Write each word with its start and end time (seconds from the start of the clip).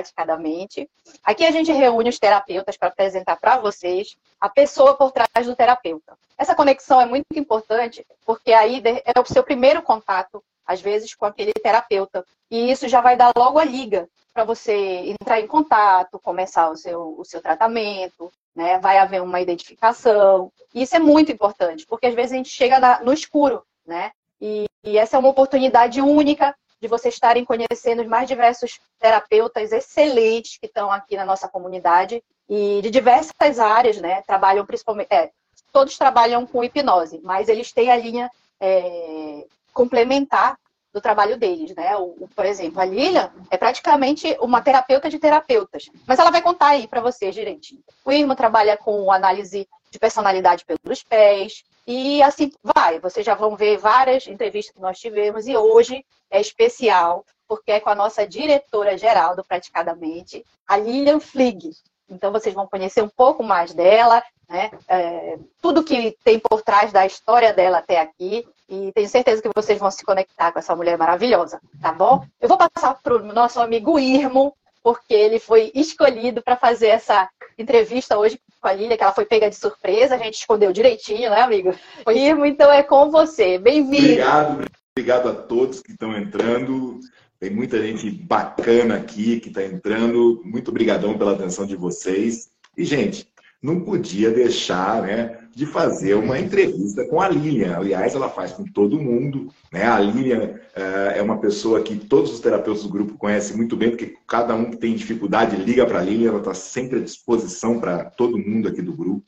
Praticadamente. 0.00 0.88
Aqui 1.22 1.44
a 1.44 1.50
gente 1.50 1.70
reúne 1.70 2.08
os 2.08 2.18
terapeutas 2.18 2.76
para 2.76 2.88
apresentar 2.88 3.36
para 3.36 3.58
vocês 3.58 4.16
a 4.40 4.48
pessoa 4.48 4.96
por 4.96 5.12
trás 5.12 5.46
do 5.46 5.54
terapeuta. 5.54 6.16
Essa 6.38 6.54
conexão 6.54 7.00
é 7.00 7.04
muito 7.04 7.26
importante 7.34 8.06
porque 8.24 8.52
aí 8.52 8.82
é 9.04 9.20
o 9.20 9.26
seu 9.26 9.42
primeiro 9.42 9.82
contato, 9.82 10.42
às 10.66 10.80
vezes, 10.80 11.14
com 11.14 11.26
aquele 11.26 11.52
terapeuta. 11.52 12.24
E 12.50 12.70
isso 12.70 12.88
já 12.88 13.02
vai 13.02 13.14
dar 13.14 13.32
logo 13.36 13.58
a 13.58 13.64
liga 13.64 14.08
para 14.32 14.44
você 14.44 14.74
entrar 15.20 15.38
em 15.38 15.46
contato, 15.46 16.18
começar 16.18 16.70
o 16.70 16.76
seu, 16.76 17.16
o 17.18 17.24
seu 17.24 17.42
tratamento, 17.42 18.32
né? 18.56 18.78
Vai 18.78 18.96
haver 18.96 19.20
uma 19.22 19.40
identificação. 19.40 20.50
E 20.74 20.82
isso 20.82 20.96
é 20.96 20.98
muito 20.98 21.30
importante, 21.30 21.84
porque 21.86 22.06
às 22.06 22.14
vezes 22.14 22.32
a 22.32 22.36
gente 22.36 22.48
chega 22.48 23.00
no 23.02 23.12
escuro, 23.12 23.62
né? 23.86 24.12
E, 24.40 24.64
e, 24.82 24.96
essa 24.96 25.16
é 25.16 25.20
uma 25.20 25.28
oportunidade 25.28 26.00
única 26.00 26.56
de 26.80 26.88
vocês 26.88 27.14
estarem 27.14 27.44
conhecendo 27.44 28.02
os 28.02 28.08
mais 28.08 28.26
diversos 28.26 28.80
terapeutas 28.98 29.70
excelentes 29.70 30.56
que 30.58 30.66
estão 30.66 30.90
aqui 30.90 31.16
na 31.16 31.24
nossa 31.24 31.48
comunidade 31.48 32.22
e 32.48 32.80
de 32.82 32.90
diversas 32.90 33.58
áreas, 33.58 33.98
né? 33.98 34.22
Trabalham 34.22 34.64
principalmente, 34.64 35.12
é, 35.12 35.30
todos 35.72 35.98
trabalham 35.98 36.46
com 36.46 36.64
hipnose, 36.64 37.20
mas 37.22 37.48
eles 37.48 37.70
têm 37.72 37.90
a 37.90 37.96
linha 37.96 38.30
é, 38.58 39.44
complementar 39.72 40.58
do 40.92 41.00
trabalho 41.00 41.36
deles, 41.36 41.74
né? 41.76 41.96
O, 41.96 42.28
por 42.34 42.44
exemplo, 42.44 42.80
a 42.80 42.84
Lilian 42.84 43.30
é 43.50 43.56
praticamente 43.56 44.36
uma 44.40 44.60
terapeuta 44.60 45.08
de 45.08 45.18
terapeutas, 45.18 45.88
mas 46.06 46.18
ela 46.18 46.30
vai 46.30 46.42
contar 46.42 46.68
aí 46.68 46.88
para 46.88 47.00
vocês 47.00 47.34
direitinho. 47.34 47.82
O 48.04 48.10
Irmo 48.10 48.34
trabalha 48.34 48.76
com 48.76 49.12
análise 49.12 49.68
de 49.90 49.98
personalidade 49.98 50.64
pelos 50.64 51.02
pés 51.02 51.62
e 51.90 52.22
assim 52.22 52.52
vai. 52.62 53.00
Vocês 53.00 53.26
já 53.26 53.34
vão 53.34 53.56
ver 53.56 53.76
várias 53.76 54.28
entrevistas 54.28 54.72
que 54.72 54.80
nós 54.80 54.98
tivemos 54.98 55.48
e 55.48 55.56
hoje 55.56 56.04
é 56.30 56.40
especial 56.40 57.24
porque 57.48 57.72
é 57.72 57.80
com 57.80 57.90
a 57.90 57.96
nossa 57.96 58.24
diretora 58.24 58.96
geral 58.96 59.34
do 59.34 59.42
Praticadamente, 59.42 60.46
a 60.68 60.76
Lilian 60.76 61.18
Flig. 61.18 61.72
Então 62.08 62.30
vocês 62.30 62.54
vão 62.54 62.68
conhecer 62.68 63.02
um 63.02 63.08
pouco 63.08 63.42
mais 63.42 63.74
dela, 63.74 64.22
né? 64.48 64.70
É, 64.86 65.36
tudo 65.60 65.82
que 65.82 66.16
tem 66.22 66.38
por 66.38 66.62
trás 66.62 66.92
da 66.92 67.04
história 67.04 67.52
dela 67.52 67.78
até 67.78 67.98
aqui. 67.98 68.46
E 68.68 68.92
tenho 68.92 69.08
certeza 69.08 69.42
que 69.42 69.50
vocês 69.52 69.80
vão 69.80 69.90
se 69.90 70.04
conectar 70.04 70.52
com 70.52 70.60
essa 70.60 70.76
mulher 70.76 70.96
maravilhosa, 70.96 71.60
tá 71.82 71.90
bom? 71.90 72.24
Eu 72.40 72.48
vou 72.48 72.56
passar 72.56 72.94
para 73.02 73.16
o 73.16 73.32
nosso 73.32 73.60
amigo 73.60 73.98
Irmo, 73.98 74.54
porque 74.82 75.14
ele 75.14 75.38
foi 75.38 75.70
escolhido 75.74 76.42
para 76.42 76.56
fazer 76.56 76.88
essa 76.88 77.28
entrevista 77.58 78.18
hoje 78.18 78.40
com 78.60 78.68
a 78.68 78.72
Lília, 78.72 78.96
que 78.96 79.02
ela 79.02 79.14
foi 79.14 79.24
pega 79.24 79.48
de 79.48 79.56
surpresa, 79.56 80.14
a 80.14 80.18
gente 80.18 80.34
escondeu 80.34 80.72
direitinho, 80.72 81.30
né, 81.30 81.40
amigo? 81.40 81.74
Irmo, 82.08 82.44
então 82.44 82.70
é 82.70 82.82
com 82.82 83.10
você. 83.10 83.58
Bem-vindo. 83.58 84.04
Obrigado, 84.04 84.66
obrigado 84.96 85.28
a 85.28 85.34
todos 85.34 85.80
que 85.80 85.92
estão 85.92 86.16
entrando. 86.16 87.00
Tem 87.38 87.50
muita 87.50 87.80
gente 87.80 88.10
bacana 88.10 88.96
aqui 88.96 89.40
que 89.40 89.48
está 89.48 89.64
entrando. 89.64 90.42
Muito 90.44 90.68
obrigadão 90.70 91.16
pela 91.16 91.32
atenção 91.32 91.66
de 91.66 91.74
vocês. 91.74 92.50
E, 92.76 92.84
gente, 92.84 93.26
não 93.62 93.80
podia 93.80 94.30
deixar 94.30 95.02
né, 95.02 95.39
de 95.54 95.66
fazer 95.66 96.14
uma 96.14 96.38
entrevista 96.38 97.04
com 97.06 97.20
a 97.20 97.28
Lilian. 97.28 97.76
Aliás, 97.76 98.14
ela 98.14 98.28
faz 98.28 98.52
com 98.52 98.64
todo 98.64 99.00
mundo. 99.00 99.52
Né? 99.72 99.84
A 99.84 99.98
Lilian 99.98 100.54
uh, 100.76 101.10
é 101.14 101.22
uma 101.22 101.38
pessoa 101.38 101.82
que 101.82 101.96
todos 101.96 102.32
os 102.32 102.40
terapeutas 102.40 102.82
do 102.82 102.88
grupo 102.88 103.18
conhecem 103.18 103.56
muito 103.56 103.76
bem, 103.76 103.90
porque 103.90 104.14
cada 104.26 104.54
um 104.54 104.70
que 104.70 104.76
tem 104.76 104.94
dificuldade 104.94 105.56
liga 105.56 105.84
para 105.84 105.98
a 105.98 106.02
Lilian, 106.02 106.30
ela 106.30 106.38
está 106.38 106.54
sempre 106.54 106.98
à 106.98 107.02
disposição 107.02 107.80
para 107.80 108.04
todo 108.04 108.38
mundo 108.38 108.68
aqui 108.68 108.80
do 108.80 108.92
grupo. 108.92 109.24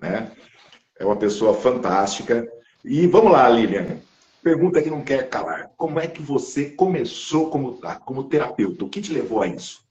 Né? 0.00 0.30
É 0.98 1.04
uma 1.04 1.16
pessoa 1.16 1.54
fantástica. 1.54 2.46
E 2.84 3.06
vamos 3.06 3.32
lá, 3.32 3.48
Lilian. 3.48 3.98
Pergunta 4.42 4.82
que 4.82 4.90
não 4.90 5.02
quer 5.02 5.28
calar. 5.28 5.70
Como 5.76 6.00
é 6.00 6.08
que 6.08 6.20
você 6.20 6.70
começou 6.70 7.48
como, 7.48 7.80
como 8.04 8.24
terapeuta? 8.24 8.84
O 8.84 8.88
que 8.88 9.00
te 9.00 9.12
levou 9.12 9.40
a 9.40 9.46
isso? 9.46 9.82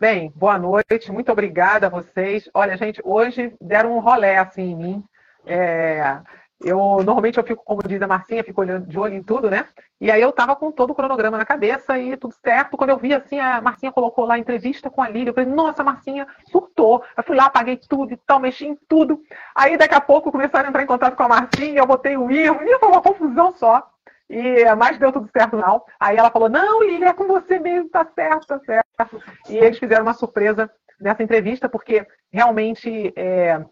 Bem, 0.00 0.32
boa 0.36 0.56
noite, 0.56 1.10
muito 1.10 1.32
obrigada 1.32 1.88
a 1.88 1.90
vocês. 1.90 2.48
Olha, 2.54 2.76
gente, 2.76 3.02
hoje 3.04 3.52
deram 3.60 3.96
um 3.96 3.98
rolé 3.98 4.38
assim 4.38 4.62
em 4.62 4.76
mim. 4.76 5.04
É, 5.44 6.20
eu 6.60 6.78
normalmente 7.02 7.36
eu 7.36 7.42
fico, 7.42 7.64
como 7.64 7.82
diz 7.82 8.00
a 8.00 8.06
Marcinha, 8.06 8.44
fico 8.44 8.60
olhando 8.60 8.86
de 8.86 8.96
olho 8.96 9.14
em 9.14 9.24
tudo, 9.24 9.50
né? 9.50 9.66
E 10.00 10.08
aí 10.08 10.22
eu 10.22 10.30
tava 10.30 10.54
com 10.54 10.70
todo 10.70 10.90
o 10.90 10.94
cronograma 10.94 11.36
na 11.36 11.44
cabeça 11.44 11.98
e 11.98 12.16
tudo 12.16 12.32
certo. 12.32 12.76
Quando 12.76 12.90
eu 12.90 12.96
vi 12.96 13.12
assim, 13.12 13.40
a 13.40 13.60
Marcinha 13.60 13.90
colocou 13.90 14.24
lá 14.24 14.34
a 14.34 14.38
entrevista 14.38 14.88
com 14.88 15.02
a 15.02 15.08
Lília, 15.08 15.30
eu 15.30 15.34
falei, 15.34 15.50
nossa, 15.50 15.82
a 15.82 15.84
Marcinha 15.84 16.28
surtou. 16.48 17.02
Eu 17.16 17.24
fui 17.24 17.34
lá, 17.34 17.46
apaguei 17.46 17.76
tudo 17.76 18.12
e 18.12 18.16
tal, 18.18 18.38
mexi 18.38 18.68
em 18.68 18.78
tudo. 18.88 19.20
Aí 19.52 19.76
daqui 19.76 19.96
a 19.96 20.00
pouco 20.00 20.30
começaram 20.30 20.66
a 20.66 20.68
entrar 20.68 20.84
em 20.84 20.86
contato 20.86 21.16
com 21.16 21.24
a 21.24 21.28
Marcinha, 21.28 21.80
eu 21.80 21.86
botei 21.86 22.16
o 22.16 22.30
Irmo, 22.30 22.62
e 22.62 22.78
foi 22.78 22.88
uma 22.88 23.02
confusão 23.02 23.52
só. 23.56 23.84
E 24.28 24.74
mais 24.74 24.98
deu 24.98 25.10
tudo 25.10 25.30
certo, 25.30 25.56
não. 25.56 25.82
Aí 25.98 26.16
ela 26.16 26.30
falou: 26.30 26.48
Não, 26.48 26.82
Lili, 26.82 27.04
é 27.04 27.12
com 27.12 27.26
você 27.26 27.58
mesmo, 27.58 27.88
tá 27.88 28.06
certo, 28.14 28.46
tá 28.46 28.60
certo. 28.60 29.22
E 29.48 29.56
eles 29.56 29.78
fizeram 29.78 30.02
uma 30.02 30.14
surpresa 30.14 30.70
nessa 31.00 31.22
entrevista, 31.22 31.68
porque 31.68 32.06
realmente 32.30 33.12
é, 33.16 33.64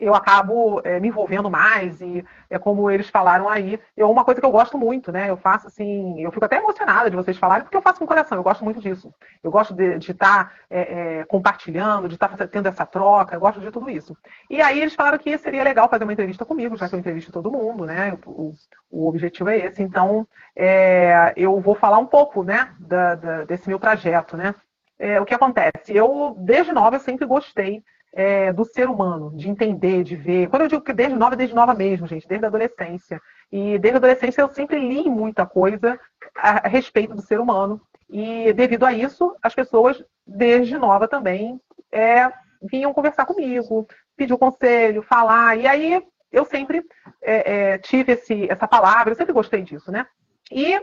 eu 0.00 0.14
acabo 0.14 0.80
é, 0.82 0.98
me 0.98 1.08
envolvendo 1.08 1.50
mais 1.50 2.00
e 2.00 2.24
é 2.48 2.58
como 2.58 2.90
eles 2.90 3.08
falaram 3.08 3.48
aí, 3.48 3.78
é 3.96 4.04
uma 4.04 4.24
coisa 4.24 4.40
que 4.40 4.46
eu 4.46 4.50
gosto 4.50 4.78
muito, 4.78 5.12
né? 5.12 5.28
Eu 5.28 5.36
faço 5.36 5.66
assim, 5.66 6.20
eu 6.22 6.32
fico 6.32 6.44
até 6.44 6.56
emocionada 6.56 7.10
de 7.10 7.16
vocês 7.16 7.36
falarem, 7.36 7.64
porque 7.64 7.76
eu 7.76 7.82
faço 7.82 7.98
com 7.98 8.06
coração, 8.06 8.38
eu 8.38 8.42
gosto 8.42 8.64
muito 8.64 8.80
disso. 8.80 9.12
Eu 9.42 9.50
gosto 9.50 9.74
de 9.74 10.10
estar 10.10 10.54
é, 10.70 11.18
é, 11.20 11.24
compartilhando, 11.24 12.08
de 12.08 12.14
estar 12.14 12.28
tá 12.36 12.46
tendo 12.46 12.66
essa 12.66 12.86
troca, 12.86 13.36
eu 13.36 13.40
gosto 13.40 13.60
de 13.60 13.70
tudo 13.70 13.90
isso. 13.90 14.16
E 14.48 14.60
aí 14.60 14.80
eles 14.80 14.94
falaram 14.94 15.18
que 15.18 15.36
seria 15.38 15.62
legal 15.62 15.88
fazer 15.88 16.04
uma 16.04 16.12
entrevista 16.12 16.44
comigo, 16.44 16.76
já 16.76 16.88
que 16.88 16.94
eu 16.94 16.98
entrevisto 16.98 17.30
todo 17.30 17.52
mundo, 17.52 17.84
né? 17.84 18.18
O, 18.26 18.54
o 18.90 19.08
objetivo 19.08 19.50
é 19.50 19.58
esse. 19.58 19.82
Então, 19.82 20.26
é, 20.56 21.32
eu 21.36 21.60
vou 21.60 21.74
falar 21.74 21.98
um 21.98 22.06
pouco, 22.06 22.42
né, 22.42 22.72
da, 22.78 23.14
da, 23.14 23.44
desse 23.44 23.68
meu 23.68 23.78
trajeto, 23.78 24.36
né? 24.36 24.54
É, 24.98 25.20
o 25.20 25.24
que 25.24 25.34
acontece? 25.34 25.94
Eu, 25.96 26.36
desde 26.38 26.72
nova, 26.72 26.96
eu 26.96 27.00
sempre 27.00 27.26
gostei 27.26 27.82
é, 28.12 28.52
do 28.52 28.64
ser 28.64 28.88
humano, 28.88 29.32
de 29.36 29.48
entender, 29.48 30.02
de 30.02 30.16
ver. 30.16 30.48
Quando 30.48 30.62
eu 30.62 30.68
digo 30.68 30.82
que 30.82 30.92
desde 30.92 31.16
nova, 31.16 31.36
desde 31.36 31.54
nova 31.54 31.74
mesmo, 31.74 32.06
gente, 32.06 32.26
desde 32.26 32.44
a 32.44 32.48
adolescência. 32.48 33.20
E 33.52 33.78
desde 33.78 33.96
a 33.96 33.98
adolescência 33.98 34.42
eu 34.42 34.48
sempre 34.48 34.78
li 34.78 35.08
muita 35.08 35.46
coisa 35.46 35.98
a, 36.36 36.66
a 36.66 36.68
respeito 36.68 37.14
do 37.14 37.22
ser 37.22 37.40
humano. 37.40 37.80
E 38.08 38.52
devido 38.52 38.84
a 38.84 38.92
isso, 38.92 39.36
as 39.42 39.54
pessoas, 39.54 40.02
desde 40.26 40.76
nova 40.76 41.06
também, 41.06 41.60
é, 41.92 42.30
vinham 42.62 42.92
conversar 42.92 43.24
comigo, 43.24 43.86
pedir 44.16 44.36
conselho, 44.36 45.02
falar. 45.02 45.56
E 45.56 45.66
aí 45.66 46.02
eu 46.32 46.44
sempre 46.44 46.84
é, 47.22 47.72
é, 47.72 47.78
tive 47.78 48.12
esse, 48.12 48.50
essa 48.50 48.66
palavra, 48.66 49.12
eu 49.12 49.16
sempre 49.16 49.32
gostei 49.32 49.62
disso, 49.62 49.90
né? 49.90 50.06
E 50.50 50.80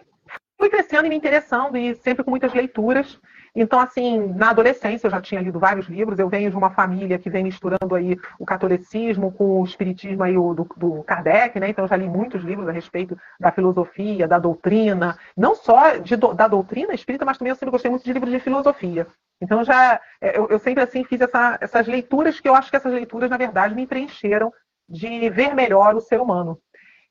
fui 0.57 0.69
crescendo 0.69 1.05
e 1.05 1.09
me 1.09 1.15
interessando, 1.15 1.77
e 1.77 1.95
sempre 1.95 2.23
com 2.23 2.31
muitas 2.31 2.53
leituras. 2.53 3.19
Então, 3.59 3.79
assim, 3.79 4.19
na 4.35 4.51
adolescência 4.51 5.07
eu 5.07 5.11
já 5.11 5.19
tinha 5.19 5.41
lido 5.41 5.59
vários 5.59 5.87
livros. 5.87 6.19
Eu 6.19 6.29
venho 6.29 6.51
de 6.51 6.55
uma 6.55 6.69
família 6.69 7.17
que 7.17 7.27
vem 7.27 7.43
misturando 7.43 7.95
aí 7.95 8.15
o 8.37 8.45
catolicismo 8.45 9.31
com 9.31 9.59
o 9.59 9.65
espiritismo 9.65 10.21
aí 10.21 10.35
do, 10.35 10.67
do 10.77 11.03
Kardec, 11.03 11.59
né? 11.59 11.69
Então 11.69 11.83
eu 11.83 11.89
já 11.89 11.95
li 11.95 12.07
muitos 12.07 12.43
livros 12.43 12.69
a 12.69 12.71
respeito 12.71 13.17
da 13.39 13.51
filosofia, 13.51 14.27
da 14.27 14.37
doutrina, 14.37 15.17
não 15.35 15.55
só 15.55 15.97
de, 15.97 16.15
da 16.15 16.47
doutrina 16.47 16.93
espírita, 16.93 17.25
mas 17.25 17.39
também 17.39 17.49
eu 17.49 17.55
sempre 17.55 17.71
gostei 17.71 17.89
muito 17.89 18.05
de 18.05 18.13
livros 18.13 18.31
de 18.31 18.39
filosofia. 18.39 19.07
Então 19.41 19.63
já 19.63 19.99
é, 20.21 20.37
eu, 20.37 20.47
eu 20.49 20.59
sempre 20.59 20.83
assim 20.83 21.03
fiz 21.03 21.19
essa, 21.19 21.57
essas 21.59 21.87
leituras 21.87 22.39
que 22.39 22.47
eu 22.47 22.53
acho 22.53 22.69
que 22.69 22.75
essas 22.77 22.93
leituras 22.93 23.27
na 23.27 23.37
verdade 23.37 23.73
me 23.73 23.87
preencheram 23.87 24.53
de 24.87 25.31
ver 25.31 25.55
melhor 25.55 25.95
o 25.95 26.01
ser 26.01 26.21
humano. 26.21 26.59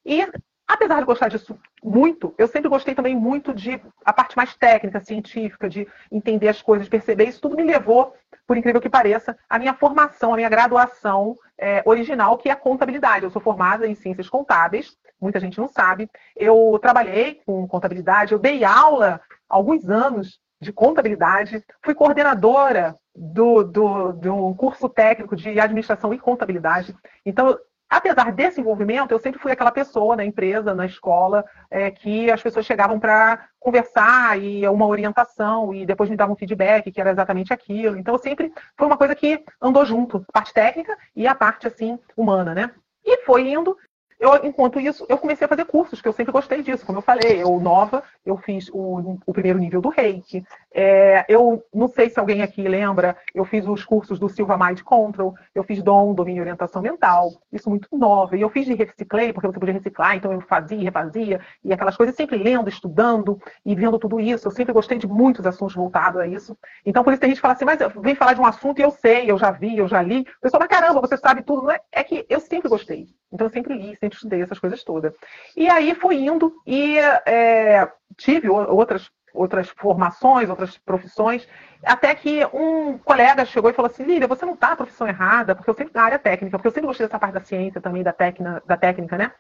E 0.05 0.25
apesar 0.67 0.99
de 0.99 1.07
gostar 1.07 1.29
disso 1.29 1.59
muito, 1.83 2.35
eu 2.37 2.49
sempre 2.49 2.69
gostei 2.69 2.95
também 2.95 3.15
muito 3.15 3.55
de 3.55 3.81
a 4.05 4.13
parte 4.13 4.37
mais 4.37 4.57
técnica, 4.57 5.01
científica, 5.01 5.69
de 5.69 5.87
entender 6.11 6.49
as 6.49 6.61
coisas, 6.61 6.89
perceber. 6.89 7.29
Isso 7.29 7.41
tudo 7.41 7.57
me 7.57 7.63
levou, 7.63 8.15
por 8.47 8.57
incrível 8.57 8.81
que 8.81 8.91
pareça, 8.91 9.37
à 9.49 9.59
minha 9.59 9.75
formação, 9.75 10.33
à 10.33 10.37
minha 10.37 10.49
graduação 10.49 11.39
é, 11.59 11.83
original, 11.85 12.37
que 12.37 12.49
é 12.49 12.53
a 12.53 12.57
contabilidade. 12.57 13.25
Eu 13.25 13.31
sou 13.31 13.41
formada 13.41 13.87
em 13.87 13.95
ciências 13.95 14.29
contábeis, 14.29 14.97
muita 15.21 15.39
gente 15.39 15.59
não 15.59 15.69
sabe. 15.69 16.11
Eu 16.35 16.79
trabalhei 16.83 17.41
com 17.47 17.67
contabilidade, 17.69 18.33
eu 18.33 18.39
dei 18.39 18.65
aula 18.65 19.21
alguns 19.49 19.89
anos 19.89 20.41
de 20.61 20.73
contabilidade, 20.73 21.63
fui 21.83 21.95
coordenadora 21.95 22.97
do, 23.15 23.63
do, 23.63 24.13
do 24.13 24.55
curso 24.55 24.89
técnico 24.89 25.37
de 25.37 25.61
administração 25.61 26.13
e 26.13 26.19
contabilidade. 26.19 26.95
Então, 27.25 27.57
apesar 27.89 28.33
desse 28.33 28.61
envolvimento, 28.61 29.13
eu 29.13 29.19
sempre 29.19 29.41
fui 29.41 29.53
aquela 29.53 29.71
pessoa 29.71 30.17
na 30.17 30.25
empresa, 30.25 30.75
na 30.75 30.87
escola, 30.87 31.45
é, 31.71 31.91
que 31.91 32.31
as 32.31 32.43
pessoas 32.43 32.67
chegavam 32.67 32.99
para 32.99 33.49
conversar 33.61 34.41
e 34.41 34.67
uma 34.69 34.87
orientação 34.87 35.75
e 35.75 35.87
depois 35.87 36.11
me 36.11 36.17
davam 36.17 36.35
um 36.35 36.39
feedback 36.39 36.91
que 36.91 37.01
era 37.01 37.11
exatamente 37.11 37.53
aquilo. 37.53 37.97
Então, 37.97 38.19
sempre 38.19 38.53
foi 38.77 38.87
uma 38.87 38.97
coisa 38.97 39.15
que 39.15 39.43
andou 39.61 39.85
junto, 39.85 40.25
a 40.29 40.33
parte 40.33 40.53
técnica 40.53 40.97
e 41.15 41.27
a 41.27 41.35
parte 41.35 41.67
assim 41.67 41.99
humana, 42.17 42.55
né? 42.55 42.71
E 43.05 43.19
foi 43.25 43.49
indo. 43.51 43.77
Eu, 44.19 44.35
enquanto 44.47 44.81
isso, 44.81 45.05
eu 45.11 45.19
comecei 45.19 45.45
a 45.45 45.49
fazer 45.49 45.67
cursos, 45.67 46.01
que 46.01 46.09
eu 46.09 46.13
sempre 46.13 46.33
gostei 46.33 46.63
disso. 46.63 46.87
Como 46.87 46.99
eu 46.99 47.03
falei, 47.03 47.43
eu 47.43 47.61
nova, 47.61 48.03
eu 48.25 48.37
fiz 48.39 48.71
o, 48.73 49.19
o 49.27 49.33
primeiro 49.33 49.59
nível 49.59 49.81
do 49.81 49.91
reiki, 49.91 50.43
É, 50.79 51.25
eu 51.27 51.65
não 51.73 51.89
sei 51.89 52.11
se 52.11 52.21
alguém 52.21 52.43
aqui 52.43 52.61
lembra, 52.69 53.17
eu 53.35 53.47
fiz 53.47 53.67
os 53.67 53.83
cursos 53.83 54.19
do 54.19 54.29
Silva 54.29 54.59
Mind 54.59 54.83
Control, 54.83 55.35
eu 55.55 55.65
fiz 55.65 55.83
DOM, 55.83 56.13
Domínio 56.13 56.41
e 56.41 56.43
Orientação 56.43 56.83
Mental, 56.83 57.33
isso 57.51 57.71
muito 57.71 57.89
nova. 57.97 58.37
E 58.37 58.43
eu 58.43 58.51
fiz 58.51 58.67
de 58.67 58.75
reciclei, 58.75 59.33
porque 59.33 59.47
você 59.47 59.59
podia 59.59 59.73
reciclar, 59.73 60.17
então 60.17 60.31
eu 60.31 60.41
fazia, 60.43 60.79
refazia, 60.83 61.41
e 61.65 61.73
aquelas 61.73 61.97
coisas, 61.97 62.15
sempre 62.15 62.37
lendo, 62.37 62.69
estudando 62.69 63.41
e 63.65 63.75
vendo 63.75 63.99
tudo 63.99 64.21
isso. 64.21 64.47
Eu 64.47 64.53
sempre 64.53 64.75
gostei 64.75 64.99
de 64.99 65.07
muitos 65.07 65.47
assuntos 65.47 65.75
voltados 65.75 66.21
a 66.21 66.27
isso. 66.27 66.55
Então, 66.85 67.03
por 67.03 67.15
isso 67.15 67.21
tem 67.21 67.31
gente 67.31 67.39
que 67.39 67.43
fala 67.43 67.55
assim, 67.55 67.65
mas 67.65 67.79
vem 68.03 68.15
falar 68.15 68.35
de 68.35 68.41
um 68.43 68.47
assunto 68.47 68.79
e 68.79 68.83
eu 68.83 68.91
sei, 68.91 69.31
eu 69.31 69.39
já 69.39 69.51
vi, 69.51 69.79
eu 69.79 69.89
já 69.89 70.03
li. 70.03 70.21
O 70.21 70.41
pessoal, 70.43 70.61
mas 70.61 70.69
caramba, 70.69 71.01
você 71.01 71.17
sabe 71.17 71.43
tudo. 71.43 71.63
Não 71.63 71.71
é? 71.71 71.81
é 71.91 72.05
que 72.05 72.27
eu 72.29 72.39
sempre 72.39 72.69
gostei. 72.69 73.07
Então, 73.33 73.47
eu 73.47 73.51
sempre 73.51 73.75
li, 73.75 73.97
sempre 73.97 74.17
estudei 74.17 74.43
essas 74.43 74.59
coisas 74.59 74.85
todas. 74.85 75.15
E 75.57 75.71
aí 75.71 75.95
fui 75.95 76.17
indo 76.17 76.53
e 76.67 76.99
é, 76.99 77.91
tive 78.19 78.51
outras 78.51 79.11
outras 79.37 79.69
formações, 79.69 80.49
outras 80.49 80.79
profissões, 80.79 81.47
até 81.85 82.15
que 82.15 82.45
um 82.47 82.99
colega 82.99 83.45
chegou 83.45 83.71
e 83.71 83.75
falou 83.75 83.91
assim, 83.91 84.05
Lília, 84.05 84.27
você 84.27 84.45
não 84.45 84.55
está 84.55 84.71
na 84.71 84.77
profissão 84.77 85.07
errada, 85.07 85.55
porque 85.55 85.71
eu 85.71 85.75
sempre 85.75 85.95
na 85.95 86.03
área 86.03 86.19
técnica, 86.19 86.57
porque 86.57 86.69
eu 86.69 86.73
sempre 86.73 86.89
gostei 86.89 87.07
dessa 87.07 87.19
parte 87.19 87.35
da 87.35 87.41
ciência 87.41 87.81
também, 87.81 88.03
da, 88.03 88.13
técnica, 88.13 88.63
da 88.67 88.77
técnica, 88.77 89.17
né? 89.17 89.33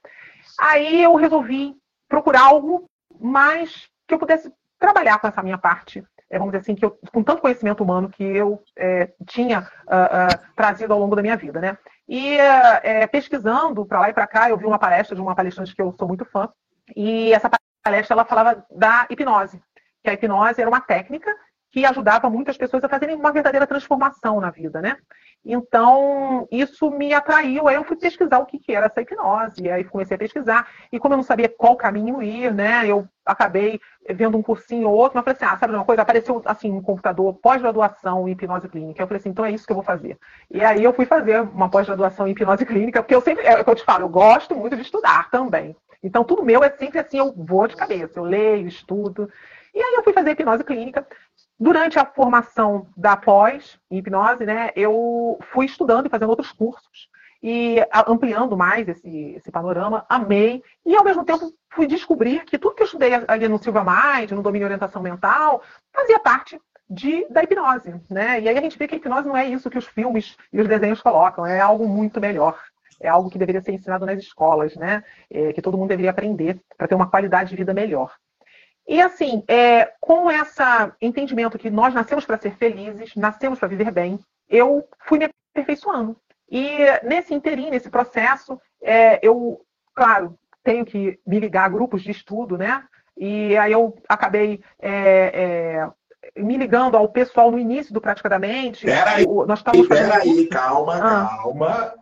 Aí 0.60 1.02
eu 1.02 1.14
resolvi 1.16 1.74
procurar 2.08 2.42
algo 2.42 2.88
mais 3.18 3.88
que 4.06 4.14
eu 4.14 4.18
pudesse 4.18 4.52
trabalhar 4.78 5.18
com 5.18 5.26
essa 5.26 5.42
minha 5.42 5.58
parte, 5.58 6.04
é, 6.28 6.38
vamos 6.38 6.52
dizer 6.52 6.62
assim, 6.62 6.74
que 6.74 6.84
eu, 6.84 6.98
com 7.12 7.22
tanto 7.22 7.40
conhecimento 7.40 7.82
humano 7.82 8.08
que 8.08 8.22
eu 8.22 8.62
é, 8.76 9.12
tinha 9.26 9.60
uh, 9.60 9.62
uh, 9.62 10.54
trazido 10.54 10.92
ao 10.92 10.98
longo 10.98 11.16
da 11.16 11.22
minha 11.22 11.36
vida, 11.36 11.60
né? 11.60 11.78
E 12.08 12.36
uh, 12.36 13.08
pesquisando 13.10 13.86
para 13.86 14.00
lá 14.00 14.10
e 14.10 14.14
para 14.14 14.26
cá, 14.26 14.50
eu 14.50 14.56
vi 14.56 14.66
uma 14.66 14.78
palestra 14.78 15.14
de 15.14 15.22
uma 15.22 15.34
palestrante 15.34 15.74
que 15.74 15.80
eu 15.80 15.94
sou 15.98 16.06
muito 16.06 16.24
fã, 16.24 16.48
e 16.94 17.32
essa 17.32 17.50
palestra 17.82 18.14
ela 18.14 18.24
falava 18.24 18.64
da 18.70 19.06
hipnose 19.10 19.60
que 20.06 20.10
a 20.10 20.12
hipnose 20.12 20.60
era 20.60 20.70
uma 20.70 20.80
técnica 20.80 21.34
que 21.72 21.84
ajudava 21.84 22.30
muitas 22.30 22.56
pessoas 22.56 22.84
a 22.84 22.88
fazerem 22.88 23.16
uma 23.16 23.32
verdadeira 23.32 23.66
transformação 23.66 24.40
na 24.40 24.50
vida, 24.50 24.80
né? 24.80 24.96
Então, 25.44 26.46
isso 26.50 26.90
me 26.90 27.12
atraiu. 27.12 27.68
Aí 27.68 27.74
eu 27.74 27.84
fui 27.84 27.96
pesquisar 27.96 28.38
o 28.38 28.46
que, 28.46 28.58
que 28.58 28.72
era 28.72 28.86
essa 28.86 29.00
hipnose. 29.00 29.62
E 29.62 29.70
aí 29.70 29.84
comecei 29.84 30.14
a 30.14 30.18
pesquisar. 30.18 30.68
E 30.90 30.98
como 30.98 31.14
eu 31.14 31.16
não 31.16 31.24
sabia 31.24 31.48
qual 31.48 31.76
caminho 31.76 32.22
ir, 32.22 32.54
né? 32.54 32.86
Eu 32.86 33.06
acabei 33.24 33.80
vendo 34.08 34.38
um 34.38 34.42
cursinho 34.42 34.88
ou 34.88 34.94
outro. 34.94 35.16
Mas 35.16 35.24
falei 35.24 35.36
assim, 35.36 35.54
ah, 35.54 35.58
sabe 35.58 35.74
uma 35.74 35.84
coisa? 35.84 36.02
Apareceu, 36.02 36.40
assim, 36.46 36.72
um 36.72 36.80
computador 36.80 37.34
pós-graduação 37.34 38.28
em 38.28 38.32
hipnose 38.32 38.68
clínica. 38.68 39.02
Eu 39.02 39.06
falei 39.06 39.20
assim, 39.20 39.28
então 39.28 39.44
é 39.44 39.50
isso 39.50 39.66
que 39.66 39.72
eu 39.72 39.76
vou 39.76 39.84
fazer. 39.84 40.16
E 40.50 40.64
aí 40.64 40.82
eu 40.82 40.92
fui 40.92 41.04
fazer 41.04 41.42
uma 41.42 41.68
pós-graduação 41.68 42.26
em 42.26 42.30
hipnose 42.30 42.64
clínica. 42.64 43.02
Porque 43.02 43.14
eu 43.14 43.20
sempre, 43.20 43.44
é 43.44 43.60
o 43.60 43.64
que 43.64 43.70
eu 43.70 43.76
te 43.76 43.84
falo, 43.84 44.04
eu 44.04 44.08
gosto 44.08 44.54
muito 44.54 44.76
de 44.76 44.82
estudar 44.82 45.30
também. 45.30 45.76
Então, 46.02 46.24
tudo 46.24 46.44
meu 46.44 46.62
é 46.62 46.70
sempre 46.70 46.98
assim, 46.98 47.18
eu 47.18 47.32
vou 47.36 47.66
de 47.66 47.76
cabeça. 47.76 48.18
Eu 48.18 48.24
leio, 48.24 48.66
estudo. 48.66 49.28
E 49.76 49.78
aí 49.78 49.94
eu 49.94 50.02
fui 50.02 50.14
fazer 50.14 50.30
hipnose 50.30 50.64
clínica. 50.64 51.06
Durante 51.60 51.98
a 51.98 52.06
formação 52.06 52.88
da 52.96 53.14
pós 53.14 53.78
hipnose, 53.90 54.46
né, 54.46 54.70
eu 54.74 55.38
fui 55.52 55.66
estudando 55.66 56.06
e 56.06 56.08
fazendo 56.08 56.30
outros 56.30 56.50
cursos 56.50 57.10
e 57.42 57.76
ampliando 58.06 58.56
mais 58.56 58.88
esse, 58.88 59.34
esse 59.36 59.50
panorama, 59.50 60.06
amei, 60.08 60.62
e 60.84 60.96
ao 60.96 61.04
mesmo 61.04 61.26
tempo 61.26 61.52
fui 61.68 61.86
descobrir 61.86 62.42
que 62.46 62.58
tudo 62.58 62.74
que 62.74 62.82
eu 62.82 62.86
estudei 62.86 63.10
ali 63.28 63.48
no 63.48 63.62
Silva 63.62 63.84
Mind, 63.84 64.30
no 64.30 64.42
domínio 64.42 64.64
orientação 64.64 65.02
mental, 65.02 65.62
fazia 65.92 66.18
parte 66.20 66.58
de, 66.88 67.26
da 67.28 67.42
hipnose, 67.42 67.94
né? 68.10 68.40
E 68.40 68.48
aí 68.48 68.56
a 68.56 68.62
gente 68.62 68.78
vê 68.78 68.88
que 68.88 68.94
a 68.94 68.98
hipnose 68.98 69.28
não 69.28 69.36
é 69.36 69.46
isso 69.46 69.68
que 69.68 69.76
os 69.76 69.86
filmes 69.86 70.38
e 70.50 70.58
os 70.58 70.66
desenhos 70.66 71.02
colocam, 71.02 71.44
é 71.44 71.60
algo 71.60 71.86
muito 71.86 72.18
melhor. 72.18 72.58
É 72.98 73.08
algo 73.10 73.28
que 73.28 73.36
deveria 73.36 73.60
ser 73.60 73.72
ensinado 73.72 74.06
nas 74.06 74.18
escolas, 74.18 74.74
né? 74.74 75.04
É, 75.30 75.52
que 75.52 75.60
todo 75.60 75.76
mundo 75.76 75.90
deveria 75.90 76.12
aprender 76.12 76.58
para 76.78 76.88
ter 76.88 76.94
uma 76.94 77.10
qualidade 77.10 77.50
de 77.50 77.56
vida 77.56 77.74
melhor. 77.74 78.16
E 78.86 79.00
assim, 79.00 79.42
é, 79.48 79.92
com 80.00 80.30
esse 80.30 80.62
entendimento 81.00 81.58
que 81.58 81.70
nós 81.70 81.92
nascemos 81.92 82.24
para 82.24 82.38
ser 82.38 82.54
felizes, 82.54 83.14
nascemos 83.16 83.58
para 83.58 83.68
viver 83.68 83.90
bem, 83.90 84.18
eu 84.48 84.86
fui 85.06 85.18
me 85.18 85.28
aperfeiçoando. 85.52 86.16
E 86.48 86.76
nesse 87.02 87.34
inteirinho, 87.34 87.70
nesse 87.70 87.90
processo, 87.90 88.60
é, 88.80 89.18
eu, 89.26 89.60
claro, 89.92 90.38
tenho 90.62 90.84
que 90.84 91.18
me 91.26 91.40
ligar 91.40 91.64
a 91.64 91.68
grupos 91.68 92.02
de 92.02 92.12
estudo, 92.12 92.56
né? 92.56 92.84
E 93.16 93.56
aí 93.56 93.72
eu 93.72 93.96
acabei 94.08 94.62
é, 94.78 95.88
é, 96.34 96.40
me 96.40 96.56
ligando 96.56 96.96
ao 96.96 97.08
pessoal 97.08 97.50
no 97.50 97.58
início 97.58 97.92
do 97.92 98.00
Praticamente. 98.00 98.84
Peraí, 98.84 99.26
nós 99.26 99.58
estávamos 99.58 99.88
peraí, 99.88 100.46
calma, 100.48 100.96
ah. 100.96 101.28
calma. 101.36 101.94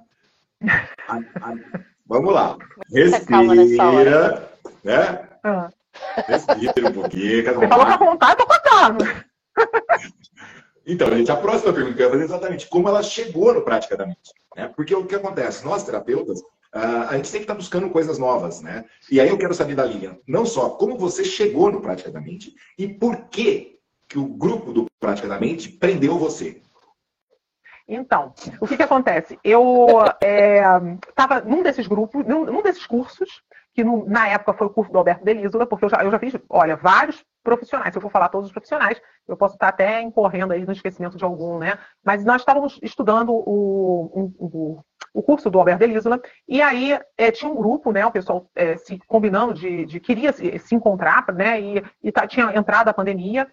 Vamos 2.06 2.34
lá. 2.34 2.58
Respira, 2.92 4.50
né? 4.82 5.28
Ah. 5.42 5.70
Respira 6.26 6.88
um 6.88 6.92
pouquinho. 6.92 7.44
Você 7.44 7.68
falou 7.68 7.86
com 7.86 7.92
a 7.92 7.96
vontade, 7.96 8.40
eu 8.40 8.46
tô 8.46 8.46
contando. 8.46 9.24
Então, 10.86 11.08
gente, 11.16 11.30
a 11.30 11.36
próxima 11.36 11.72
pergunta 11.72 11.96
que 11.96 12.02
eu 12.02 12.06
ia 12.06 12.10
fazer 12.10 12.22
é 12.22 12.26
exatamente 12.26 12.68
como 12.68 12.88
ela 12.88 13.02
chegou 13.02 13.54
no 13.54 13.62
Praticamente. 13.62 14.32
Né? 14.54 14.70
Porque 14.76 14.94
o 14.94 15.06
que 15.06 15.14
acontece? 15.14 15.64
Nós, 15.64 15.82
terapeutas, 15.82 16.40
uh, 16.40 17.08
a 17.08 17.16
gente 17.16 17.28
sempre 17.28 17.44
está 17.44 17.54
buscando 17.54 17.88
coisas 17.88 18.18
novas, 18.18 18.60
né? 18.60 18.84
E 19.10 19.18
aí 19.18 19.28
eu 19.28 19.38
quero 19.38 19.54
saber 19.54 19.74
da 19.74 19.84
Lilian, 19.84 20.18
não 20.28 20.44
só 20.44 20.70
como 20.70 20.98
você 20.98 21.24
chegou 21.24 21.72
no 21.72 21.80
Praticamente 21.80 22.54
e 22.78 22.86
por 22.86 23.28
que, 23.28 23.78
que 24.06 24.18
o 24.18 24.26
grupo 24.26 24.72
do 24.72 24.86
Praticamente 25.00 25.70
prendeu 25.70 26.18
você. 26.18 26.60
Então, 27.86 28.32
o 28.60 28.66
que, 28.66 28.76
que 28.76 28.82
acontece? 28.82 29.38
Eu 29.44 30.00
estava 31.06 31.36
é, 31.38 31.44
num 31.44 31.62
desses 31.62 31.86
grupos, 31.86 32.24
num, 32.26 32.44
num 32.46 32.62
desses 32.62 32.86
cursos, 32.86 33.42
que 33.74 33.82
no, 33.82 34.06
na 34.06 34.28
época 34.28 34.54
foi 34.54 34.68
o 34.68 34.70
curso 34.70 34.92
do 34.92 34.98
Alberto 34.98 35.24
Delísola, 35.24 35.66
porque 35.66 35.84
eu 35.84 35.88
já, 35.88 36.02
eu 36.04 36.10
já 36.10 36.18
fiz, 36.18 36.34
olha, 36.48 36.76
vários 36.76 37.24
profissionais. 37.42 37.92
Se 37.92 37.98
eu 37.98 38.02
for 38.02 38.10
falar 38.10 38.28
todos 38.28 38.46
os 38.46 38.52
profissionais, 38.52 39.00
eu 39.26 39.36
posso 39.36 39.54
estar 39.54 39.68
até 39.68 40.00
incorrendo 40.00 40.52
aí 40.52 40.64
no 40.64 40.72
esquecimento 40.72 41.16
de 41.16 41.24
algum, 41.24 41.58
né? 41.58 41.76
Mas 42.02 42.24
nós 42.24 42.40
estávamos 42.40 42.78
estudando 42.82 43.30
o, 43.32 44.30
o, 44.38 44.84
o 45.12 45.22
curso 45.22 45.50
do 45.50 45.58
Alberto 45.58 45.80
Delísola, 45.80 46.22
e 46.48 46.62
aí 46.62 46.96
é, 47.18 47.32
tinha 47.32 47.50
um 47.50 47.56
grupo, 47.56 47.90
né? 47.90 48.06
O 48.06 48.12
pessoal 48.12 48.48
é, 48.54 48.76
se 48.76 48.96
combinando 49.08 49.52
de, 49.52 49.84
de 49.86 49.98
queria 49.98 50.32
se, 50.32 50.56
se, 50.60 50.74
encontrar, 50.74 51.26
né? 51.34 51.60
E, 51.60 51.84
e 52.00 52.12
tá, 52.12 52.28
tinha 52.28 52.56
entrado 52.56 52.88
a 52.88 52.94
pandemia. 52.94 53.48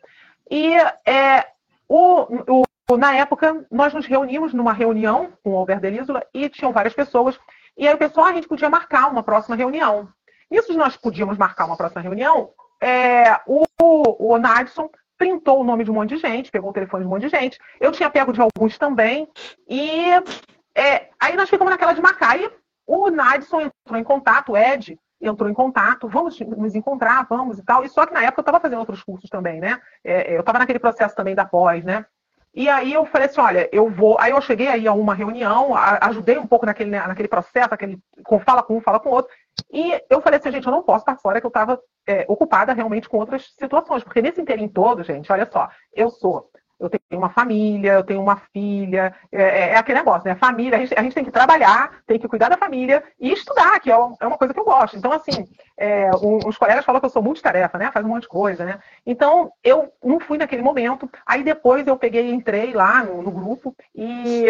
E 0.50 0.76
é, 1.04 1.48
o, 1.90 2.64
o, 2.92 2.98
na 2.98 3.16
época, 3.16 3.66
nós 3.72 3.92
nos 3.92 4.06
reunimos 4.06 4.54
numa 4.54 4.72
reunião 4.72 5.34
com 5.44 5.54
o 5.54 5.58
Alberto 5.58 5.82
Delísola 5.82 6.24
e 6.32 6.48
tinham 6.48 6.72
várias 6.72 6.94
pessoas 6.94 7.40
e 7.78 7.88
aí 7.88 7.94
o 7.94 7.98
pessoal, 7.98 8.28
a 8.28 8.34
gente 8.34 8.48
podia 8.48 8.70
marcar 8.70 9.10
uma 9.10 9.24
próxima 9.24 9.56
reunião. 9.56 10.08
Isso 10.52 10.74
nós 10.74 10.98
podíamos 10.98 11.38
marcar 11.38 11.66
uma 11.66 11.78
próxima 11.78 12.02
reunião, 12.02 12.52
é, 12.82 13.40
o, 13.48 13.64
o 13.82 14.38
Nadson 14.38 14.90
printou 15.18 15.62
o 15.62 15.64
nome 15.64 15.84
de 15.84 15.92
um 15.92 15.94
monte 15.94 16.16
de 16.16 16.18
gente, 16.18 16.50
pegou 16.50 16.72
o 16.72 16.74
telefone 16.74 17.04
de 17.04 17.08
um 17.08 17.12
monte 17.12 17.24
de 17.24 17.30
gente. 17.30 17.60
Eu 17.80 17.92
tinha 17.92 18.10
pego 18.10 18.34
de 18.34 18.42
alguns 18.42 18.78
também. 18.78 19.30
E 19.70 20.10
é, 20.76 21.10
aí 21.20 21.36
nós 21.36 21.48
ficamos 21.48 21.72
naquela 21.72 21.94
de 21.94 22.02
marcar. 22.02 22.40
E 22.40 22.52
o 22.88 23.10
Nadson 23.12 23.62
entrou 23.62 24.00
em 24.00 24.04
contato, 24.04 24.54
o 24.54 24.58
Ed 24.58 25.00
entrou 25.22 25.48
em 25.48 25.54
contato, 25.54 26.10
vamos 26.10 26.40
nos 26.40 26.74
encontrar, 26.74 27.28
vamos 27.30 27.60
e 27.60 27.64
tal. 27.64 27.86
E 27.86 27.90
só 27.90 28.08
que 28.08 28.14
na 28.14 28.24
época 28.24 28.40
eu 28.40 28.42
estava 28.42 28.60
fazendo 28.60 28.80
outros 28.80 29.04
cursos 29.04 29.30
também, 29.30 29.60
né? 29.60 29.80
É, 30.04 30.36
eu 30.36 30.40
estava 30.40 30.58
naquele 30.58 30.80
processo 30.80 31.16
também 31.16 31.36
da 31.36 31.46
pós, 31.46 31.86
né? 31.86 32.04
E 32.54 32.68
aí 32.68 32.92
eu 32.92 33.06
falei 33.06 33.28
assim, 33.28 33.40
olha, 33.40 33.70
eu 33.72 33.90
vou. 33.90 34.18
Aí 34.20 34.32
eu 34.32 34.42
cheguei 34.42 34.68
aí 34.68 34.86
a 34.86 34.94
uma 34.94 35.14
reunião, 35.14 35.74
ajudei 36.02 36.38
um 36.38 36.46
pouco 36.46 36.66
naquele, 36.66 36.90
naquele 36.90 37.28
processo, 37.28 37.74
aquele 37.74 37.98
fala 38.46 38.62
com 38.62 38.78
um, 38.78 38.82
fala 38.82 39.00
com 39.00 39.10
outro. 39.10 39.32
E 39.72 40.02
eu 40.10 40.22
falei 40.22 40.38
assim, 40.38 40.52
gente, 40.52 40.66
eu 40.66 40.72
não 40.72 40.84
posso 40.84 41.04
estar 41.04 41.16
fora, 41.16 41.40
que 41.40 41.46
eu 41.46 41.50
estava 41.50 41.80
é, 42.06 42.26
ocupada 42.28 42.74
realmente 42.74 43.08
com 43.08 43.18
outras 43.18 43.54
situações. 43.58 44.04
Porque 44.04 44.22
nesse 44.22 44.42
inteirinho 44.42 44.70
todo, 44.70 45.04
gente, 45.04 45.32
olha 45.32 45.50
só, 45.50 45.70
eu 45.94 46.10
sou 46.10 46.50
eu 46.82 46.90
tenho 46.90 47.22
uma 47.22 47.30
família, 47.30 47.94
eu 47.94 48.04
tenho 48.04 48.22
uma 48.22 48.38
filha, 48.52 49.14
é, 49.32 49.42
é, 49.42 49.70
é 49.70 49.78
aquele 49.78 50.00
negócio, 50.00 50.28
né? 50.28 50.36
Família, 50.36 50.78
a 50.78 50.82
gente, 50.82 50.94
a 50.98 51.04
gente, 51.04 51.14
tem 51.14 51.24
que 51.24 51.32
trabalhar, 51.32 52.02
tem 52.08 52.20
que 52.20 52.28
cuidar 52.28 52.50
da 52.50 52.58
família 52.58 53.04
e 53.20 53.32
estudar, 53.32 53.80
que 53.80 53.92
é, 53.92 53.94
é 53.94 54.28
uma 54.28 54.38
coisa 54.38 54.54
que 54.54 54.60
eu 54.60 54.66
gosto. 54.66 54.98
Então, 54.98 55.12
assim, 55.12 55.48
é, 55.78 56.10
os 56.46 56.58
colegas 56.58 56.84
falam 56.84 57.00
que 57.00 57.06
eu 57.06 57.12
sou 57.12 57.22
multitarefa, 57.22 57.78
né? 57.78 57.92
Faz 57.92 58.04
um 58.04 58.10
monte 58.10 58.24
de 58.24 58.30
coisa, 58.30 58.66
né? 58.66 58.80
Então, 59.06 59.52
eu 59.64 59.94
não 60.04 60.20
fui 60.20 60.40
naquele 60.40 60.64
momento. 60.64 61.10
Aí 61.26 61.44
depois 61.44 61.86
eu 61.86 61.98
peguei, 61.98 62.32
entrei 62.32 62.74
lá 62.74 63.04
no, 63.04 63.22
no 63.22 63.32
grupo 63.32 63.76
e 63.94 64.48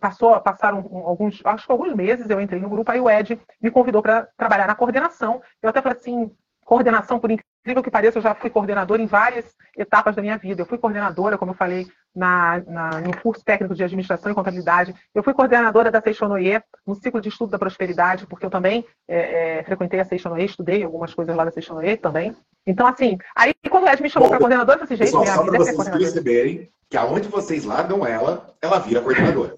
passou, 0.00 0.40
passaram 0.40 0.78
alguns, 1.04 1.42
acho 1.44 1.66
que 1.66 1.72
alguns 1.72 1.94
meses 1.94 2.30
eu 2.30 2.40
entrei 2.40 2.60
no 2.60 2.70
grupo, 2.70 2.90
aí 2.90 3.00
o 3.00 3.10
Ed 3.10 3.38
me 3.60 3.70
convidou 3.70 4.00
para 4.00 4.26
trabalhar 4.38 4.66
na 4.66 4.74
coordenação. 4.74 5.42
Eu 5.62 5.68
até 5.68 5.82
falei 5.82 5.98
assim, 5.98 6.30
coordenação, 6.64 7.18
por 7.18 7.30
incrível 7.30 7.82
que 7.82 7.90
pareça, 7.90 8.18
eu 8.18 8.22
já 8.22 8.34
fui 8.34 8.50
coordenadora 8.50 9.02
em 9.02 9.06
várias 9.06 9.44
etapas 9.76 10.16
da 10.16 10.22
minha 10.22 10.36
vida. 10.36 10.62
Eu 10.62 10.66
fui 10.66 10.78
coordenadora, 10.78 11.38
como 11.38 11.52
eu 11.52 11.56
falei, 11.56 11.86
na, 12.14 12.62
na, 12.66 13.00
no 13.00 13.16
curso 13.20 13.44
técnico 13.44 13.74
de 13.74 13.82
administração 13.84 14.30
e 14.30 14.34
contabilidade. 14.34 14.94
Eu 15.14 15.22
fui 15.22 15.34
coordenadora 15.34 15.90
da 15.90 16.00
Seixonoye, 16.00 16.62
no 16.86 16.94
ciclo 16.94 17.20
de 17.20 17.28
estudo 17.28 17.50
da 17.50 17.58
prosperidade, 17.58 18.26
porque 18.26 18.46
eu 18.46 18.50
também 18.50 18.86
é, 19.08 19.58
é, 19.58 19.64
frequentei 19.64 20.00
a 20.00 20.04
Seixonoye, 20.04 20.44
estudei 20.44 20.82
algumas 20.82 21.12
coisas 21.12 21.34
lá 21.34 21.44
da 21.44 21.50
Seixonoye 21.50 21.96
também. 21.96 22.36
Então, 22.66 22.86
assim, 22.86 23.18
aí 23.36 23.52
quando 23.68 23.84
o 23.84 23.88
Ed 23.88 24.02
me 24.02 24.08
chamou 24.08 24.28
para 24.28 24.38
coordenadora, 24.38 24.80
eu 24.80 24.86
falei 24.86 25.02
assim, 25.02 25.12
gente, 25.12 25.20
minha 25.20 25.34
só 25.34 25.44
para 25.44 25.56
é 25.56 25.58
vocês 25.58 25.88
perceberem 25.88 26.70
que 26.88 26.96
aonde 26.96 27.28
vocês 27.28 27.64
largam 27.64 28.06
ela, 28.06 28.54
ela 28.62 28.78
vira 28.78 29.00
coordenadora. 29.00 29.56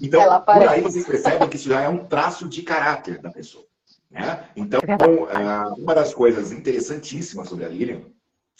Então, 0.00 0.20
por 0.42 0.68
aí 0.68 0.80
vocês 0.80 1.06
percebem 1.06 1.48
que 1.48 1.56
isso 1.56 1.70
já 1.70 1.80
é 1.80 1.88
um 1.88 2.04
traço 2.04 2.48
de 2.48 2.62
caráter 2.62 3.18
da 3.18 3.30
pessoa. 3.30 3.64
Né? 4.10 4.44
Então, 4.54 4.80
é 4.80 5.80
uma 5.80 5.94
das 5.94 6.14
coisas 6.14 6.52
interessantíssimas 6.52 7.48
sobre 7.48 7.64
a 7.64 7.68
Lilian 7.68 8.02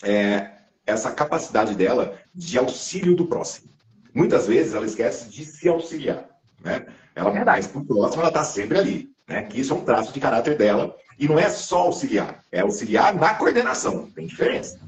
é 0.02 0.50
essa 0.86 1.10
capacidade 1.10 1.74
dela 1.74 2.18
de 2.34 2.58
auxílio 2.58 3.16
do 3.16 3.26
próximo. 3.26 3.68
Muitas 4.14 4.46
vezes 4.46 4.74
ela 4.74 4.86
esquece 4.86 5.28
de 5.28 5.44
se 5.44 5.68
auxiliar. 5.68 6.24
Né? 6.62 6.86
Ela, 7.14 7.38
é 7.38 7.44
mais 7.44 7.66
por 7.66 7.84
próximo, 7.84 8.22
ela 8.22 8.28
está 8.28 8.44
sempre 8.44 8.78
ali. 8.78 9.10
Né? 9.28 9.42
Que 9.42 9.60
isso 9.60 9.72
é 9.72 9.76
um 9.76 9.84
traço 9.84 10.12
de 10.12 10.20
caráter 10.20 10.56
dela. 10.56 10.94
E 11.18 11.26
não 11.26 11.38
é 11.38 11.48
só 11.48 11.78
auxiliar, 11.78 12.42
é 12.52 12.60
auxiliar 12.60 13.14
na 13.14 13.34
coordenação. 13.34 14.10
Tem 14.10 14.26
diferença. 14.26 14.78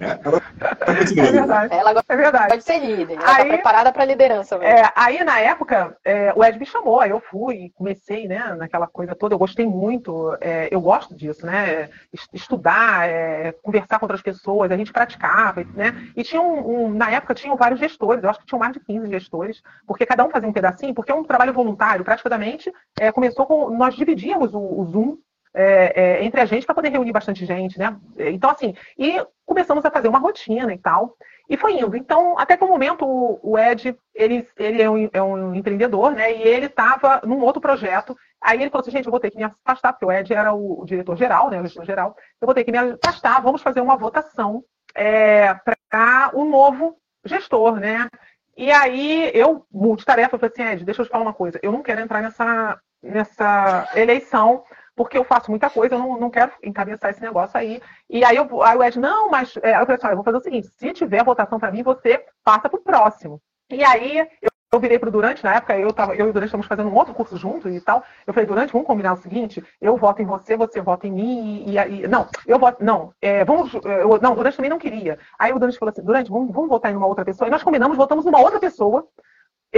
É, 0.00 0.18
ela 0.24 0.40
tá 0.40 0.92
é 0.92 1.32
verdade. 1.32 1.74
Ela 1.74 1.90
é 2.08 2.16
verdade. 2.16 2.48
pode 2.48 2.64
ser 2.64 2.78
líder. 2.78 3.14
Ela 3.14 3.22
tá 3.22 3.36
aí, 3.36 3.42
tá 3.44 3.54
preparada 3.54 3.92
para 3.92 4.04
liderança. 4.04 4.56
É, 4.56 4.90
aí, 4.96 5.22
na 5.22 5.38
época, 5.38 5.96
é, 6.04 6.32
o 6.34 6.44
Ed 6.44 6.58
me 6.58 6.66
chamou, 6.66 7.00
aí 7.00 7.10
eu 7.10 7.20
fui, 7.20 7.72
comecei, 7.74 8.26
né, 8.26 8.54
naquela 8.56 8.86
coisa 8.86 9.14
toda. 9.14 9.34
Eu 9.34 9.38
gostei 9.38 9.66
muito, 9.66 10.36
é, 10.40 10.68
eu 10.70 10.80
gosto 10.80 11.14
disso, 11.14 11.46
né? 11.46 11.88
Estudar, 12.32 13.08
é, 13.08 13.52
conversar 13.62 13.98
com 13.98 14.06
outras 14.06 14.22
pessoas, 14.22 14.70
a 14.70 14.76
gente 14.76 14.92
praticava, 14.92 15.64
né? 15.74 16.10
E 16.16 16.22
tinha 16.22 16.42
um, 16.42 16.86
um, 16.86 16.90
na 16.90 17.10
época 17.10 17.34
tinham 17.34 17.56
vários 17.56 17.80
gestores, 17.80 18.22
eu 18.22 18.30
acho 18.30 18.40
que 18.40 18.46
tinham 18.46 18.58
mais 18.58 18.72
de 18.72 18.80
15 18.80 19.08
gestores, 19.08 19.62
porque 19.86 20.06
cada 20.06 20.24
um 20.24 20.30
fazia 20.30 20.48
um 20.48 20.52
pedacinho, 20.52 20.94
porque 20.94 21.12
é 21.12 21.14
um 21.14 21.24
trabalho 21.24 21.52
voluntário, 21.52 22.04
praticamente. 22.04 22.72
É, 22.98 23.12
começou 23.12 23.46
com. 23.46 23.70
Nós 23.70 23.94
dividíamos 23.94 24.54
o, 24.54 24.58
o 24.58 24.84
Zoom 24.90 25.16
é, 25.54 25.92
é, 25.94 26.24
entre 26.24 26.40
a 26.40 26.44
gente 26.44 26.66
para 26.66 26.74
poder 26.74 26.88
reunir 26.88 27.12
bastante 27.12 27.46
gente, 27.46 27.78
né? 27.78 27.96
Então, 28.18 28.50
assim, 28.50 28.74
e 28.98 29.24
começamos 29.46 29.84
a 29.84 29.90
fazer 29.90 30.08
uma 30.08 30.18
rotina 30.18 30.74
e 30.74 30.78
tal, 30.78 31.16
e 31.48 31.56
foi 31.56 31.78
indo. 31.78 31.96
Então, 31.96 32.36
até 32.38 32.56
que 32.56 32.64
o 32.64 32.68
momento, 32.68 33.04
o 33.06 33.58
Ed, 33.58 33.96
ele, 34.14 34.48
ele 34.56 34.82
é, 34.82 34.90
um, 34.90 35.10
é 35.12 35.22
um 35.22 35.54
empreendedor, 35.54 36.10
né? 36.10 36.34
E 36.34 36.42
ele 36.42 36.66
estava 36.66 37.20
num 37.24 37.40
outro 37.40 37.60
projeto. 37.60 38.16
Aí 38.40 38.60
ele 38.60 38.70
falou 38.70 38.82
assim, 38.82 38.90
gente, 38.90 39.06
eu 39.06 39.10
vou 39.10 39.20
ter 39.20 39.30
que 39.30 39.36
me 39.36 39.44
afastar, 39.44 39.92
porque 39.92 40.04
o 40.04 40.12
Ed 40.12 40.32
era 40.32 40.52
o, 40.52 40.84
diretor-geral, 40.84 41.50
né? 41.50 41.60
O 41.60 41.64
gestor-geral. 41.64 42.16
Eu 42.40 42.46
vou 42.46 42.54
ter 42.54 42.64
que 42.64 42.72
me 42.72 42.78
afastar, 42.78 43.40
vamos 43.40 43.62
fazer 43.62 43.80
uma 43.80 43.96
votação 43.96 44.64
é, 44.94 45.54
para 45.88 46.30
o 46.32 46.42
um 46.42 46.50
novo 46.50 46.96
gestor, 47.24 47.76
né? 47.78 48.08
E 48.56 48.70
aí, 48.70 49.30
eu, 49.34 49.66
multitarefa, 49.70 50.36
eu 50.36 50.38
falei 50.38 50.52
assim, 50.52 50.72
Ed, 50.72 50.84
deixa 50.84 51.02
eu 51.02 51.06
te 51.06 51.10
falar 51.10 51.24
uma 51.24 51.34
coisa. 51.34 51.60
Eu 51.62 51.72
não 51.72 51.82
quero 51.82 52.00
entrar 52.00 52.22
nessa, 52.22 52.78
nessa 53.02 53.88
eleição 53.94 54.64
porque 54.96 55.18
eu 55.18 55.24
faço 55.24 55.50
muita 55.50 55.68
coisa, 55.68 55.94
eu 55.94 55.98
não, 55.98 56.18
não 56.18 56.30
quero 56.30 56.52
encabeçar 56.62 57.10
esse 57.10 57.20
negócio 57.20 57.58
aí. 57.58 57.80
E 58.08 58.24
aí, 58.24 58.36
eu, 58.36 58.62
aí 58.62 58.76
o 58.76 58.82
Ed, 58.82 58.98
não, 58.98 59.30
mas 59.30 59.56
é, 59.62 59.72
eu 59.72 59.86
falei 59.86 59.96
assim, 59.96 60.08
eu 60.08 60.16
vou 60.16 60.24
fazer 60.24 60.38
o 60.38 60.42
seguinte, 60.42 60.68
se 60.68 60.92
tiver 60.92 61.24
votação 61.24 61.58
para 61.58 61.72
mim, 61.72 61.82
você 61.82 62.24
passa 62.44 62.68
para 62.68 62.78
o 62.78 62.82
próximo. 62.82 63.40
E 63.70 63.82
aí, 63.82 64.18
eu, 64.18 64.50
eu 64.72 64.80
virei 64.80 64.98
para 64.98 65.08
o 65.08 65.12
Durante, 65.12 65.42
na 65.42 65.54
época, 65.54 65.78
eu, 65.78 65.92
tava, 65.92 66.14
eu 66.14 66.26
e 66.26 66.30
o 66.30 66.32
Durante 66.32 66.48
estamos 66.48 66.66
fazendo 66.66 66.88
um 66.88 66.94
outro 66.94 67.14
curso 67.14 67.36
junto 67.36 67.68
e 67.68 67.80
tal. 67.80 68.04
Eu 68.26 68.32
falei, 68.32 68.46
Durante, 68.46 68.72
vamos 68.72 68.86
combinar 68.86 69.14
o 69.14 69.16
seguinte, 69.16 69.64
eu 69.80 69.96
voto 69.96 70.22
em 70.22 70.26
você, 70.26 70.56
você 70.56 70.80
vota 70.80 71.06
em 71.06 71.12
mim, 71.12 71.64
e, 71.66 71.76
e 71.76 72.08
não, 72.08 72.28
eu 72.46 72.58
voto, 72.58 72.84
não, 72.84 73.12
é, 73.20 73.44
vamos, 73.44 73.72
eu, 73.74 74.20
não, 74.20 74.32
o 74.32 74.36
Durante 74.36 74.56
também 74.56 74.70
não 74.70 74.78
queria. 74.78 75.18
Aí 75.38 75.52
o 75.52 75.58
Durante 75.58 75.78
falou 75.78 75.92
assim, 75.92 76.02
Durante, 76.02 76.30
vamos, 76.30 76.52
vamos 76.52 76.68
votar 76.68 76.92
em 76.92 76.96
uma 76.96 77.06
outra 77.06 77.24
pessoa. 77.24 77.48
E 77.48 77.50
nós 77.50 77.62
combinamos, 77.62 77.96
votamos 77.96 78.24
numa 78.24 78.40
outra 78.40 78.60
pessoa, 78.60 79.08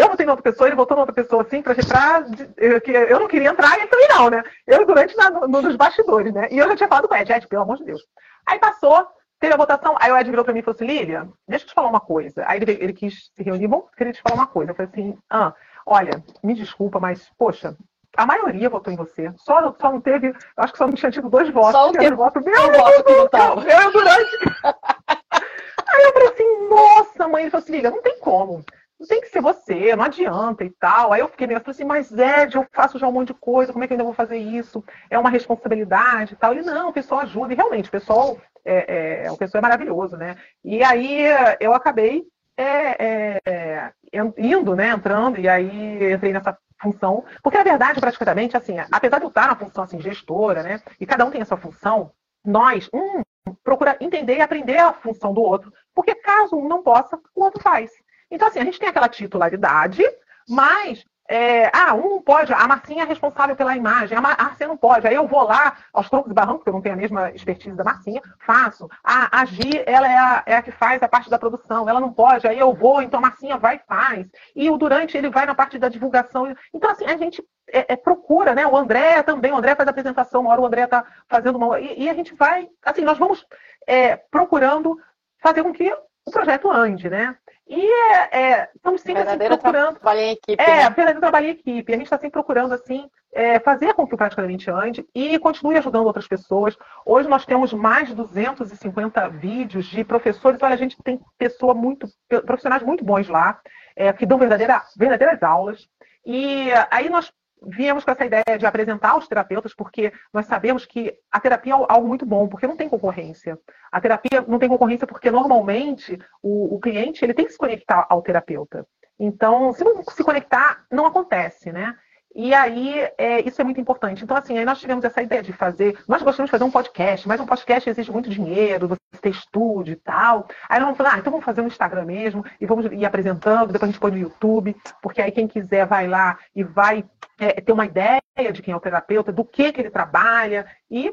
eu 0.00 0.08
votei 0.08 0.26
em 0.26 0.28
outra 0.28 0.42
pessoa, 0.42 0.68
ele 0.68 0.76
votou 0.76 0.94
em 0.94 1.00
outra 1.00 1.14
pessoa, 1.14 1.42
assim, 1.42 1.62
pra, 1.62 1.74
pra 1.74 2.24
eu, 2.58 2.80
eu 2.86 3.18
não 3.18 3.26
queria 3.26 3.48
entrar, 3.48 3.76
e 3.78 3.80
ele 3.80 3.88
também 3.88 4.08
não, 4.08 4.28
né? 4.28 4.42
Eu 4.66 4.84
durante 4.84 5.16
na, 5.16 5.30
no, 5.30 5.48
nos 5.48 5.74
bastidores, 5.74 6.34
né? 6.34 6.48
E 6.50 6.58
eu 6.58 6.68
já 6.68 6.76
tinha 6.76 6.88
falado 6.88 7.08
com 7.08 7.14
o 7.14 7.16
Ed, 7.16 7.32
Ed, 7.32 7.48
pelo 7.48 7.62
amor 7.62 7.78
de 7.78 7.84
Deus. 7.84 8.02
Aí 8.46 8.58
passou, 8.58 9.06
teve 9.40 9.54
a 9.54 9.56
votação, 9.56 9.96
aí 9.98 10.12
o 10.12 10.18
Ed 10.18 10.28
virou 10.28 10.44
pra 10.44 10.52
mim 10.52 10.60
e 10.60 10.62
falou 10.62 10.74
assim, 10.74 10.86
Lília, 10.86 11.26
deixa 11.48 11.64
eu 11.64 11.68
te 11.68 11.74
falar 11.74 11.88
uma 11.88 12.00
coisa. 12.00 12.44
Aí 12.46 12.60
ele, 12.60 12.72
ele 12.72 12.92
quis 12.92 13.30
se 13.34 13.42
reunir, 13.42 13.68
bom, 13.68 13.88
queria 13.96 14.12
te 14.12 14.20
falar 14.20 14.34
uma 14.34 14.46
coisa. 14.46 14.72
Eu 14.72 14.74
falei 14.74 14.90
assim, 14.92 15.18
ah, 15.30 15.54
olha, 15.86 16.22
me 16.44 16.52
desculpa, 16.52 17.00
mas, 17.00 17.30
poxa, 17.38 17.74
a 18.18 18.26
maioria 18.26 18.68
votou 18.68 18.92
em 18.92 18.96
você. 18.96 19.32
Só, 19.38 19.74
só 19.80 19.92
não 19.92 20.00
teve, 20.02 20.34
acho 20.58 20.72
que 20.72 20.78
só 20.78 20.86
não 20.86 20.94
tinha 20.94 21.10
tido 21.10 21.30
dois 21.30 21.48
votos. 21.48 21.72
Só 21.72 21.90
que 21.90 21.98
teve 21.98 22.16
voto 22.16 22.44
meu, 22.44 22.68
um 22.68 22.72
voto 22.72 23.04
que 23.04 23.16
não 23.16 23.28
tava. 23.28 23.62
Eu, 23.62 23.80
eu 23.80 23.92
durante. 23.92 24.36
Aí 25.88 26.02
eu 26.02 26.12
falei 26.12 26.28
assim, 26.28 26.68
nossa, 26.68 27.28
mãe, 27.28 27.42
ele 27.44 27.50
falou 27.50 27.62
assim, 27.62 27.72
Lília, 27.72 27.90
não 27.90 28.02
tem 28.02 28.18
como 28.18 28.62
tem 29.08 29.20
que 29.20 29.28
ser 29.28 29.40
você, 29.40 29.94
não 29.94 30.04
adianta 30.04 30.64
e 30.64 30.70
tal. 30.70 31.12
Aí 31.12 31.20
eu 31.20 31.28
fiquei 31.28 31.46
meio 31.46 31.62
assim, 31.64 31.84
mas 31.84 32.10
Ed, 32.10 32.56
eu 32.56 32.66
faço 32.72 32.98
já 32.98 33.06
um 33.06 33.12
monte 33.12 33.28
de 33.28 33.34
coisa, 33.34 33.72
como 33.72 33.84
é 33.84 33.86
que 33.86 33.92
eu 33.92 33.96
ainda 33.96 34.04
vou 34.04 34.14
fazer 34.14 34.38
isso? 34.38 34.82
É 35.10 35.18
uma 35.18 35.30
responsabilidade 35.30 36.34
e 36.34 36.36
tal. 36.36 36.52
Ele, 36.52 36.62
não, 36.62 36.88
o 36.88 36.92
pessoal 36.92 37.20
ajuda. 37.20 37.52
E 37.52 37.56
realmente, 37.56 37.88
o 37.88 37.92
pessoal 37.92 38.38
é, 38.64 39.26
é, 39.26 39.30
o 39.30 39.36
pessoal 39.36 39.60
é 39.60 39.62
maravilhoso, 39.62 40.16
né? 40.16 40.36
E 40.64 40.82
aí 40.82 41.24
eu 41.60 41.72
acabei 41.72 42.24
é, 42.56 43.40
é, 43.46 43.92
indo, 44.38 44.74
né, 44.74 44.88
entrando, 44.88 45.38
e 45.38 45.48
aí 45.48 46.12
entrei 46.12 46.32
nessa 46.32 46.58
função. 46.80 47.24
Porque, 47.42 47.58
na 47.58 47.64
verdade, 47.64 48.00
praticamente, 48.00 48.56
assim, 48.56 48.76
apesar 48.90 49.18
de 49.18 49.24
eu 49.24 49.28
estar 49.28 49.46
na 49.46 49.56
função 49.56 49.84
assim, 49.84 50.00
gestora, 50.00 50.62
né? 50.62 50.80
E 51.00 51.06
cada 51.06 51.24
um 51.24 51.30
tem 51.30 51.40
a 51.40 51.44
sua 51.44 51.56
função, 51.56 52.10
nós, 52.44 52.90
um, 52.92 53.22
procura 53.62 53.96
entender 54.00 54.38
e 54.38 54.40
aprender 54.40 54.78
a 54.78 54.92
função 54.92 55.32
do 55.32 55.40
outro. 55.40 55.72
Porque 55.94 56.14
caso 56.14 56.56
um 56.56 56.68
não 56.68 56.82
possa, 56.82 57.18
o 57.34 57.44
outro 57.44 57.62
faz. 57.62 57.90
Então, 58.30 58.48
assim, 58.48 58.58
a 58.58 58.64
gente 58.64 58.78
tem 58.78 58.88
aquela 58.88 59.08
titularidade, 59.08 60.02
mas 60.48 61.04
é, 61.28 61.70
ah, 61.74 61.94
um 61.94 62.08
não 62.10 62.22
pode, 62.22 62.52
a 62.52 62.68
Marcinha 62.68 63.02
é 63.02 63.06
responsável 63.06 63.56
pela 63.56 63.76
imagem, 63.76 64.16
a 64.16 64.20
Marcinha 64.20 64.68
não 64.68 64.76
pode. 64.76 65.06
Aí 65.06 65.14
eu 65.14 65.26
vou 65.26 65.42
lá 65.42 65.76
aos 65.92 66.08
troncos 66.08 66.30
e 66.30 66.34
barrancos, 66.34 66.58
porque 66.58 66.70
eu 66.70 66.74
não 66.74 66.82
tenho 66.82 66.94
a 66.94 66.98
mesma 66.98 67.30
expertise 67.30 67.76
da 67.76 67.84
Marcinha, 67.84 68.22
faço. 68.44 68.88
A, 69.02 69.40
a 69.40 69.44
Gi, 69.44 69.82
ela 69.86 70.06
é 70.06 70.16
a, 70.16 70.42
é 70.46 70.56
a, 70.56 70.62
que 70.62 70.70
faz 70.70 71.02
a 71.02 71.08
parte 71.08 71.28
da 71.28 71.38
produção, 71.38 71.88
ela 71.88 72.00
não 72.00 72.12
pode, 72.12 72.46
aí 72.46 72.58
eu 72.58 72.72
vou, 72.72 73.02
então 73.02 73.18
a 73.18 73.22
Marcinha 73.22 73.56
vai 73.56 73.76
e 73.76 73.86
faz. 73.86 74.26
E 74.54 74.70
o 74.70 74.76
Durante, 74.76 75.16
ele 75.16 75.28
vai 75.28 75.46
na 75.46 75.54
parte 75.54 75.78
da 75.78 75.88
divulgação. 75.88 76.54
Então, 76.72 76.90
assim, 76.90 77.06
a 77.06 77.16
gente 77.16 77.42
é, 77.72 77.94
é, 77.94 77.96
procura, 77.96 78.54
né? 78.54 78.66
O 78.66 78.76
André 78.76 79.22
também, 79.22 79.52
o 79.52 79.56
André 79.56 79.74
faz 79.74 79.88
a 79.88 79.90
apresentação, 79.90 80.42
uma 80.42 80.52
hora 80.52 80.60
o 80.60 80.66
André 80.66 80.84
está 80.84 81.04
fazendo 81.28 81.56
uma. 81.56 81.80
E, 81.80 82.04
e, 82.04 82.08
a 82.08 82.14
gente 82.14 82.34
vai, 82.34 82.68
assim, 82.84 83.02
nós 83.02 83.18
vamos 83.18 83.44
é, 83.86 84.16
procurando 84.16 84.96
fazer 85.42 85.64
com 85.64 85.72
que 85.72 85.92
o 86.24 86.30
projeto 86.30 86.70
ande, 86.70 87.10
né? 87.10 87.36
E 87.68 87.80
é, 87.80 88.38
é, 88.38 88.68
estamos 88.74 89.00
sempre 89.00 89.22
assim, 89.22 89.38
procurando. 89.38 89.94
Trabalho 89.94 90.20
em 90.20 90.30
equipe. 90.30 90.62
É, 90.62 90.76
né? 90.76 90.90
verdadeiro 90.90 91.20
trabalho 91.20 91.46
em 91.46 91.50
equipe. 91.50 91.92
A 91.92 91.96
gente 91.96 92.06
está 92.06 92.16
sempre 92.16 92.30
procurando 92.30 92.72
assim, 92.72 93.10
é, 93.32 93.58
fazer 93.58 93.92
com 93.94 94.06
que 94.06 94.14
o 94.14 94.16
Praticamente 94.16 94.70
ande 94.70 95.04
e 95.14 95.38
continue 95.38 95.76
ajudando 95.76 96.06
outras 96.06 96.28
pessoas. 96.28 96.76
Hoje 97.04 97.28
nós 97.28 97.44
temos 97.44 97.72
mais 97.72 98.08
de 98.08 98.14
250 98.14 99.28
vídeos 99.30 99.86
de 99.86 100.04
professores. 100.04 100.62
Olha, 100.62 100.74
a 100.74 100.78
gente 100.78 100.96
tem 101.02 101.20
pessoa 101.36 101.74
muito, 101.74 102.06
profissionais 102.46 102.82
muito 102.82 103.04
bons 103.04 103.28
lá, 103.28 103.60
é, 103.96 104.12
que 104.12 104.24
dão 104.24 104.38
verdadeira, 104.38 104.82
verdadeiras 104.96 105.42
aulas. 105.42 105.88
E 106.24 106.70
aí 106.90 107.08
nós 107.08 107.32
viemos 107.62 108.04
com 108.04 108.10
essa 108.10 108.24
ideia 108.24 108.58
de 108.58 108.66
apresentar 108.66 109.16
os 109.16 109.26
terapeutas, 109.26 109.74
porque 109.74 110.12
nós 110.32 110.46
sabemos 110.46 110.84
que 110.84 111.14
a 111.30 111.40
terapia 111.40 111.74
é 111.74 111.86
algo 111.88 112.06
muito 112.06 112.26
bom, 112.26 112.48
porque 112.48 112.66
não 112.66 112.76
tem 112.76 112.88
concorrência. 112.88 113.58
A 113.90 114.00
terapia 114.00 114.44
não 114.46 114.58
tem 114.58 114.68
concorrência 114.68 115.06
porque 115.06 115.30
normalmente 115.30 116.18
o, 116.42 116.76
o 116.76 116.80
cliente 116.80 117.24
ele 117.24 117.34
tem 117.34 117.46
que 117.46 117.52
se 117.52 117.58
conectar 117.58 118.06
ao 118.08 118.22
terapeuta. 118.22 118.86
Então, 119.18 119.72
se 119.72 119.82
não 119.82 120.02
se 120.02 120.22
conectar, 120.22 120.84
não 120.90 121.06
acontece, 121.06 121.72
né? 121.72 121.96
E 122.38 122.52
aí, 122.52 123.08
é, 123.16 123.40
isso 123.48 123.62
é 123.62 123.64
muito 123.64 123.80
importante. 123.80 124.22
Então, 124.22 124.36
assim, 124.36 124.58
aí 124.58 124.64
nós 124.66 124.78
tivemos 124.78 125.02
essa 125.02 125.22
ideia 125.22 125.42
de 125.42 125.54
fazer. 125.54 125.98
Nós 126.06 126.20
gostamos 126.20 126.48
de 126.48 126.50
fazer 126.50 126.64
um 126.64 126.70
podcast, 126.70 127.26
mas 127.26 127.40
um 127.40 127.46
podcast 127.46 127.88
exige 127.88 128.12
muito 128.12 128.28
dinheiro, 128.28 128.88
você 128.88 129.00
ter 129.22 129.30
estúdio 129.30 129.92
e 129.92 129.96
tal. 129.96 130.46
Aí 130.68 130.78
nós 130.78 130.88
vamos 130.88 130.98
falar, 130.98 131.14
ah, 131.14 131.18
então 131.18 131.30
vamos 131.30 131.46
fazer 131.46 131.62
no 131.62 131.68
Instagram 131.68 132.04
mesmo, 132.04 132.44
e 132.60 132.66
vamos 132.66 132.84
ir 132.92 133.06
apresentando, 133.06 133.72
depois 133.72 133.84
a 133.84 133.86
gente 133.86 134.00
põe 134.00 134.10
no 134.10 134.18
YouTube, 134.18 134.76
porque 135.00 135.22
aí 135.22 135.32
quem 135.32 135.48
quiser 135.48 135.86
vai 135.86 136.06
lá 136.06 136.38
e 136.54 136.62
vai 136.62 137.06
é, 137.40 137.58
ter 137.58 137.72
uma 137.72 137.86
ideia 137.86 138.20
de 138.52 138.60
quem 138.60 138.74
é 138.74 138.76
o 138.76 138.80
terapeuta, 138.80 139.32
do 139.32 139.42
que, 139.42 139.72
que 139.72 139.80
ele 139.80 139.90
trabalha, 139.90 140.66
e 140.90 141.10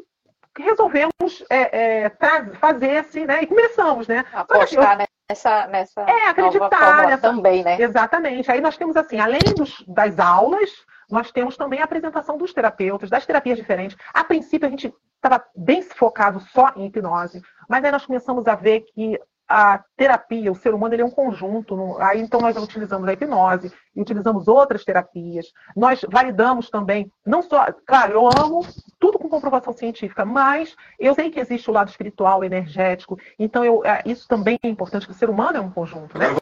resolvemos 0.60 1.46
é, 1.50 2.06
é, 2.06 2.12
fazer 2.60 2.98
assim, 2.98 3.24
né? 3.24 3.44
E 3.44 3.48
começamos, 3.48 4.10
né? 4.10 4.26
Apostar 4.34 5.00
eu, 5.00 5.08
nessa, 5.30 5.68
nessa 5.68 6.02
é, 6.02 6.28
acreditar 6.28 7.08
nessa, 7.08 7.18
também, 7.18 7.64
né? 7.64 7.82
Exatamente. 7.82 8.52
Aí 8.52 8.60
nós 8.60 8.76
temos 8.76 8.98
assim, 8.98 9.20
além 9.20 9.40
dos, 9.56 9.84
das 9.88 10.20
aulas, 10.20 10.70
nós 11.10 11.32
temos 11.32 11.58
também 11.58 11.82
a 11.82 11.86
apresentação 11.86 12.38
dos 12.38 12.54
terapeutas, 12.54 13.10
das 13.10 13.26
terapias 13.26 13.58
diferentes. 13.58 13.98
A 14.14 14.24
princípio, 14.24 14.68
a 14.68 14.72
gente 14.72 14.94
estava 15.16 15.44
bem 15.56 15.82
focado 15.82 16.40
só 16.52 16.72
em 16.76 16.86
hipnose, 16.86 17.42
mas 17.70 17.84
aí 17.84 17.92
nós 17.92 18.06
começamos 18.06 18.48
a 18.48 18.56
ver 18.56 18.82
que 18.82 19.20
a 19.48 19.84
terapia, 19.98 20.52
o 20.52 20.56
ser 20.56 20.74
humano, 20.74 20.96
ele 20.96 21.02
é 21.02 21.06
um 21.06 21.12
conjunto. 21.12 21.98
Aí 22.00 22.20
então 22.20 22.42
nós 22.42 22.58
utilizamos 22.58 23.08
a 23.08 23.14
hipnose 23.14 23.72
e 23.96 24.02
utilizamos 24.02 24.48
outras 24.48 24.84
terapias. 24.84 25.52
Nós 25.76 26.02
validamos 26.10 26.70
também, 26.70 27.12
não 27.26 27.42
só, 27.42 27.72
claro, 27.86 28.14
eu 28.14 28.30
amo 28.44 28.66
tudo 29.00 29.20
com 29.20 29.30
comprovação 29.30 29.74
científica, 29.74 30.26
mas 30.26 30.76
eu 31.00 31.14
sei 31.14 31.30
que 31.30 31.40
existe 31.40 31.70
o 31.70 31.74
lado 31.74 31.90
espiritual, 31.90 32.44
energético. 32.44 33.18
Então 33.38 33.64
eu, 33.64 33.86
é, 33.86 34.02
isso 34.06 34.28
também 34.28 34.58
é 34.64 34.68
importante, 34.68 35.06
que 35.06 35.12
o 35.12 35.16
ser 35.16 35.30
humano 35.30 35.58
é 35.58 35.62
um 35.62 35.72
conjunto. 35.72 36.18
Né? 36.18 36.36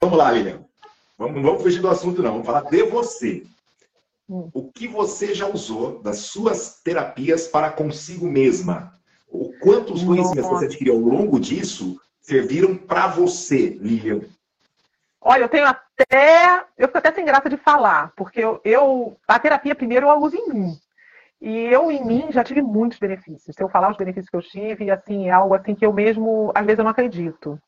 Vamos 0.00 0.18
lá, 0.18 0.30
Lilian. 0.30 0.64
Vamos, 1.16 1.36
não 1.36 1.42
vamos 1.42 1.62
fugir 1.62 1.80
do 1.80 1.88
assunto, 1.88 2.22
não. 2.22 2.32
Vamos 2.32 2.46
falar 2.46 2.62
de 2.62 2.82
você. 2.84 3.44
Hum. 4.32 4.48
O 4.54 4.72
que 4.72 4.88
você 4.88 5.34
já 5.34 5.46
usou 5.46 6.00
das 6.00 6.20
suas 6.20 6.80
terapias 6.82 7.46
para 7.46 7.70
consigo 7.70 8.26
mesma? 8.26 8.94
O 9.28 9.52
quantos 9.60 10.02
conhecimentos 10.02 10.48
você 10.48 10.64
adquiriu 10.64 10.94
ao 10.94 11.00
longo 11.00 11.38
disso 11.38 12.00
serviram 12.18 12.74
para 12.74 13.08
você, 13.08 13.76
Lilian? 13.78 14.22
Olha, 15.20 15.42
eu 15.42 15.48
tenho 15.50 15.66
até. 15.66 16.64
Eu 16.78 16.88
fico 16.88 16.98
até 16.98 17.12
sem 17.12 17.26
graça 17.26 17.50
de 17.50 17.58
falar, 17.58 18.12
porque 18.16 18.40
eu, 18.40 18.58
eu, 18.64 19.16
a 19.28 19.38
terapia 19.38 19.74
primeiro 19.74 20.08
eu 20.08 20.18
uso 20.18 20.34
em 20.34 20.48
mim. 20.48 20.78
E 21.38 21.66
eu, 21.66 21.90
em 21.90 22.02
mim, 22.02 22.28
já 22.30 22.42
tive 22.42 22.62
muitos 22.62 22.98
benefícios. 22.98 23.54
Se 23.54 23.62
eu 23.62 23.68
falar 23.68 23.90
os 23.90 23.96
benefícios 23.98 24.30
que 24.30 24.36
eu 24.36 24.42
tive, 24.42 24.90
assim, 24.90 25.28
é 25.28 25.32
algo 25.32 25.54
assim 25.54 25.74
que 25.74 25.84
eu 25.84 25.92
mesmo, 25.92 26.50
às 26.54 26.64
vezes, 26.64 26.78
eu 26.78 26.84
não 26.84 26.90
acredito. 26.90 27.58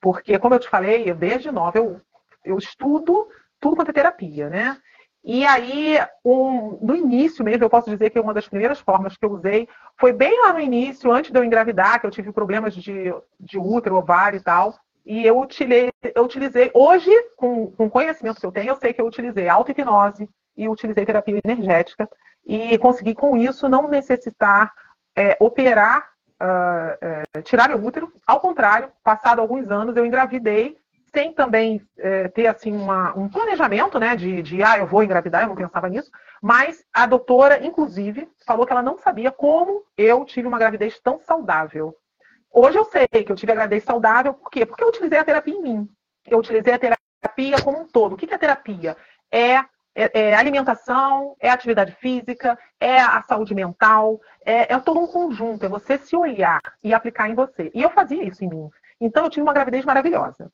Porque, 0.00 0.38
como 0.38 0.54
eu 0.54 0.60
te 0.60 0.68
falei, 0.68 1.10
eu, 1.10 1.14
desde 1.14 1.50
nova 1.50 1.78
eu, 1.78 2.00
eu 2.44 2.56
estudo 2.56 3.26
tudo 3.60 3.76
quanto 3.76 3.90
é 3.90 3.94
terapia, 3.94 4.50
né? 4.50 4.76
E 5.24 5.46
aí, 5.46 5.98
um, 6.22 6.78
no 6.82 6.94
início 6.94 7.42
mesmo, 7.42 7.64
eu 7.64 7.70
posso 7.70 7.88
dizer 7.88 8.10
que 8.10 8.20
uma 8.20 8.34
das 8.34 8.46
primeiras 8.46 8.78
formas 8.78 9.16
que 9.16 9.24
eu 9.24 9.32
usei 9.32 9.66
foi 9.98 10.12
bem 10.12 10.38
lá 10.42 10.52
no 10.52 10.60
início, 10.60 11.10
antes 11.10 11.30
de 11.30 11.38
eu 11.38 11.42
engravidar, 11.42 11.98
que 11.98 12.06
eu 12.06 12.10
tive 12.10 12.30
problemas 12.30 12.74
de, 12.74 13.14
de 13.40 13.58
útero, 13.58 13.96
ovário 13.96 14.36
e 14.36 14.42
tal. 14.42 14.74
E 15.06 15.24
eu 15.26 15.40
utilizei, 15.40 15.90
eu 16.14 16.24
utilizei 16.24 16.70
hoje, 16.74 17.10
com, 17.36 17.70
com 17.72 17.86
o 17.86 17.90
conhecimento 17.90 18.38
que 18.38 18.44
eu 18.44 18.52
tenho, 18.52 18.68
eu 18.68 18.76
sei 18.76 18.92
que 18.92 19.00
eu 19.00 19.06
utilizei 19.06 19.48
auto-hipnose 19.48 20.28
e 20.54 20.68
utilizei 20.68 21.06
terapia 21.06 21.40
energética. 21.42 22.06
E 22.46 22.76
consegui, 22.76 23.14
com 23.14 23.34
isso, 23.34 23.66
não 23.66 23.88
necessitar 23.88 24.74
é, 25.16 25.38
operar, 25.40 26.06
uh, 26.38 27.24
é, 27.34 27.42
tirar 27.42 27.68
meu 27.68 27.82
útero. 27.82 28.12
Ao 28.26 28.40
contrário, 28.40 28.90
passado 29.02 29.40
alguns 29.40 29.70
anos, 29.70 29.96
eu 29.96 30.04
engravidei 30.04 30.76
sem 31.14 31.32
também 31.32 31.80
é, 31.96 32.28
ter 32.28 32.48
assim 32.48 32.76
uma, 32.76 33.16
um 33.16 33.28
planejamento, 33.28 33.98
né, 33.98 34.16
de, 34.16 34.42
de 34.42 34.62
ah, 34.62 34.76
eu 34.76 34.86
vou 34.86 35.02
engravidar, 35.02 35.42
eu 35.42 35.48
não 35.48 35.54
pensava 35.54 35.88
nisso, 35.88 36.10
mas 36.42 36.84
a 36.92 37.06
doutora, 37.06 37.64
inclusive, 37.64 38.28
falou 38.44 38.66
que 38.66 38.72
ela 38.72 38.82
não 38.82 38.98
sabia 38.98 39.30
como 39.30 39.84
eu 39.96 40.24
tive 40.24 40.48
uma 40.48 40.58
gravidez 40.58 40.98
tão 40.98 41.20
saudável. 41.20 41.96
Hoje 42.52 42.76
eu 42.76 42.84
sei 42.84 43.06
que 43.06 43.30
eu 43.30 43.36
tive 43.36 43.52
a 43.52 43.54
gravidez 43.54 43.84
saudável, 43.84 44.34
por 44.34 44.50
quê? 44.50 44.66
Porque 44.66 44.82
eu 44.82 44.88
utilizei 44.88 45.18
a 45.18 45.24
terapia 45.24 45.54
em 45.54 45.62
mim. 45.62 45.88
Eu 46.26 46.38
utilizei 46.38 46.74
a 46.74 46.78
terapia 46.78 47.62
como 47.62 47.80
um 47.80 47.86
todo. 47.86 48.14
O 48.14 48.16
que 48.16 48.32
é 48.32 48.38
terapia? 48.38 48.96
É, 49.30 49.56
é, 49.94 50.10
é 50.12 50.34
alimentação, 50.34 51.36
é 51.40 51.48
atividade 51.48 51.92
física, 51.92 52.58
é 52.80 52.98
a 52.98 53.22
saúde 53.22 53.54
mental, 53.54 54.20
é, 54.44 54.72
é 54.72 54.78
todo 54.78 55.00
um 55.00 55.06
conjunto, 55.06 55.64
é 55.64 55.68
você 55.68 55.96
se 55.98 56.16
olhar 56.16 56.60
e 56.82 56.92
aplicar 56.92 57.28
em 57.28 57.34
você. 57.34 57.70
E 57.74 57.82
eu 57.82 57.90
fazia 57.90 58.22
isso 58.22 58.44
em 58.44 58.48
mim. 58.48 58.68
Então 59.00 59.24
eu 59.24 59.30
tive 59.30 59.42
uma 59.42 59.52
gravidez 59.52 59.84
maravilhosa. 59.84 60.50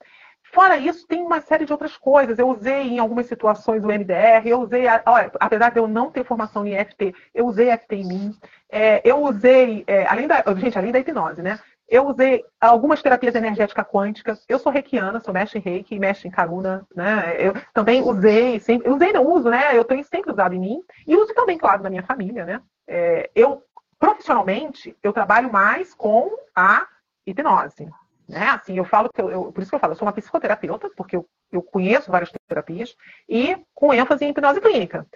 Fora 0.52 0.76
isso, 0.76 1.06
tem 1.06 1.22
uma 1.22 1.40
série 1.40 1.64
de 1.64 1.72
outras 1.72 1.96
coisas. 1.96 2.38
Eu 2.38 2.48
usei 2.48 2.82
em 2.82 2.98
algumas 2.98 3.26
situações 3.26 3.84
o 3.84 3.88
MDR, 3.88 4.46
eu 4.46 4.60
usei, 4.60 4.84
olha, 5.06 5.30
apesar 5.38 5.70
de 5.70 5.78
eu 5.78 5.86
não 5.86 6.10
ter 6.10 6.24
formação 6.24 6.66
em 6.66 6.74
EFT, 6.74 7.14
eu 7.32 7.46
usei 7.46 7.70
EFT 7.70 7.94
em 7.94 8.04
mim. 8.04 8.34
É, 8.68 9.00
eu 9.08 9.22
usei, 9.22 9.84
é, 9.86 10.06
além 10.06 10.26
da, 10.26 10.42
gente, 10.56 10.76
além 10.76 10.92
da 10.92 10.98
hipnose, 10.98 11.40
né? 11.40 11.58
Eu 11.88 12.06
usei 12.06 12.44
algumas 12.60 13.02
terapias 13.02 13.34
energéticas 13.34 13.84
quânticas. 13.86 14.44
Eu 14.48 14.58
sou 14.58 14.70
reikiana, 14.70 15.18
sou 15.20 15.34
mestre 15.34 15.58
em 15.58 15.62
reiki, 15.62 15.98
mestre 15.98 16.28
em 16.28 16.30
karuna, 16.30 16.86
né? 16.94 17.34
Eu 17.38 17.52
também 17.72 18.02
usei, 18.02 18.60
sempre, 18.60 18.90
usei 18.90 19.12
não 19.12 19.26
uso, 19.26 19.50
né? 19.50 19.76
Eu 19.76 19.84
tenho 19.84 20.04
sempre 20.04 20.30
usado 20.30 20.54
em 20.54 20.60
mim 20.60 20.82
e 21.06 21.16
uso 21.16 21.34
também, 21.34 21.58
claro, 21.58 21.82
na 21.82 21.90
minha 21.90 22.02
família, 22.02 22.44
né? 22.44 22.60
É, 22.88 23.30
eu 23.34 23.62
profissionalmente 23.98 24.96
eu 25.02 25.12
trabalho 25.12 25.52
mais 25.52 25.94
com 25.94 26.30
a 26.56 26.86
hipnose, 27.26 27.88
né? 28.30 28.48
Assim, 28.50 28.76
eu 28.76 28.84
falo 28.84 29.10
que 29.12 29.20
eu, 29.20 29.30
eu, 29.30 29.52
por 29.52 29.60
isso 29.60 29.70
que 29.70 29.74
eu 29.74 29.80
falo, 29.80 29.92
eu 29.92 29.96
sou 29.96 30.06
uma 30.06 30.14
psicoterapeuta, 30.14 30.88
porque 30.96 31.16
eu, 31.16 31.26
eu 31.50 31.62
conheço 31.62 32.10
várias 32.10 32.30
terapias, 32.48 32.94
e 33.28 33.58
com 33.74 33.92
ênfase 33.92 34.24
em 34.24 34.30
hipnose 34.30 34.60
clínica. 34.60 35.06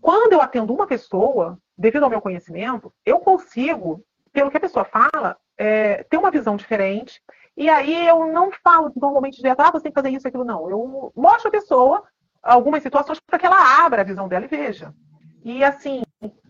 Quando 0.00 0.34
eu 0.34 0.40
atendo 0.40 0.72
uma 0.72 0.86
pessoa, 0.86 1.58
devido 1.76 2.04
ao 2.04 2.10
meu 2.10 2.20
conhecimento, 2.20 2.92
eu 3.04 3.18
consigo, 3.18 4.04
pelo 4.32 4.50
que 4.50 4.56
a 4.56 4.60
pessoa 4.60 4.84
fala, 4.84 5.36
é, 5.56 6.04
ter 6.04 6.16
uma 6.16 6.30
visão 6.30 6.56
diferente. 6.56 7.20
E 7.56 7.68
aí 7.68 8.06
eu 8.06 8.26
não 8.28 8.52
falo 8.52 8.92
normalmente 8.94 9.38
direto, 9.38 9.60
ah, 9.60 9.72
você 9.72 9.84
tem 9.84 9.92
que 9.92 10.00
fazer 10.00 10.10
isso, 10.10 10.28
aquilo, 10.28 10.44
não. 10.44 10.70
Eu 10.70 11.12
mostro 11.16 11.48
a 11.48 11.50
pessoa 11.50 12.04
algumas 12.40 12.82
situações 12.82 13.18
para 13.18 13.38
que 13.38 13.46
ela 13.46 13.84
abra 13.84 14.02
a 14.02 14.04
visão 14.04 14.28
dela 14.28 14.44
e 14.44 14.48
veja. 14.48 14.94
E 15.42 15.64
assim, 15.64 16.02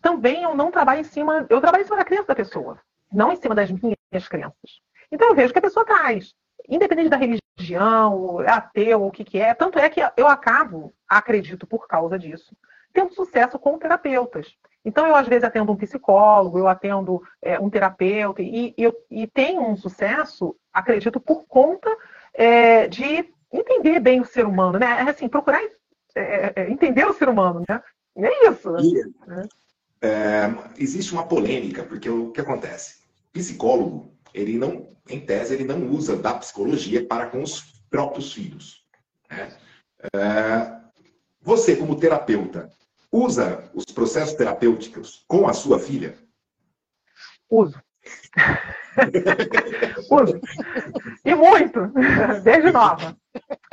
também 0.02 0.42
eu 0.42 0.54
não 0.54 0.70
trabalho 0.70 1.00
em 1.00 1.04
cima, 1.04 1.46
eu 1.48 1.60
trabalho 1.60 1.82
em 1.82 1.84
cima 1.84 1.96
da 1.96 2.04
crença 2.04 2.26
da 2.26 2.34
pessoa, 2.34 2.78
não 3.10 3.32
em 3.32 3.36
cima 3.36 3.54
das 3.54 3.70
minhas 3.70 4.28
crenças. 4.28 4.82
Então 5.10 5.28
eu 5.28 5.34
vejo 5.34 5.52
que 5.52 5.58
a 5.58 5.62
pessoa 5.62 5.84
traz. 5.84 6.34
Independente 6.68 7.08
da 7.08 7.16
religião, 7.16 8.40
ateu, 8.40 9.04
o 9.04 9.10
que, 9.10 9.24
que 9.24 9.38
é, 9.38 9.54
tanto 9.54 9.78
é 9.78 9.88
que 9.88 10.00
eu 10.16 10.26
acabo, 10.26 10.92
acredito 11.08 11.66
por 11.66 11.86
causa 11.86 12.18
disso, 12.18 12.54
tendo 12.92 13.14
sucesso 13.14 13.58
com 13.58 13.78
terapeutas. 13.78 14.54
Então, 14.84 15.06
eu 15.06 15.14
às 15.14 15.28
vezes 15.28 15.44
atendo 15.44 15.72
um 15.72 15.76
psicólogo, 15.76 16.58
eu 16.58 16.68
atendo 16.68 17.22
é, 17.42 17.58
um 17.58 17.68
terapeuta, 17.68 18.40
e, 18.42 18.74
e, 18.76 18.92
e 19.10 19.26
tenho 19.26 19.62
um 19.62 19.76
sucesso, 19.76 20.56
acredito, 20.72 21.20
por 21.20 21.46
conta 21.46 21.94
é, 22.32 22.86
de 22.86 23.28
entender 23.52 24.00
bem 24.00 24.20
o 24.20 24.24
ser 24.24 24.46
humano, 24.46 24.78
né? 24.78 24.86
É 24.86 25.10
assim, 25.10 25.28
procurar 25.28 25.60
é, 26.14 26.52
é, 26.56 26.70
entender 26.70 27.04
o 27.06 27.12
ser 27.12 27.28
humano, 27.28 27.62
né? 27.68 27.82
É 28.16 28.48
isso. 28.48 28.70
Né? 29.26 29.48
É, 30.00 30.54
existe 30.76 31.12
uma 31.12 31.26
polêmica, 31.26 31.82
porque 31.82 32.08
o 32.08 32.30
que 32.30 32.40
acontece? 32.40 32.98
Psicólogo 33.32 34.12
ele 34.34 34.58
não, 34.58 34.88
em 35.08 35.20
tese, 35.20 35.54
ele 35.54 35.64
não 35.64 35.90
usa 35.90 36.16
da 36.16 36.34
psicologia 36.34 37.06
para 37.06 37.26
com 37.26 37.42
os 37.42 37.60
próprios 37.90 38.32
filhos. 38.32 38.84
Né? 39.30 39.56
É, 40.14 40.78
você, 41.40 41.76
como 41.76 41.98
terapeuta, 41.98 42.70
usa 43.10 43.70
os 43.74 43.84
processos 43.86 44.34
terapêuticos 44.34 45.24
com 45.26 45.48
a 45.48 45.52
sua 45.52 45.78
filha? 45.78 46.16
Uso. 47.48 47.80
Uso. 50.10 50.40
E 51.24 51.34
muito, 51.34 51.92
desde 52.42 52.72
nova. 52.72 53.16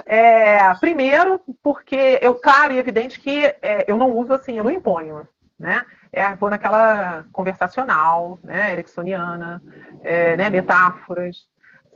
É, 0.05 0.73
primeiro, 0.75 1.41
porque 1.63 2.19
eu, 2.21 2.35
claro 2.35 2.73
e 2.73 2.77
evidente 2.77 3.19
que 3.19 3.45
é, 3.61 3.85
eu 3.87 3.97
não 3.97 4.11
uso 4.11 4.33
assim, 4.33 4.57
eu 4.57 4.63
não 4.63 4.71
imponho. 4.71 5.27
Né? 5.57 5.83
É, 6.15 6.33
vou 6.35 6.49
naquela 6.49 7.25
conversacional, 7.33 8.39
né, 8.41 8.71
ericksoniana, 8.71 9.61
é, 10.01 10.37
né, 10.37 10.49
metáforas, 10.49 11.45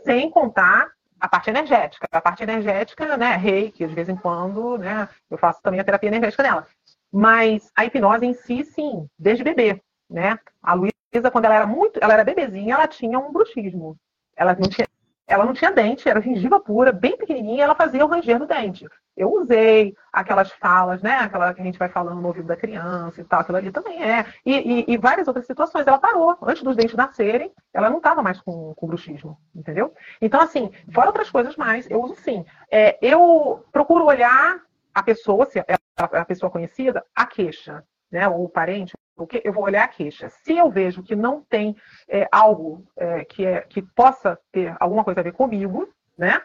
sem 0.04 0.30
contar 0.30 0.88
a 1.18 1.28
parte 1.28 1.50
energética. 1.50 2.06
A 2.12 2.20
parte 2.20 2.44
energética, 2.44 3.16
né, 3.16 3.38
reiki, 3.38 3.88
de 3.88 3.96
vez 3.96 4.10
em 4.10 4.18
quando, 4.18 4.78
né, 4.78 5.08
eu 5.32 5.38
faço 5.38 5.62
também 5.62 5.80
a 5.80 5.86
terapia 5.86 6.10
energética 6.10 6.44
dela. 6.44 6.68
Mas 7.10 7.72
a 7.74 7.86
hipnose 7.86 8.26
em 8.26 8.34
si, 8.34 8.66
sim, 8.66 9.08
desde 9.18 9.44
bebê, 9.44 9.82
né? 10.10 10.38
A 10.62 10.74
Luísa, 10.74 11.32
quando 11.32 11.46
ela 11.46 11.56
era 11.56 11.66
muito, 11.66 12.00
ela 12.04 12.14
era 12.14 12.24
bebezinha, 12.24 12.76
ela 12.76 12.88
tinha 12.88 13.18
um 13.18 13.32
bruxismo. 13.32 13.98
Ela 14.36 14.54
não 14.54 14.70
tinha, 14.70 14.88
ela 15.26 15.46
não 15.46 15.54
tinha 15.54 15.72
dente, 15.72 16.08
era 16.08 16.22
gengiva 16.22 16.60
pura, 16.60 16.92
bem 16.92 17.18
pequenininha, 17.18 17.64
ela 17.64 17.74
fazia 17.74 18.06
o 18.06 18.08
ranger 18.08 18.38
no 18.38 18.46
dente. 18.46 18.86
Eu 19.20 19.34
usei 19.34 19.94
aquelas 20.14 20.50
falas, 20.54 21.02
né? 21.02 21.16
Aquela 21.16 21.54
que 21.54 21.60
a 21.60 21.64
gente 21.64 21.78
vai 21.78 21.90
falando 21.90 22.22
no 22.22 22.28
ouvido 22.30 22.48
da 22.48 22.56
criança 22.56 23.20
e 23.20 23.24
tal, 23.26 23.42
aquilo 23.42 23.58
ali 23.58 23.70
também 23.70 24.02
é. 24.02 24.26
E, 24.46 24.56
e, 24.56 24.94
e 24.94 24.98
várias 24.98 25.28
outras 25.28 25.46
situações. 25.46 25.86
Ela 25.86 26.00
parou. 26.00 26.38
Antes 26.42 26.64
dos 26.64 26.78
dentes 26.78 26.96
nascerem, 26.96 27.52
ela 27.74 27.90
não 27.90 27.98
estava 27.98 28.24
mais 28.24 28.40
com, 28.40 28.74
com 28.74 28.88
bruxismo, 28.88 29.38
entendeu? 29.54 29.94
Então, 30.22 30.40
assim, 30.40 30.72
fora 30.94 31.08
outras 31.08 31.30
coisas 31.30 31.58
mais, 31.58 31.86
eu 31.92 32.02
uso 32.02 32.16
sim. 32.16 32.46
É, 32.72 32.98
eu 33.02 33.66
procuro 33.74 34.06
olhar 34.06 34.62
a 34.96 35.04
pessoa, 35.04 35.46
se 35.46 35.60
é 35.60 35.66
a 35.98 36.24
pessoa 36.24 36.50
conhecida, 36.50 37.04
a 37.14 37.26
queixa, 37.26 37.84
né? 38.10 38.26
Ou 38.26 38.46
o 38.46 38.50
parente, 38.50 38.94
porque 39.18 39.42
eu 39.44 39.52
vou 39.52 39.66
olhar 39.66 39.84
a 39.84 39.88
queixa. 39.90 40.30
Se 40.30 40.56
eu 40.56 40.72
vejo 40.72 41.04
que 41.04 41.14
não 41.14 41.42
tem 41.42 41.76
é, 42.08 42.26
algo 42.32 42.86
é, 42.96 43.26
que, 43.26 43.46
é, 43.46 43.60
que 43.62 43.82
possa 43.82 44.40
ter 44.50 44.74
alguma 44.80 45.04
coisa 45.04 45.20
a 45.20 45.24
ver 45.24 45.34
comigo, 45.34 45.90
né? 46.18 46.42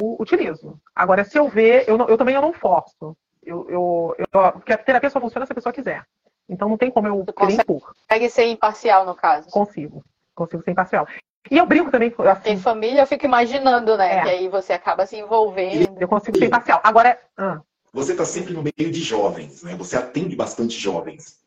Utilizo. 0.00 0.78
Agora, 0.94 1.24
se 1.24 1.38
eu 1.38 1.48
ver, 1.48 1.88
eu, 1.88 1.96
não, 1.96 2.08
eu 2.08 2.18
também 2.18 2.34
eu 2.34 2.42
não 2.42 2.52
forço. 2.52 3.16
Eu, 3.42 3.66
eu, 3.68 4.16
eu, 4.18 4.52
porque 4.52 4.72
a 4.72 4.78
terapia 4.78 5.10
só 5.10 5.20
funciona 5.20 5.46
se 5.46 5.52
a 5.52 5.54
pessoa 5.54 5.72
quiser. 5.72 6.04
Então 6.48 6.68
não 6.68 6.76
tem 6.76 6.90
como 6.90 7.06
eu 7.06 7.24
querer 7.24 7.54
impor. 7.54 7.94
Consegue 8.08 8.30
ser 8.30 8.46
imparcial, 8.46 9.06
no 9.06 9.14
caso? 9.14 9.48
Consigo. 9.50 10.04
Consigo 10.34 10.62
ser 10.62 10.72
imparcial. 10.72 11.06
E 11.50 11.58
eu 11.58 11.66
brinco 11.66 11.90
também. 11.90 12.12
Assim, 12.18 12.42
tem 12.42 12.58
família, 12.58 13.02
eu 13.02 13.06
fico 13.06 13.24
imaginando, 13.24 13.96
né? 13.96 14.18
É. 14.18 14.22
Que 14.22 14.28
aí 14.30 14.48
você 14.48 14.72
acaba 14.72 15.06
se 15.06 15.16
envolvendo. 15.16 15.96
Eu 16.00 16.08
consigo 16.08 16.38
ser 16.38 16.46
imparcial. 16.46 16.80
Agora. 16.82 17.18
Ah. 17.36 17.60
Você 17.92 18.12
está 18.12 18.24
sempre 18.24 18.52
no 18.52 18.62
meio 18.62 18.90
de 18.90 19.00
jovens, 19.00 19.62
né? 19.62 19.76
Você 19.76 19.96
atende 19.96 20.34
bastante 20.34 20.76
jovens. 20.76 21.38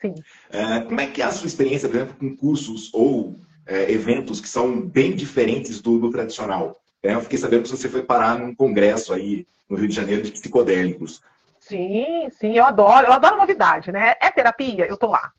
Sim. 0.00 0.14
É, 0.50 0.80
como 0.80 1.00
é 1.00 1.06
que 1.06 1.20
é 1.20 1.26
a 1.26 1.30
sua 1.30 1.46
experiência, 1.46 1.88
por 1.88 1.96
exemplo, 1.96 2.16
com 2.18 2.34
cursos 2.34 2.90
ou 2.94 3.38
é, 3.66 3.92
eventos 3.92 4.40
que 4.40 4.48
são 4.48 4.80
bem 4.80 5.14
diferentes 5.14 5.82
do, 5.82 5.98
do 5.98 6.10
tradicional? 6.10 6.80
É, 7.02 7.14
eu 7.14 7.20
fiquei 7.20 7.38
sabendo 7.38 7.62
que 7.62 7.70
você 7.70 7.88
foi 7.88 8.02
parar 8.02 8.38
num 8.38 8.54
congresso 8.54 9.12
aí 9.12 9.46
no 9.68 9.76
Rio 9.76 9.88
de 9.88 9.94
Janeiro 9.94 10.22
de 10.22 10.32
psicodélicos. 10.32 11.22
Sim, 11.58 12.28
sim, 12.32 12.56
eu 12.56 12.64
adoro, 12.64 13.06
eu 13.06 13.12
adoro 13.12 13.36
novidade, 13.36 13.92
né? 13.92 14.14
É 14.20 14.30
terapia, 14.30 14.86
eu 14.86 14.96
tô 14.96 15.06
lá. 15.06 15.32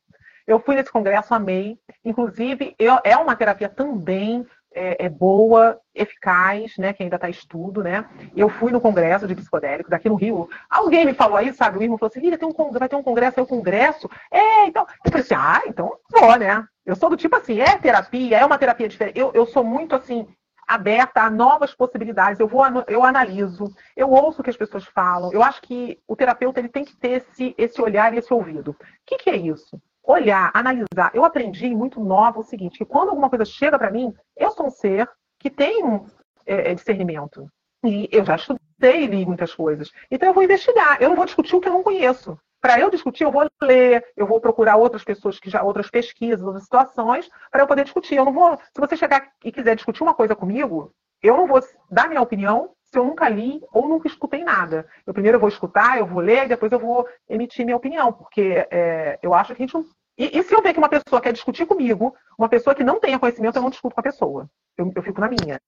Eu 0.47 0.59
fui 0.59 0.75
nesse 0.75 0.91
congresso, 0.91 1.33
amei. 1.33 1.77
Inclusive, 2.03 2.75
eu, 2.79 2.99
é 3.03 3.15
uma 3.17 3.35
terapia 3.35 3.69
também 3.69 4.45
é, 4.73 5.05
é, 5.05 5.09
boa, 5.09 5.79
eficaz, 5.93 6.77
né? 6.77 6.93
Que 6.93 7.03
ainda 7.03 7.17
está 7.17 7.29
estudo, 7.29 7.83
né? 7.83 8.05
Eu 8.35 8.49
fui 8.49 8.71
no 8.71 8.81
congresso 8.81 9.27
de 9.27 9.35
psicodélicos 9.35 9.91
aqui 9.91 10.07
no 10.09 10.15
Rio. 10.15 10.49
Alguém 10.69 11.05
me 11.05 11.13
falou 11.13 11.37
aí, 11.37 11.53
sabe? 11.53 11.77
O 11.77 11.83
irmão 11.83 11.97
falou 11.97 12.11
assim: 12.15 12.37
tem 12.37 12.47
um, 12.47 12.71
vai 12.71 12.89
ter 12.89 12.95
um 12.95 13.03
congresso, 13.03 13.39
é 13.39 13.43
o 13.43 13.45
um 13.45 13.49
congresso. 13.49 14.09
É, 14.31 14.65
então. 14.65 14.87
Eu 15.05 15.11
falei 15.11 15.25
assim: 15.25 15.35
ah, 15.35 15.61
então 15.67 15.93
vou, 16.09 16.35
né? 16.37 16.65
Eu 16.85 16.95
sou 16.95 17.09
do 17.09 17.17
tipo 17.17 17.35
assim, 17.35 17.59
é 17.59 17.77
terapia, 17.77 18.37
é 18.37 18.45
uma 18.45 18.57
terapia 18.57 18.87
diferente. 18.87 19.19
Eu, 19.19 19.31
eu 19.33 19.45
sou 19.45 19.63
muito 19.63 19.95
assim, 19.95 20.27
aberta 20.73 21.21
a 21.21 21.29
novas 21.29 21.73
possibilidades. 21.73 22.39
Eu 22.39 22.47
vou, 22.47 22.63
eu 22.87 23.03
analiso, 23.03 23.65
eu 23.95 24.09
ouço 24.09 24.41
o 24.41 24.43
que 24.43 24.49
as 24.49 24.57
pessoas 24.57 24.85
falam. 24.85 25.31
Eu 25.31 25.43
acho 25.43 25.61
que 25.61 25.99
o 26.07 26.15
terapeuta 26.15 26.59
ele 26.59 26.69
tem 26.69 26.85
que 26.85 26.95
ter 26.95 27.21
esse, 27.21 27.55
esse 27.57 27.81
olhar 27.81 28.13
e 28.13 28.17
esse 28.17 28.33
ouvido. 28.33 28.71
O 28.71 28.75
que, 29.05 29.17
que 29.17 29.29
é 29.29 29.35
isso? 29.35 29.79
olhar, 30.03 30.51
analisar. 30.53 31.11
Eu 31.13 31.23
aprendi 31.23 31.69
muito 31.73 31.99
nova 31.99 32.39
o 32.39 32.43
seguinte, 32.43 32.77
que 32.77 32.85
quando 32.85 33.09
alguma 33.09 33.29
coisa 33.29 33.45
chega 33.45 33.77
para 33.77 33.91
mim, 33.91 34.13
eu 34.35 34.51
sou 34.51 34.67
um 34.67 34.71
ser 34.71 35.09
que 35.39 35.49
tem 35.49 35.83
um 35.83 36.05
é, 36.45 36.71
é, 36.71 36.75
discernimento. 36.75 37.47
E 37.83 38.07
eu 38.11 38.23
já 38.25 38.35
estudei 38.35 39.03
e 39.03 39.07
li 39.07 39.25
muitas 39.25 39.53
coisas. 39.53 39.91
Então 40.09 40.29
eu 40.29 40.33
vou 40.33 40.43
investigar, 40.43 41.01
eu 41.01 41.09
não 41.09 41.15
vou 41.15 41.25
discutir 41.25 41.55
o 41.55 41.61
que 41.61 41.67
eu 41.67 41.73
não 41.73 41.83
conheço. 41.83 42.37
Para 42.61 42.79
eu 42.79 42.91
discutir, 42.91 43.23
eu 43.23 43.31
vou 43.31 43.49
ler, 43.61 44.05
eu 44.15 44.27
vou 44.27 44.39
procurar 44.39 44.75
outras 44.75 45.03
pessoas 45.03 45.39
que 45.39 45.49
já 45.49 45.63
outras 45.63 45.89
pesquisas, 45.89 46.45
outras 46.45 46.63
situações, 46.63 47.27
para 47.49 47.63
eu 47.63 47.67
poder 47.67 47.83
discutir. 47.83 48.15
Eu 48.15 48.25
não 48.25 48.31
vou, 48.31 48.55
se 48.57 48.79
você 48.79 48.95
chegar 48.95 49.31
e 49.43 49.51
quiser 49.51 49.75
discutir 49.75 50.03
uma 50.03 50.13
coisa 50.13 50.35
comigo, 50.35 50.93
eu 51.23 51.35
não 51.35 51.47
vou 51.47 51.59
dar 51.89 52.07
minha 52.07 52.21
opinião 52.21 52.71
se 52.83 52.99
eu 52.99 53.05
nunca 53.05 53.27
li 53.29 53.61
ou 53.71 53.87
nunca 53.87 54.07
escutei 54.07 54.43
nada. 54.43 54.85
Eu 55.07 55.13
primeiro 55.13 55.37
eu 55.37 55.39
vou 55.39 55.49
escutar, 55.49 55.97
eu 55.97 56.05
vou 56.05 56.21
ler, 56.21 56.47
depois 56.47 56.71
eu 56.71 56.79
vou 56.79 57.07
emitir 57.27 57.65
minha 57.65 57.77
opinião, 57.77 58.13
porque 58.13 58.67
é, 58.69 59.17
eu 59.23 59.33
acho 59.33 59.55
que 59.55 59.63
a 59.63 59.65
gente 59.65 59.73
não... 59.73 59.85
E, 60.17 60.37
e, 60.37 60.43
se 60.43 60.53
eu 60.53 60.61
ver 60.61 60.73
que 60.73 60.79
uma 60.79 60.89
pessoa 60.89 61.21
quer 61.21 61.33
discutir 61.33 61.65
comigo, 61.65 62.15
uma 62.37 62.49
pessoa 62.49 62.75
que 62.75 62.83
não 62.83 62.99
tenha 62.99 63.17
conhecimento, 63.17 63.55
eu 63.55 63.61
não 63.61 63.69
discuto 63.69 63.95
com 63.95 64.01
a 64.01 64.03
pessoa. 64.03 64.47
Eu, 64.77 64.91
eu 64.95 65.01
fico 65.01 65.21
na 65.21 65.29
minha, 65.29 65.59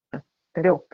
entendeu? 0.52 0.86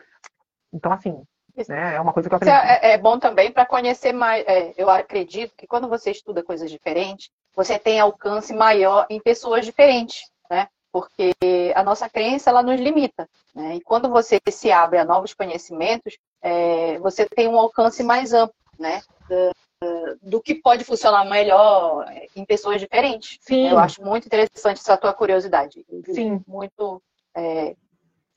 Então, 0.72 0.92
assim, 0.92 1.22
né, 1.68 1.94
é 1.96 2.00
uma 2.00 2.12
coisa 2.12 2.28
que 2.28 2.34
eu 2.34 2.36
aprendi. 2.36 2.54
É, 2.54 2.92
é 2.92 2.98
bom 2.98 3.18
também 3.18 3.50
para 3.52 3.66
conhecer 3.66 4.12
mais. 4.12 4.44
É, 4.46 4.72
eu 4.76 4.88
acredito 4.88 5.54
que 5.56 5.66
quando 5.66 5.88
você 5.88 6.10
estuda 6.10 6.42
coisas 6.42 6.70
diferentes, 6.70 7.30
você 7.54 7.78
tem 7.78 8.00
alcance 8.00 8.52
maior 8.52 9.06
em 9.10 9.20
pessoas 9.20 9.64
diferentes, 9.64 10.22
né? 10.50 10.68
porque 10.92 11.32
a 11.74 11.82
nossa 11.82 12.08
crença 12.08 12.50
ela 12.50 12.62
nos 12.62 12.80
limita. 12.80 13.28
Né? 13.54 13.76
E 13.76 13.80
quando 13.80 14.08
você 14.08 14.38
se 14.50 14.70
abre 14.70 14.98
a 14.98 15.04
novos 15.04 15.34
conhecimentos, 15.34 16.16
é, 16.42 16.98
você 16.98 17.26
tem 17.26 17.48
um 17.48 17.58
alcance 17.58 18.02
mais 18.02 18.32
amplo, 18.32 18.54
né? 18.78 19.02
Do, 19.28 20.18
do, 20.22 20.42
que 20.42 20.54
pode 20.54 20.84
funcionar 20.84 21.24
melhor 21.24 22.04
em 22.34 22.44
pessoas 22.44 22.80
diferentes. 22.80 23.38
Sim. 23.40 23.68
Eu 23.68 23.78
acho 23.78 24.02
muito 24.02 24.26
interessante 24.26 24.78
essa 24.78 24.96
tua 24.96 25.14
curiosidade. 25.14 25.84
Sim. 26.06 26.42
Muito. 26.46 27.02
É... 27.34 27.74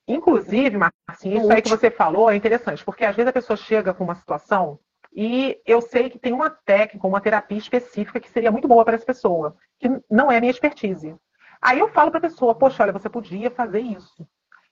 Inclusive, 0.07 0.77
Marcinho, 0.77 1.37
isso 1.37 1.51
aí 1.51 1.61
que 1.61 1.69
você 1.69 1.89
falou 1.89 2.29
é 2.29 2.35
interessante, 2.35 2.83
porque 2.83 3.05
às 3.05 3.15
vezes 3.15 3.29
a 3.29 3.33
pessoa 3.33 3.55
chega 3.55 3.93
com 3.93 4.03
uma 4.03 4.15
situação 4.15 4.79
e 5.15 5.61
eu 5.65 5.81
sei 5.81 6.09
que 6.09 6.19
tem 6.19 6.33
uma 6.33 6.49
técnica, 6.49 7.07
uma 7.07 7.21
terapia 7.21 7.57
específica 7.57 8.19
que 8.19 8.29
seria 8.29 8.51
muito 8.51 8.67
boa 8.67 8.83
para 8.83 8.95
essa 8.95 9.05
pessoa, 9.05 9.55
que 9.79 9.87
não 10.09 10.31
é 10.31 10.39
minha 10.39 10.51
expertise. 10.51 11.15
Aí 11.61 11.79
eu 11.79 11.87
falo 11.89 12.11
para 12.11 12.17
a 12.17 12.23
pessoa, 12.23 12.55
poxa, 12.55 12.83
olha, 12.83 12.91
você 12.91 13.09
podia 13.09 13.49
fazer 13.49 13.79
isso. 13.79 14.27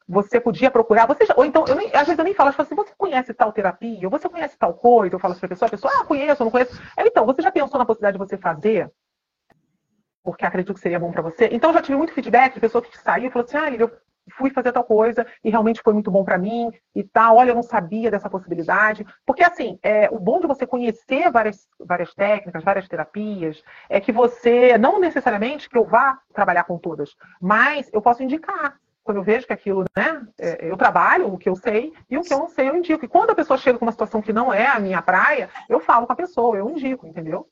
Você 0.09 0.41
podia 0.41 0.69
procurar, 0.69 1.05
você 1.05 1.25
já, 1.25 1.33
ou 1.37 1.45
então, 1.45 1.63
eu 1.67 1.75
nem, 1.75 1.87
às 1.95 2.05
vezes 2.05 2.17
eu 2.17 2.25
nem 2.25 2.33
falo, 2.33 2.49
eu 2.49 2.53
falo 2.53 2.65
assim, 2.65 2.75
você 2.75 2.93
conhece 2.97 3.33
tal 3.33 3.53
terapia? 3.53 4.05
Ou 4.07 4.09
você 4.09 4.27
conhece 4.27 4.57
tal 4.57 4.73
coisa? 4.73 5.15
Eu 5.15 5.19
falo 5.19 5.31
assim 5.31 5.39
para 5.39 5.47
a 5.47 5.49
pessoa, 5.49 5.67
a 5.67 5.71
pessoa, 5.71 5.93
ah, 5.95 6.05
conheço, 6.05 6.41
eu 6.41 6.45
não 6.45 6.51
conheço. 6.51 6.81
então, 6.97 7.25
você 7.25 7.41
já 7.41 7.51
pensou 7.51 7.79
na 7.79 7.85
possibilidade 7.85 8.17
de 8.17 8.25
você 8.25 8.37
fazer? 8.37 8.91
Porque 10.21 10.45
acredito 10.45 10.73
que 10.73 10.81
seria 10.81 10.99
bom 10.99 11.11
para 11.11 11.21
você. 11.21 11.47
Então, 11.51 11.69
eu 11.69 11.75
já 11.75 11.81
tive 11.81 11.97
muito 11.97 12.13
feedback 12.13 12.55
de 12.55 12.59
pessoa 12.59 12.81
que 12.81 12.97
saiu 12.97 13.27
e 13.27 13.31
falou 13.31 13.45
assim, 13.45 13.57
ah, 13.57 13.71
eu 13.71 13.89
fui 14.29 14.49
fazer 14.49 14.71
tal 14.71 14.83
coisa 14.83 15.25
e 15.43 15.49
realmente 15.49 15.81
foi 15.83 15.93
muito 15.93 16.11
bom 16.11 16.23
para 16.23 16.37
mim 16.37 16.71
e 16.95 17.03
tal. 17.03 17.37
Olha, 17.37 17.51
eu 17.51 17.55
não 17.55 17.63
sabia 17.63 18.11
dessa 18.11 18.29
possibilidade. 18.29 19.05
Porque, 19.25 19.43
assim, 19.43 19.79
é, 19.81 20.09
o 20.09 20.19
bom 20.19 20.39
de 20.39 20.47
você 20.47 20.65
conhecer 20.65 21.31
várias, 21.31 21.67
várias 21.79 22.13
técnicas, 22.13 22.63
várias 22.63 22.87
terapias, 22.87 23.63
é 23.89 23.99
que 23.99 24.11
você, 24.11 24.77
não 24.77 24.99
necessariamente 24.99 25.69
que 25.69 25.77
eu 25.77 25.85
vá 25.85 26.19
trabalhar 26.33 26.63
com 26.63 26.77
todas, 26.77 27.15
mas 27.41 27.89
eu 27.91 28.01
posso 28.01 28.23
indicar. 28.23 28.79
Quando 29.03 29.17
eu 29.17 29.23
vejo 29.23 29.47
que 29.47 29.53
aquilo, 29.53 29.83
né, 29.97 30.25
é, 30.39 30.69
eu 30.69 30.77
trabalho 30.77 31.33
o 31.33 31.37
que 31.37 31.49
eu 31.49 31.55
sei 31.55 31.91
e 32.07 32.17
o 32.17 32.21
que 32.21 32.31
eu 32.31 32.37
não 32.37 32.47
sei 32.47 32.69
eu 32.69 32.75
indico. 32.75 33.03
E 33.03 33.07
quando 33.07 33.31
a 33.31 33.35
pessoa 33.35 33.57
chega 33.57 33.77
com 33.79 33.85
uma 33.85 33.91
situação 33.91 34.21
que 34.21 34.31
não 34.31 34.53
é 34.53 34.67
a 34.67 34.79
minha 34.79 35.01
praia, 35.01 35.49
eu 35.67 35.79
falo 35.79 36.05
com 36.05 36.13
a 36.13 36.15
pessoa, 36.15 36.55
eu 36.55 36.69
indico, 36.69 37.07
entendeu? 37.07 37.47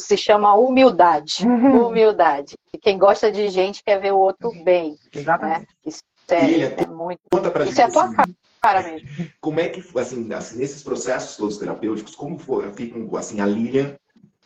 Se 0.00 0.16
chama 0.16 0.54
humildade. 0.54 1.46
Uhum. 1.46 1.88
Humildade. 1.88 2.54
E 2.74 2.78
quem 2.78 2.98
gosta 2.98 3.30
de 3.30 3.48
gente 3.48 3.82
quer 3.84 4.00
ver 4.00 4.12
o 4.12 4.18
outro 4.18 4.50
bem. 4.64 4.96
Exatamente. 5.12 5.60
Né? 5.60 5.66
Isso 5.84 6.02
é, 6.28 6.82
é 6.82 6.86
muito. 6.86 7.20
Conta 7.30 7.50
pra 7.50 7.64
Isso 7.64 7.74
gente, 7.74 7.80
é 7.82 7.84
a 7.84 7.90
tua 7.90 8.04
assim, 8.04 8.34
cara 8.60 8.82
mesmo. 8.82 9.08
Como 9.40 9.60
é 9.60 9.68
que, 9.68 9.80
assim, 9.98 10.32
assim, 10.32 10.58
nesses 10.58 10.82
processos 10.82 11.36
todos 11.36 11.58
terapêuticos, 11.58 12.14
como 12.14 12.38
foi, 12.38 12.72
fica 12.72 13.18
assim, 13.18 13.40
a 13.40 13.46
Lilian, 13.46 13.96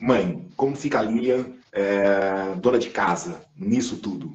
mãe, 0.00 0.48
como 0.56 0.74
fica 0.74 0.98
a 0.98 1.02
Lilian, 1.02 1.46
é, 1.72 2.54
dona 2.56 2.78
de 2.78 2.90
casa, 2.90 3.42
nisso 3.56 3.98
tudo? 3.98 4.32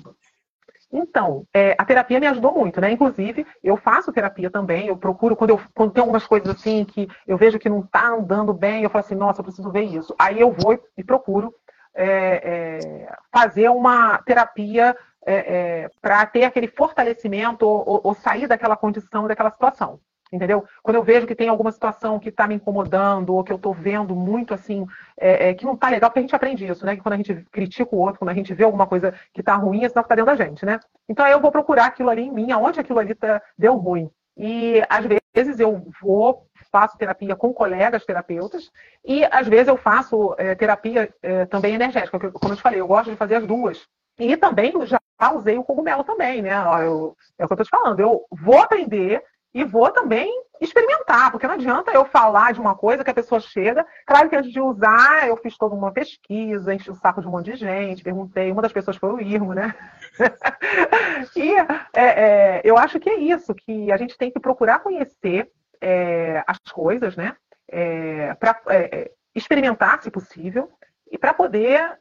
Então, 0.92 1.46
é, 1.54 1.76
a 1.78 1.86
terapia 1.86 2.20
me 2.20 2.28
ajudou 2.28 2.54
muito, 2.54 2.82
né? 2.82 2.92
Inclusive, 2.92 3.46
eu 3.64 3.78
faço 3.78 4.12
terapia 4.12 4.50
também, 4.50 4.88
eu 4.88 4.98
procuro, 4.98 5.36
quando, 5.36 5.52
eu, 5.52 5.62
quando 5.74 5.92
tem 5.92 6.02
algumas 6.02 6.28
coisas 6.28 6.50
assim 6.50 6.84
que 6.84 7.08
eu 7.26 7.38
vejo 7.38 7.60
que 7.60 7.70
não 7.70 7.80
está 7.80 8.10
andando 8.10 8.54
bem, 8.54 8.84
eu 8.84 8.90
falo 8.90 9.06
assim, 9.06 9.16
nossa, 9.16 9.40
eu 9.40 9.46
preciso 9.46 9.72
ver 9.72 9.84
isso. 9.84 10.14
Aí 10.20 10.40
eu 10.40 10.52
vou 10.52 10.78
e 10.98 11.04
procuro 11.04 11.54
é, 11.96 12.78
é, 12.84 13.16
fazer 13.32 13.70
uma 13.70 14.18
terapia 14.20 14.96
é, 15.26 15.34
é, 15.34 15.90
para 16.02 16.26
ter 16.26 16.44
aquele 16.44 16.68
fortalecimento 16.68 17.66
ou, 17.66 18.02
ou, 18.04 18.14
sair 18.14 18.48
daquela 18.48 18.76
condição, 18.76 19.28
daquela 19.28 19.52
situação 19.52 20.00
entendeu? 20.32 20.64
Quando 20.82 20.96
eu 20.96 21.04
vejo 21.04 21.28
que 21.28 21.36
tem 21.36 21.50
alguma 21.50 21.72
situação 21.72 22.20
que 22.20 22.30
está 22.30 22.48
me 22.48 22.56
incomodando, 22.56 23.36
ou 23.36 23.44
que 23.44 23.52
eu 23.52 23.58
estou 23.58 23.74
vendo 23.74 24.16
muito 24.16 24.54
assim, 24.54 24.86
é, 25.20 25.50
é, 25.50 25.54
que 25.54 25.66
não 25.66 25.74
está 25.74 25.90
legal, 25.90 26.10
porque 26.10 26.20
a 26.20 26.22
gente 26.22 26.36
aprende 26.36 26.66
isso, 26.66 26.86
né? 26.86 26.96
Que 26.96 27.02
quando 27.02 27.14
a 27.14 27.18
gente 27.18 27.34
critica 27.52 27.96
o 27.96 28.00
outro, 28.00 28.20
quando 28.20 28.30
a 28.30 28.34
gente 28.34 28.54
vê 28.54 28.64
alguma 28.64 28.88
coisa 28.88 29.14
que 29.34 29.42
está 29.42 29.56
ruim, 29.56 29.84
é 29.84 29.90
sinal 29.90 30.04
que 30.04 30.14
está 30.14 30.16
dentro 30.16 30.36
da 30.36 30.44
gente, 30.44 30.66
né? 30.66 30.80
Então 31.10 31.26
aí 31.26 31.32
eu 31.34 31.42
vou 31.42 31.52
procurar 31.52 31.88
aquilo 31.88 32.10
ali 32.10 32.24
em 32.24 32.32
mim, 32.32 32.52
aonde 32.52 32.80
aquilo 32.80 33.00
ali 33.00 33.14
tá, 33.14 33.42
deu 33.58 33.76
ruim. 33.76 34.10
E 34.38 34.82
às 34.90 35.06
vezes 35.36 35.60
eu 35.60 35.86
vou, 36.02 36.48
faço 36.72 36.98
terapia 36.98 37.36
com 37.36 37.54
colegas 37.54 38.06
terapeutas, 38.06 38.72
e 39.04 39.26
às 39.26 39.48
vezes 39.48 39.68
eu 39.68 39.78
faço 39.78 40.34
é, 40.38 40.56
terapia 40.56 41.14
é, 41.22 41.46
também 41.46 41.76
energética, 41.76 42.18
como 42.32 42.54
eu 42.54 42.58
te 42.58 42.62
falei, 42.62 42.80
eu 42.80 42.88
gosto 42.88 43.12
de 43.12 43.18
fazer 43.18 43.36
as 43.36 43.46
duas. 43.46 43.86
E 44.20 44.38
também 44.38 44.74
já 44.86 45.00
usei 45.34 45.58
o 45.58 45.64
cogumelo 45.64 46.04
também, 46.04 46.42
né? 46.42 46.52
Eu, 46.84 47.16
é 47.38 47.44
o 47.44 47.48
que 47.48 47.54
eu 47.54 47.56
estou 47.56 47.66
te 47.66 47.70
falando. 47.70 48.00
Eu 48.00 48.24
vou 48.32 48.60
aprender 48.60 49.24
e 49.54 49.64
vou 49.64 49.92
também 49.92 50.32
experimentar, 50.62 51.32
porque 51.32 51.48
não 51.48 51.56
adianta 51.56 51.92
eu 51.92 52.06
falar 52.06 52.54
de 52.54 52.60
uma 52.60 52.76
coisa 52.76 53.04
que 53.04 53.10
a 53.10 53.14
pessoa 53.14 53.42
chega. 53.42 53.86
Claro 54.06 54.30
que 54.30 54.36
antes 54.36 54.52
de 54.52 54.62
usar, 54.62 55.28
eu 55.28 55.36
fiz 55.36 55.58
toda 55.58 55.76
uma 55.76 55.92
pesquisa, 55.92 56.74
enchi 56.74 56.92
o 56.92 56.96
saco 56.96 57.20
de 57.20 57.28
um 57.28 57.32
monte 57.32 57.52
de 57.52 57.58
gente, 57.58 58.04
perguntei. 58.04 58.52
Uma 58.52 58.62
das 58.62 58.72
pessoas 58.72 58.96
foi 58.96 59.12
o 59.12 59.20
Irmo, 59.20 59.54
né? 59.54 59.74
e 61.36 61.52
é, 61.52 61.66
é, 61.96 62.62
eu 62.64 62.78
acho 62.78 63.00
que 63.00 63.10
é 63.10 63.16
isso, 63.16 63.56
que 63.56 63.92
a 63.92 63.98
gente 63.98 64.16
tem 64.18 64.32
que 64.32 64.40
procurar 64.40 64.80
conhecer 64.80 65.52
é, 65.82 66.44
as 66.46 66.60
coisas, 66.72 67.16
né? 67.16 67.36
É, 67.68 68.36
para 68.36 68.62
é, 68.68 68.78
é, 68.78 69.12
experimentar, 69.34 70.02
se 70.04 70.12
possível, 70.12 70.70
e 71.12 71.18
para 71.18 71.34
poder 71.34 72.00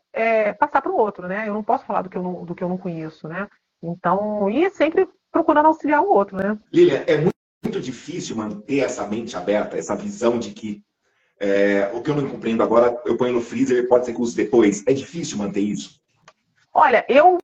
passar 0.59 0.83
para 0.83 0.93
o 0.93 0.97
outro, 0.97 1.27
né? 1.27 1.49
Eu 1.49 1.55
não 1.55 1.63
posso 1.63 1.87
falar 1.87 2.03
do 2.03 2.11
que 2.11 2.19
eu 2.19 2.23
não, 2.23 2.45
do 2.45 2.55
que 2.55 2.63
eu 2.63 2.69
não 2.69 2.77
conheço, 2.77 3.27
né? 3.27 3.49
Então, 3.83 4.51
e 4.51 4.69
sempre 4.71 5.09
procurando 5.33 5.67
auxiliar 5.67 6.03
o 6.03 6.11
outro, 6.11 6.37
né? 6.37 6.59
Lilian, 6.73 7.05
é 7.07 7.17
muito 7.17 7.40
muito 7.63 7.81
difícil 7.81 8.37
manter 8.37 8.81
essa 8.81 9.07
mente 9.07 9.37
aberta, 9.37 9.77
essa 9.77 9.95
visão 9.95 10.39
de 10.39 10.51
que 10.51 10.83
é, 11.39 11.91
o 11.95 12.03
que 12.03 12.11
eu 12.11 12.17
não 12.17 12.29
compreendo 12.29 12.63
agora, 12.63 13.01
eu 13.07 13.17
ponho 13.17 13.33
no 13.33 13.41
freezer, 13.41 13.89
pode 13.89 14.05
ser 14.05 14.13
que 14.13 14.21
use 14.21 14.37
depois. 14.37 14.85
É 14.87 14.93
difícil 14.93 15.39
manter 15.39 15.61
isso? 15.61 15.99
Olha, 16.73 17.05
eu 17.09 17.39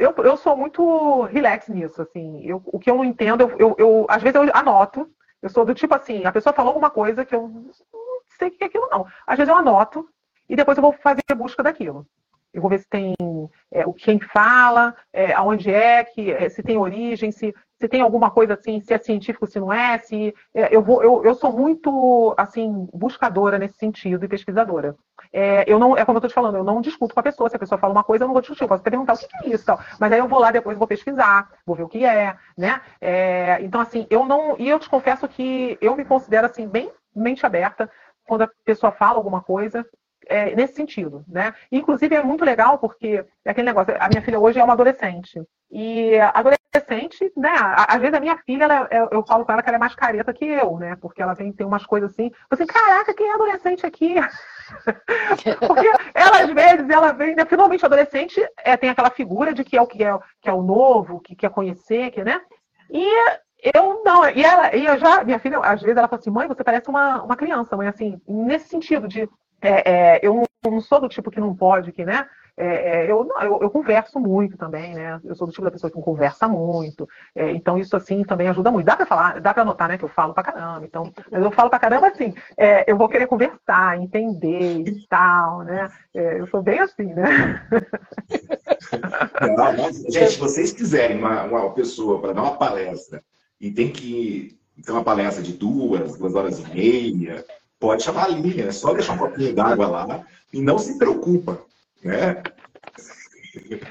eu, 0.00 0.14
eu 0.16 0.36
sou 0.38 0.56
muito 0.56 1.22
relax 1.24 1.68
nisso, 1.68 2.00
assim. 2.00 2.40
Eu, 2.42 2.62
o 2.64 2.78
que 2.78 2.90
eu 2.90 2.96
não 2.96 3.04
entendo, 3.04 3.42
eu, 3.42 3.56
eu, 3.58 3.76
eu, 3.78 4.06
às 4.08 4.22
vezes 4.22 4.34
eu 4.34 4.50
anoto. 4.54 5.10
Eu 5.42 5.50
sou 5.50 5.64
do 5.64 5.74
tipo 5.74 5.94
assim, 5.94 6.24
a 6.24 6.32
pessoa 6.32 6.54
falou 6.54 6.70
alguma 6.70 6.90
coisa 6.90 7.24
que 7.24 7.34
eu 7.34 7.48
não 7.48 7.70
sei 8.38 8.48
o 8.48 8.50
que 8.50 8.64
é 8.64 8.66
aquilo, 8.66 8.88
não. 8.90 9.06
Às 9.26 9.36
vezes 9.36 9.50
eu 9.50 9.58
anoto 9.58 10.08
e 10.48 10.56
depois 10.56 10.78
eu 10.78 10.82
vou 10.82 10.92
fazer 10.92 11.22
a 11.30 11.34
busca 11.34 11.62
daquilo. 11.62 12.06
Eu 12.52 12.62
vou 12.62 12.70
ver 12.70 12.80
se 12.80 12.88
tem 12.88 13.14
é, 13.70 13.86
o 13.86 13.92
quem 13.92 14.18
fala, 14.20 14.96
é, 15.12 15.32
aonde 15.34 15.70
é, 15.70 16.02
que, 16.02 16.30
é, 16.30 16.48
se 16.48 16.62
tem 16.62 16.78
origem, 16.78 17.30
se, 17.30 17.54
se 17.80 17.88
tem 17.88 18.02
alguma 18.02 18.30
coisa 18.30 18.54
assim, 18.54 18.78
se 18.80 18.92
é 18.92 18.98
científico, 18.98 19.46
se 19.46 19.58
não 19.58 19.72
é, 19.72 19.98
se 19.98 20.34
é, 20.52 20.74
eu, 20.74 20.82
vou, 20.82 21.02
eu, 21.02 21.24
eu 21.24 21.34
sou 21.34 21.50
muito 21.50 22.34
assim 22.36 22.86
buscadora 22.92 23.58
nesse 23.58 23.78
sentido 23.78 24.22
e 24.22 24.28
pesquisadora. 24.28 24.94
É, 25.32 25.64
eu 25.66 25.78
não, 25.78 25.96
é 25.96 26.04
como 26.04 26.16
eu 26.16 26.18
estou 26.18 26.28
te 26.28 26.34
falando, 26.34 26.56
eu 26.56 26.64
não 26.64 26.82
discuto 26.82 27.14
com 27.14 27.20
a 27.20 27.22
pessoa. 27.22 27.48
Se 27.48 27.56
a 27.56 27.58
pessoa 27.58 27.78
fala 27.78 27.94
uma 27.94 28.04
coisa, 28.04 28.24
eu 28.24 28.26
não 28.26 28.34
vou 28.34 28.42
discutir. 28.42 28.64
Eu 28.64 28.68
posso 28.68 28.82
perguntar 28.82 29.14
o 29.14 29.18
que 29.18 29.26
é 29.44 29.48
isso, 29.48 29.64
tal. 29.64 29.80
mas 29.98 30.12
aí 30.12 30.18
eu 30.18 30.28
vou 30.28 30.38
lá 30.38 30.50
depois 30.50 30.76
vou 30.76 30.86
pesquisar, 30.86 31.48
vou 31.64 31.74
ver 31.74 31.84
o 31.84 31.88
que 31.88 32.04
é, 32.04 32.36
né? 32.56 32.82
É, 33.00 33.58
então 33.62 33.80
assim, 33.80 34.06
eu 34.10 34.26
não 34.26 34.56
e 34.58 34.68
eu 34.68 34.78
te 34.78 34.88
confesso 34.88 35.26
que 35.26 35.78
eu 35.80 35.96
me 35.96 36.04
considero 36.04 36.46
assim 36.46 36.68
bem 36.68 36.92
mente 37.16 37.46
aberta 37.46 37.90
quando 38.26 38.42
a 38.42 38.50
pessoa 38.64 38.92
fala 38.92 39.16
alguma 39.16 39.40
coisa 39.40 39.86
é, 40.26 40.54
nesse 40.54 40.74
sentido, 40.74 41.24
né? 41.26 41.54
Inclusive 41.72 42.14
é 42.14 42.22
muito 42.22 42.44
legal 42.44 42.78
porque 42.78 43.24
é 43.44 43.50
aquele 43.50 43.66
negócio. 43.66 43.94
A 43.98 44.08
minha 44.08 44.22
filha 44.22 44.38
hoje 44.38 44.58
é 44.60 44.64
uma 44.64 44.74
adolescente 44.74 45.42
e 45.70 46.18
adolescente, 46.18 46.59
né? 47.36 47.52
Às 47.88 48.00
vezes 48.00 48.14
a 48.14 48.20
minha 48.20 48.36
filha, 48.38 48.64
ela, 48.64 48.88
eu 49.10 49.24
falo 49.26 49.44
com 49.44 49.52
ela 49.52 49.62
que 49.62 49.68
ela 49.68 49.76
é 49.76 49.80
mais 49.80 49.94
careta 49.94 50.32
que 50.32 50.44
eu, 50.44 50.78
né? 50.78 50.96
Porque 50.96 51.20
ela 51.20 51.34
tem, 51.34 51.52
tem 51.52 51.66
umas 51.66 51.84
coisas 51.84 52.10
assim. 52.12 52.30
Assim, 52.48 52.66
caraca, 52.66 53.14
quem 53.14 53.28
é 53.28 53.34
adolescente 53.34 53.84
aqui? 53.84 54.14
Porque 55.66 55.90
ela, 56.14 56.42
às 56.42 56.50
vezes, 56.52 56.88
ela 56.88 57.12
vem, 57.12 57.34
né? 57.34 57.44
Finalmente, 57.44 57.84
adolescente 57.84 58.40
é, 58.58 58.76
tem 58.76 58.90
aquela 58.90 59.10
figura 59.10 59.52
de 59.52 59.64
que 59.64 59.76
é 59.76 59.82
o 59.82 59.86
que 59.86 60.02
é, 60.04 60.18
que 60.40 60.48
é 60.48 60.52
o 60.52 60.62
novo, 60.62 61.20
que 61.20 61.34
quer 61.34 61.50
conhecer, 61.50 62.10
que, 62.10 62.22
né? 62.22 62.40
E 62.88 63.06
eu 63.74 64.02
não, 64.04 64.28
e 64.28 64.42
ela, 64.42 64.74
e 64.74 64.86
eu 64.86 64.98
já, 64.98 65.22
minha 65.24 65.38
filha, 65.38 65.58
às 65.58 65.82
vezes 65.82 65.96
ela 65.96 66.08
fala 66.08 66.20
assim, 66.20 66.30
mãe, 66.30 66.48
você 66.48 66.64
parece 66.64 66.88
uma, 66.88 67.22
uma 67.22 67.36
criança, 67.36 67.76
mãe, 67.76 67.88
assim, 67.88 68.20
nesse 68.26 68.68
sentido 68.68 69.06
de 69.06 69.28
é, 69.62 69.90
é, 69.90 70.20
eu 70.22 70.42
não 70.64 70.80
sou 70.80 71.00
do 71.00 71.08
tipo 71.08 71.30
que 71.30 71.40
não 71.40 71.54
pode, 71.54 71.92
que, 71.92 72.04
né? 72.04 72.26
É, 72.60 73.06
é, 73.06 73.10
eu, 73.10 73.26
eu, 73.40 73.58
eu, 73.62 73.70
converso 73.70 74.20
muito 74.20 74.58
também, 74.58 74.92
né? 74.92 75.18
Eu 75.24 75.34
sou 75.34 75.46
do 75.46 75.52
tipo 75.52 75.64
da 75.64 75.70
pessoa 75.70 75.90
que 75.90 75.98
conversa 75.98 76.46
muito. 76.46 77.08
É, 77.34 77.50
então, 77.52 77.78
isso 77.78 77.96
assim 77.96 78.22
também 78.22 78.48
ajuda 78.48 78.70
muito. 78.70 78.84
Dá 78.84 78.96
para 78.96 79.06
falar, 79.06 79.40
dá 79.40 79.54
para 79.54 79.64
notar, 79.64 79.88
né, 79.88 79.96
que 79.96 80.04
eu 80.04 80.10
falo 80.10 80.34
pra 80.34 80.42
caramba. 80.42 80.84
Então, 80.84 81.10
mas 81.30 81.42
eu 81.42 81.50
falo 81.50 81.70
pra 81.70 81.78
caramba 81.78 82.08
assim, 82.08 82.34
é, 82.58 82.84
eu 82.86 82.98
vou 82.98 83.08
querer 83.08 83.26
conversar, 83.26 83.98
entender 83.98 84.86
e 84.86 85.06
tal, 85.08 85.62
né? 85.62 85.88
É, 86.12 86.38
eu 86.38 86.46
sou 86.48 86.62
bem 86.62 86.80
assim, 86.80 87.14
né? 87.14 87.66
Gente, 90.10 90.32
se 90.32 90.38
vocês 90.38 90.70
quiserem 90.70 91.16
uma, 91.16 91.44
uma 91.44 91.70
pessoa 91.70 92.20
para 92.20 92.34
dar 92.34 92.42
uma 92.42 92.58
palestra 92.58 93.24
e 93.58 93.70
tem 93.70 93.90
que 93.90 94.58
ter 94.84 94.92
uma 94.92 95.02
palestra 95.02 95.42
de 95.42 95.54
duas, 95.54 96.18
duas 96.18 96.34
horas 96.34 96.58
e 96.58 96.74
meia, 96.74 97.42
pode 97.78 98.02
chamar 98.02 98.24
a 98.24 98.28
Lilian, 98.28 98.66
é 98.66 98.72
só 98.72 98.92
deixar 98.92 99.14
um 99.14 99.18
copinho 99.18 99.54
d'água 99.54 99.86
lá 99.86 100.26
e 100.52 100.60
não 100.60 100.78
se 100.78 100.98
preocupa, 100.98 101.69
né? 102.02 102.42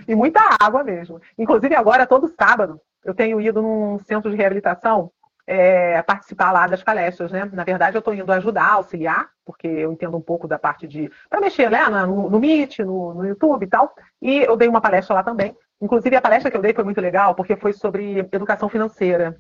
E 0.08 0.16
muita 0.16 0.42
água 0.60 0.84
mesmo. 0.84 1.22
Inclusive 1.38 1.76
agora, 1.76 2.08
todo 2.08 2.34
sábado, 2.40 2.80
eu 3.04 3.14
tenho 3.14 3.40
ido 3.42 3.62
num 3.62 4.00
centro 4.00 4.32
de 4.32 4.38
reabilitação 4.38 5.12
é, 5.50 6.00
participar 6.04 6.52
lá 6.52 6.68
das 6.68 6.84
palestras, 6.84 7.32
né? 7.32 7.50
Na 7.52 7.64
verdade, 7.64 7.98
eu 7.98 8.00
estou 8.00 8.14
indo 8.14 8.32
ajudar, 8.32 8.74
auxiliar, 8.74 9.30
porque 9.44 9.68
eu 9.68 9.92
entendo 9.92 10.16
um 10.16 10.22
pouco 10.22 10.48
da 10.48 10.60
parte 10.60 10.88
de. 10.88 11.12
para 11.28 11.42
mexer, 11.42 11.72
né? 11.72 11.84
No, 11.88 12.30
no 12.30 12.40
Meet, 12.40 12.80
no, 12.80 13.16
no, 13.16 13.26
YouTube 13.26 13.64
e 13.64 13.68
tal. 13.68 13.92
E 14.22 14.44
eu 14.44 14.56
dei 14.56 14.68
uma 14.68 14.80
palestra 14.80 15.16
lá 15.16 15.24
também. 15.24 15.58
Inclusive, 15.82 16.16
a 16.16 16.22
palestra 16.22 16.52
que 16.52 16.58
eu 16.58 16.62
dei 16.62 16.72
foi 16.72 16.84
muito 16.84 17.02
legal, 17.02 17.34
porque 17.34 17.56
foi 17.56 17.74
sobre 17.74 18.20
educação 18.32 18.70
financeira. 18.70 19.38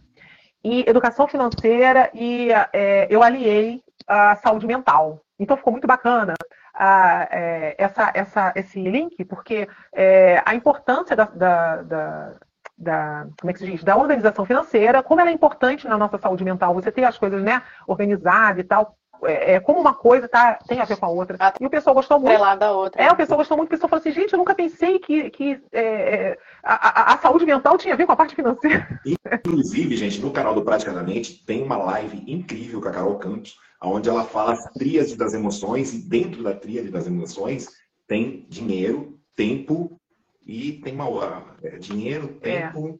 E 0.63 0.83
educação 0.89 1.27
financeira, 1.27 2.09
e 2.13 2.49
é, 2.73 3.07
eu 3.07 3.21
aliei 3.21 3.79
a 4.07 4.35
saúde 4.37 4.65
mental. 4.65 5.21
Então, 5.37 5.57
ficou 5.57 5.71
muito 5.71 5.85
bacana. 5.85 6.33
É, 6.79 7.75
essa, 7.77 8.11
essa, 8.13 8.53
esse 8.55 8.81
link, 8.81 9.23
porque 9.25 9.67
é, 9.93 10.41
a 10.45 10.55
importância 10.55 11.15
da, 11.15 11.25
da, 11.25 11.81
da 11.81 12.35
da, 12.79 13.27
como 13.37 13.51
é 13.51 13.53
que 13.53 13.59
se 13.59 13.69
diz, 13.69 13.83
da 13.83 13.97
organização 13.97 14.45
financeira, 14.45 15.03
como 15.03 15.19
ela 15.19 15.29
é 15.29 15.33
importante 15.33 15.85
na 15.85 15.97
nossa 15.97 16.17
saúde 16.17 16.45
mental, 16.45 16.73
você 16.73 16.89
ter 16.89 17.03
as 17.03 17.17
coisas 17.17 17.43
né, 17.43 17.61
organizadas 17.85 18.61
e 18.61 18.63
tal, 18.63 18.97
é, 19.23 19.55
é, 19.55 19.59
como 19.59 19.79
uma 19.79 19.93
coisa 19.93 20.27
tá, 20.27 20.59
tem 20.67 20.79
a 20.79 20.85
ver 20.85 20.97
com 20.97 21.05
a 21.05 21.09
outra. 21.09 21.37
E 21.59 21.65
o 21.65 21.69
pessoal 21.69 21.93
gostou 21.93 22.19
muito. 22.19 22.41
A 22.41 22.71
outra. 22.71 23.01
É, 23.01 23.11
o 23.11 23.15
pessoal 23.15 23.37
gostou 23.37 23.57
muito, 23.57 23.67
o 23.67 23.71
pessoal 23.71 23.89
falou 23.89 23.99
assim, 23.99 24.11
gente, 24.11 24.31
eu 24.31 24.39
nunca 24.39 24.55
pensei 24.55 24.97
que, 24.99 25.29
que 25.29 25.61
é, 25.71 25.81
é 25.81 26.37
a, 26.63 27.11
a, 27.11 27.13
a, 27.13 27.17
saúde 27.17 27.45
mental 27.45 27.77
tinha 27.77 27.93
a 27.93 27.97
ver 27.97 28.05
com 28.05 28.13
a 28.13 28.15
parte 28.15 28.35
financeira. 28.35 28.87
Inclusive, 29.05 29.97
gente, 29.97 30.21
no 30.21 30.31
canal 30.31 30.55
do 30.55 30.61
Praticamente 30.61 31.43
tem 31.45 31.61
uma 31.63 31.77
live 31.77 32.23
incrível 32.27 32.81
com 32.81 32.87
a 32.87 32.91
Carol 32.91 33.17
Campos, 33.17 33.57
onde 33.81 34.09
ela 34.09 34.25
fala 34.25 34.53
as 34.53 34.63
tríades 34.73 35.15
das 35.15 35.33
emoções, 35.33 35.93
e 35.93 35.99
dentro 35.99 36.43
da 36.43 36.53
tríade 36.53 36.89
das 36.89 37.07
emoções 37.07 37.67
tem 38.07 38.45
dinheiro, 38.49 39.19
tempo 39.35 39.99
e 40.45 40.73
tem 40.73 40.93
uma 40.93 41.09
hora. 41.09 41.45
É 41.63 41.77
dinheiro, 41.77 42.37
é. 42.41 42.61
tempo 42.61 42.89
é. 42.89 42.95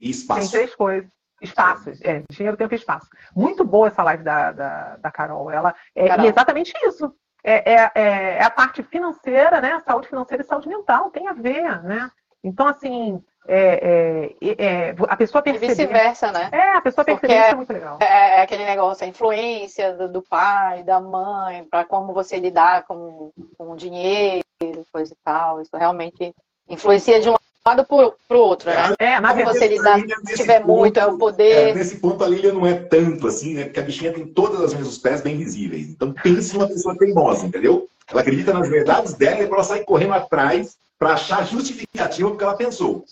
e 0.00 0.10
espaço. 0.10 0.40
Tem 0.40 0.60
três 0.60 0.74
coisas. 0.74 1.10
Espaços, 1.42 1.98
é, 2.02 2.22
dinheiro, 2.30 2.56
tempo 2.56 2.74
e 2.74 2.76
espaço. 2.76 3.08
Muito 3.34 3.64
boa 3.64 3.88
essa 3.88 4.02
live 4.02 4.22
da, 4.22 4.52
da, 4.52 4.96
da 4.96 5.10
Carol. 5.10 5.50
Ela 5.50 5.74
é, 5.94 6.08
Carol. 6.08 6.26
exatamente 6.26 6.72
isso. 6.84 7.14
É, 7.42 7.72
é, 7.72 7.90
é, 7.94 8.02
é, 8.34 8.42
a 8.42 8.50
parte 8.50 8.82
financeira, 8.82 9.60
né? 9.60 9.80
Saúde 9.80 10.08
financeira 10.08 10.42
e 10.42 10.46
saúde 10.46 10.68
mental 10.68 11.10
tem 11.10 11.26
a 11.26 11.32
ver, 11.32 11.82
né? 11.82 12.10
Então, 12.42 12.66
assim, 12.66 13.22
é, 13.46 14.34
é, 14.40 14.64
é, 14.64 14.94
a 15.08 15.16
pessoa 15.16 15.42
perceber... 15.42 15.66
E 15.66 15.76
vice-versa, 15.76 16.30
né? 16.32 16.48
É, 16.52 16.76
a 16.76 16.80
pessoa 16.80 17.04
perceber 17.04 17.34
isso 17.34 17.50
é 17.50 17.54
muito 17.54 17.72
legal. 17.72 17.98
É, 18.00 18.42
aquele 18.42 18.64
negócio, 18.64 19.04
a 19.04 19.08
influência 19.08 19.92
do, 19.94 20.08
do 20.08 20.22
pai, 20.22 20.82
da 20.82 21.00
mãe, 21.00 21.64
para 21.70 21.84
como 21.84 22.12
você 22.12 22.38
lidar 22.38 22.84
com, 22.84 23.30
com 23.58 23.72
o 23.72 23.76
dinheiro, 23.76 24.44
coisa 24.92 25.12
e 25.12 25.16
tal. 25.24 25.60
Isso 25.60 25.76
realmente 25.76 26.34
influencia 26.68 27.20
de 27.20 27.28
um 27.28 27.34
lado 27.66 27.84
para 27.84 27.96
o 27.96 28.40
outro, 28.40 28.70
né? 28.70 28.94
É, 28.98 29.20
na 29.20 29.34
Como 29.34 29.44
você 29.44 29.68
lidar, 29.68 29.98
se 29.98 30.34
tiver 30.36 30.60
ponto, 30.60 30.78
muito, 30.78 31.00
é 31.00 31.06
o 31.06 31.18
poder. 31.18 31.70
É, 31.70 31.74
nesse 31.74 31.98
ponto, 31.98 32.22
a 32.22 32.28
Lília 32.28 32.52
não 32.52 32.66
é 32.66 32.74
tanto 32.74 33.26
assim, 33.26 33.54
né? 33.54 33.64
Porque 33.64 33.80
a 33.80 33.82
bichinha 33.82 34.12
tem 34.12 34.26
todas 34.26 34.60
as 34.60 34.74
mesmas 34.74 34.98
pés 34.98 35.20
bem 35.20 35.36
visíveis. 35.36 35.88
Então, 35.88 36.12
pense 36.12 36.54
numa 36.54 36.68
pessoa 36.68 36.96
teimosa, 36.96 37.46
entendeu? 37.46 37.88
Ela 38.10 38.22
acredita 38.22 38.52
nas 38.52 38.68
verdades 38.68 39.14
dela 39.14 39.40
e 39.40 39.44
ela 39.44 39.62
sai 39.62 39.84
correndo 39.84 40.14
atrás 40.14 40.78
para 41.00 41.14
achar 41.14 41.46
justificativa 41.46 42.28
porque 42.28 42.44
ela 42.44 42.54
pensou. 42.54 43.06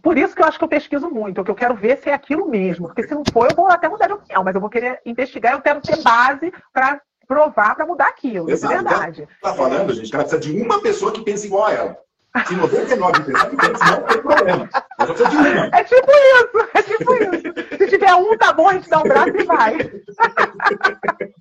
Por 0.00 0.16
isso 0.16 0.36
que 0.36 0.40
eu 0.40 0.46
acho 0.46 0.56
que 0.56 0.64
eu 0.64 0.68
pesquiso 0.68 1.10
muito, 1.10 1.34
porque 1.34 1.50
eu 1.50 1.56
quero 1.56 1.74
ver 1.74 1.98
se 1.98 2.08
é 2.08 2.14
aquilo 2.14 2.48
mesmo. 2.48 2.86
Porque 2.86 3.02
se 3.02 3.12
não 3.12 3.24
for, 3.32 3.50
eu 3.50 3.56
vou 3.56 3.66
até 3.66 3.88
mudar 3.88 4.06
de 4.06 4.12
opinião, 4.12 4.44
mas 4.44 4.54
eu 4.54 4.60
vou 4.60 4.70
querer 4.70 5.00
investigar, 5.04 5.52
eu 5.52 5.60
quero 5.60 5.80
ter 5.80 6.00
base 6.00 6.52
para 6.72 7.00
provar 7.26 7.74
para 7.74 7.84
mudar 7.84 8.06
aquilo. 8.06 8.48
Exato. 8.48 8.72
É 8.72 8.76
verdade. 8.76 9.28
Está 9.34 9.52
falando, 9.52 9.92
gente, 9.92 10.08
que 10.10 10.14
ela 10.14 10.24
precisa 10.24 10.40
de 10.40 10.62
uma 10.62 10.80
pessoa 10.80 11.10
que 11.10 11.22
pense 11.22 11.46
igual 11.46 11.66
a 11.66 11.72
ela. 11.72 11.98
Se 12.46 12.54
99 12.54 13.24
pessoas 13.24 13.48
que 13.48 13.56
não 13.56 14.02
tem 14.02 14.22
problema. 14.22 14.68
Mas 14.98 15.08
precisa 15.08 15.30
de 15.30 15.36
uma. 15.36 15.66
É 15.66 15.84
tipo 15.84 16.10
isso, 16.10 16.68
é 16.74 16.82
tipo 16.82 17.14
isso. 17.14 17.78
Se 17.78 17.88
tiver 17.88 18.14
um, 18.14 18.38
tá 18.38 18.52
bom, 18.52 18.68
a 18.68 18.74
gente 18.74 18.88
dá 18.88 18.98
um 18.98 19.02
braço 19.02 19.36
e 19.36 19.44
vai. 19.44 19.76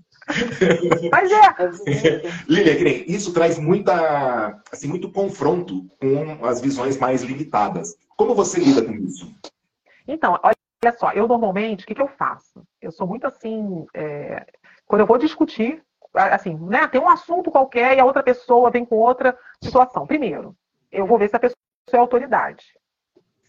Mas 1.12 1.32
é. 1.32 2.22
Lilian, 2.48 3.04
isso 3.08 3.34
traz 3.34 3.58
muita, 3.58 4.62
assim, 4.72 4.88
muito 4.88 5.12
confronto 5.12 5.86
com 6.00 6.46
as 6.46 6.62
visões 6.62 6.98
mais 6.98 7.22
limitadas. 7.22 7.96
Como 8.16 8.36
você 8.36 8.60
lida 8.60 8.84
com 8.84 8.94
isso? 8.94 9.34
Então, 10.08 10.40
olha 10.44 10.98
só, 10.98 11.12
eu 11.12 11.28
normalmente, 11.28 11.84
o 11.84 11.88
que, 11.88 11.96
que 11.96 12.02
eu 12.02 12.08
faço? 12.08 12.64
Eu 12.82 12.92
sou 12.92 13.08
muito 13.08 13.26
assim, 13.26 13.86
é, 13.94 14.46
quando 14.86 15.02
eu 15.02 15.08
vou 15.08 15.18
discutir, 15.18 15.84
assim, 16.14 16.56
né, 16.56 16.88
tem 16.88 17.02
um 17.02 17.10
assunto 17.10 17.52
qualquer 17.52 17.98
e 17.98 18.00
a 18.00 18.06
outra 18.06 18.22
pessoa 18.22 18.70
vem 18.70 18.86
com 18.86 18.96
outra 18.96 19.38
situação. 19.62 20.06
Primeiro, 20.06 20.56
eu 20.92 21.06
vou 21.06 21.18
ver 21.18 21.30
se 21.30 21.36
a 21.36 21.40
pessoa 21.40 21.58
é 21.92 21.98
autoridade. 21.98 22.66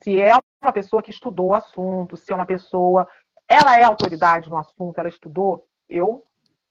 Se 0.02 0.20
é 0.20 0.32
uma 0.62 0.72
pessoa 0.72 1.02
que 1.02 1.10
estudou 1.10 1.48
o 1.48 1.54
assunto, 1.54 2.16
se 2.16 2.32
é 2.32 2.34
uma 2.34 2.46
pessoa, 2.46 3.08
ela 3.48 3.78
é 3.78 3.82
autoridade 3.82 4.48
no 4.48 4.56
assunto, 4.56 4.98
ela 4.98 5.08
estudou, 5.08 5.66
eu, 5.88 6.24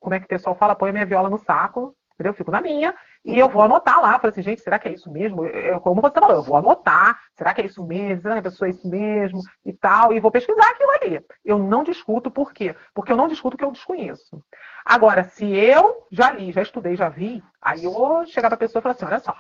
como 0.04 0.16
é 0.16 0.20
que 0.20 0.26
o 0.26 0.30
pessoal 0.30 0.54
fala, 0.54 0.76
põe 0.76 0.90
a 0.90 0.94
minha 0.94 1.06
viola 1.06 1.30
no 1.30 1.38
saco, 1.38 1.96
entendeu? 2.14 2.32
Eu 2.32 2.36
fico 2.36 2.52
na 2.52 2.60
minha 2.60 2.94
e 3.24 3.40
eu 3.40 3.48
vou 3.48 3.62
anotar 3.62 4.02
lá. 4.02 4.20
Falei 4.20 4.32
assim, 4.32 4.44
gente, 4.44 4.62
será 4.62 4.78
que 4.78 4.90
é 4.90 4.94
isso 4.94 5.10
mesmo? 5.10 5.46
Eu, 5.46 5.80
como 5.80 6.02
você 6.02 6.20
falou, 6.20 6.36
eu 6.36 6.44
vou 6.44 6.58
anotar. 6.58 7.18
Será 7.38 7.54
que 7.54 7.62
é 7.62 7.66
isso 7.66 7.86
mesmo? 7.86 8.22
Será 8.22 8.34
que 8.36 8.40
a 8.40 8.52
pessoa 8.52 8.68
é 8.68 8.72
isso 8.72 8.88
mesmo? 8.88 9.40
E 9.66 9.72
tal. 9.72 10.14
E 10.14 10.20
vou 10.20 10.30
pesquisar 10.30 10.70
aquilo 10.70 10.92
ali. 10.92 11.26
Eu 11.44 11.58
não 11.58 11.84
discuto 11.84 12.30
por 12.30 12.52
quê? 12.52 12.76
Porque 12.94 13.14
eu 13.14 13.18
não 13.18 13.30
discuto 13.30 13.56
o 13.56 13.58
que 13.58 13.64
eu 13.64 13.72
desconheço. 13.72 14.44
Agora, 14.86 15.24
se 15.24 15.46
eu 15.46 16.06
já 16.12 16.32
li, 16.32 16.52
já 16.52 16.62
estudei, 16.62 16.98
já 16.98 17.08
vi, 17.08 17.42
aí 17.62 17.86
eu 17.86 17.94
vou 17.94 18.26
chegar 18.26 18.50
para 18.50 18.56
a 18.56 18.60
pessoa 18.60 18.82
e 18.82 18.84
falar 18.84 18.96
assim, 18.96 19.06
olha 19.06 19.20
só, 19.20 19.36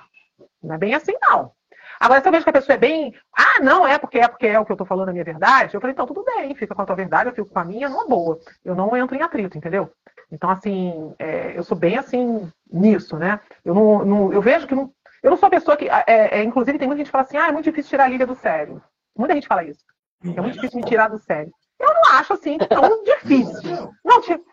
não 0.63 0.75
é 0.75 0.77
bem 0.77 0.93
assim 0.95 1.13
não. 1.21 1.51
Agora, 1.99 2.21
se 2.21 2.27
eu 2.27 2.31
vejo 2.31 2.43
que 2.43 2.49
a 2.49 2.53
pessoa 2.53 2.75
é 2.75 2.79
bem, 2.79 3.13
ah, 3.37 3.59
não, 3.61 3.85
é 3.85 3.97
porque 3.97 4.19
é 4.19 4.27
porque 4.27 4.47
é 4.47 4.59
o 4.59 4.65
que 4.65 4.71
eu 4.71 4.75
estou 4.75 4.87
falando 4.87 5.09
a 5.09 5.11
minha 5.11 5.23
verdade, 5.23 5.73
eu 5.73 5.81
falei, 5.81 5.93
então 5.93 6.07
tudo 6.07 6.23
bem, 6.23 6.55
fica 6.55 6.73
com 6.73 6.81
a 6.81 6.85
tua 6.85 6.95
verdade, 6.95 7.29
eu 7.29 7.35
fico 7.35 7.49
com 7.49 7.59
a 7.59 7.65
minha, 7.65 7.87
numa 7.87 8.07
boa. 8.07 8.39
Eu 8.63 8.75
não 8.75 8.95
entro 8.95 9.15
em 9.15 9.21
atrito, 9.21 9.57
entendeu? 9.57 9.91
Então, 10.33 10.49
assim, 10.49 11.13
é, 11.19 11.55
eu 11.55 11.63
sou 11.63 11.77
bem 11.77 11.95
assim 11.95 12.51
nisso, 12.71 13.17
né? 13.17 13.39
Eu 13.63 13.75
não, 13.75 14.03
não 14.03 14.33
eu 14.33 14.41
vejo 14.41 14.65
que 14.65 14.73
não, 14.73 14.91
eu 15.21 15.29
não 15.29 15.37
sou 15.37 15.45
a 15.45 15.51
pessoa 15.51 15.77
que. 15.77 15.87
É, 15.87 16.03
é, 16.07 16.43
inclusive, 16.43 16.79
tem 16.79 16.87
muita 16.87 16.97
gente 16.97 17.07
que 17.07 17.11
fala 17.11 17.23
assim, 17.23 17.37
ah, 17.37 17.49
é 17.49 17.51
muito 17.51 17.65
difícil 17.65 17.91
tirar 17.91 18.05
a 18.05 18.07
Lília 18.07 18.25
do 18.25 18.35
sério. 18.35 18.81
Muita 19.15 19.35
gente 19.35 19.47
fala 19.47 19.63
isso. 19.63 19.85
É 20.23 20.41
muito 20.41 20.55
difícil 20.55 20.79
me 20.79 20.85
tirar 20.85 21.07
do 21.07 21.19
sério. 21.19 21.51
Eu 21.79 21.87
não 21.87 22.13
acho 22.13 22.33
assim 22.33 22.57
tão 22.57 23.03
difícil. 23.05 23.93
Não, 24.03 24.21
tipo. 24.21 24.43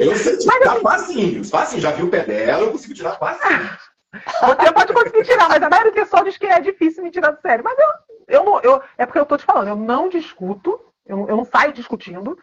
Eu 0.00 0.16
sei 0.16 0.38
tirar 0.38 0.72
assim, 0.72 0.80
facinho. 0.80 1.44
Facinho, 1.44 1.82
já 1.82 1.90
vi 1.90 2.02
o 2.02 2.08
pé 2.08 2.24
dela, 2.24 2.62
eu 2.62 2.72
consigo 2.72 2.94
tirar 2.94 3.18
facinho. 3.18 3.70
Você 4.14 4.72
pode 4.72 4.92
conseguir 4.94 5.24
tirar, 5.24 5.48
mas 5.48 5.62
a 5.62 5.68
maioria 5.68 5.92
do 5.92 5.94
pessoal 5.94 6.24
diz 6.24 6.38
que 6.38 6.46
é 6.46 6.58
difícil 6.58 7.02
me 7.02 7.10
tirar 7.10 7.32
do 7.32 7.40
sério. 7.42 7.62
Mas 7.62 7.78
eu, 7.78 7.88
eu, 8.28 8.44
não, 8.44 8.60
eu 8.60 8.82
é 8.96 9.04
porque 9.04 9.18
eu 9.18 9.26
tô 9.26 9.36
te 9.36 9.44
falando, 9.44 9.68
eu 9.68 9.76
não 9.76 10.08
discuto, 10.08 10.80
eu, 11.04 11.28
eu 11.28 11.36
não 11.36 11.44
saio 11.44 11.72
discutindo 11.72 12.38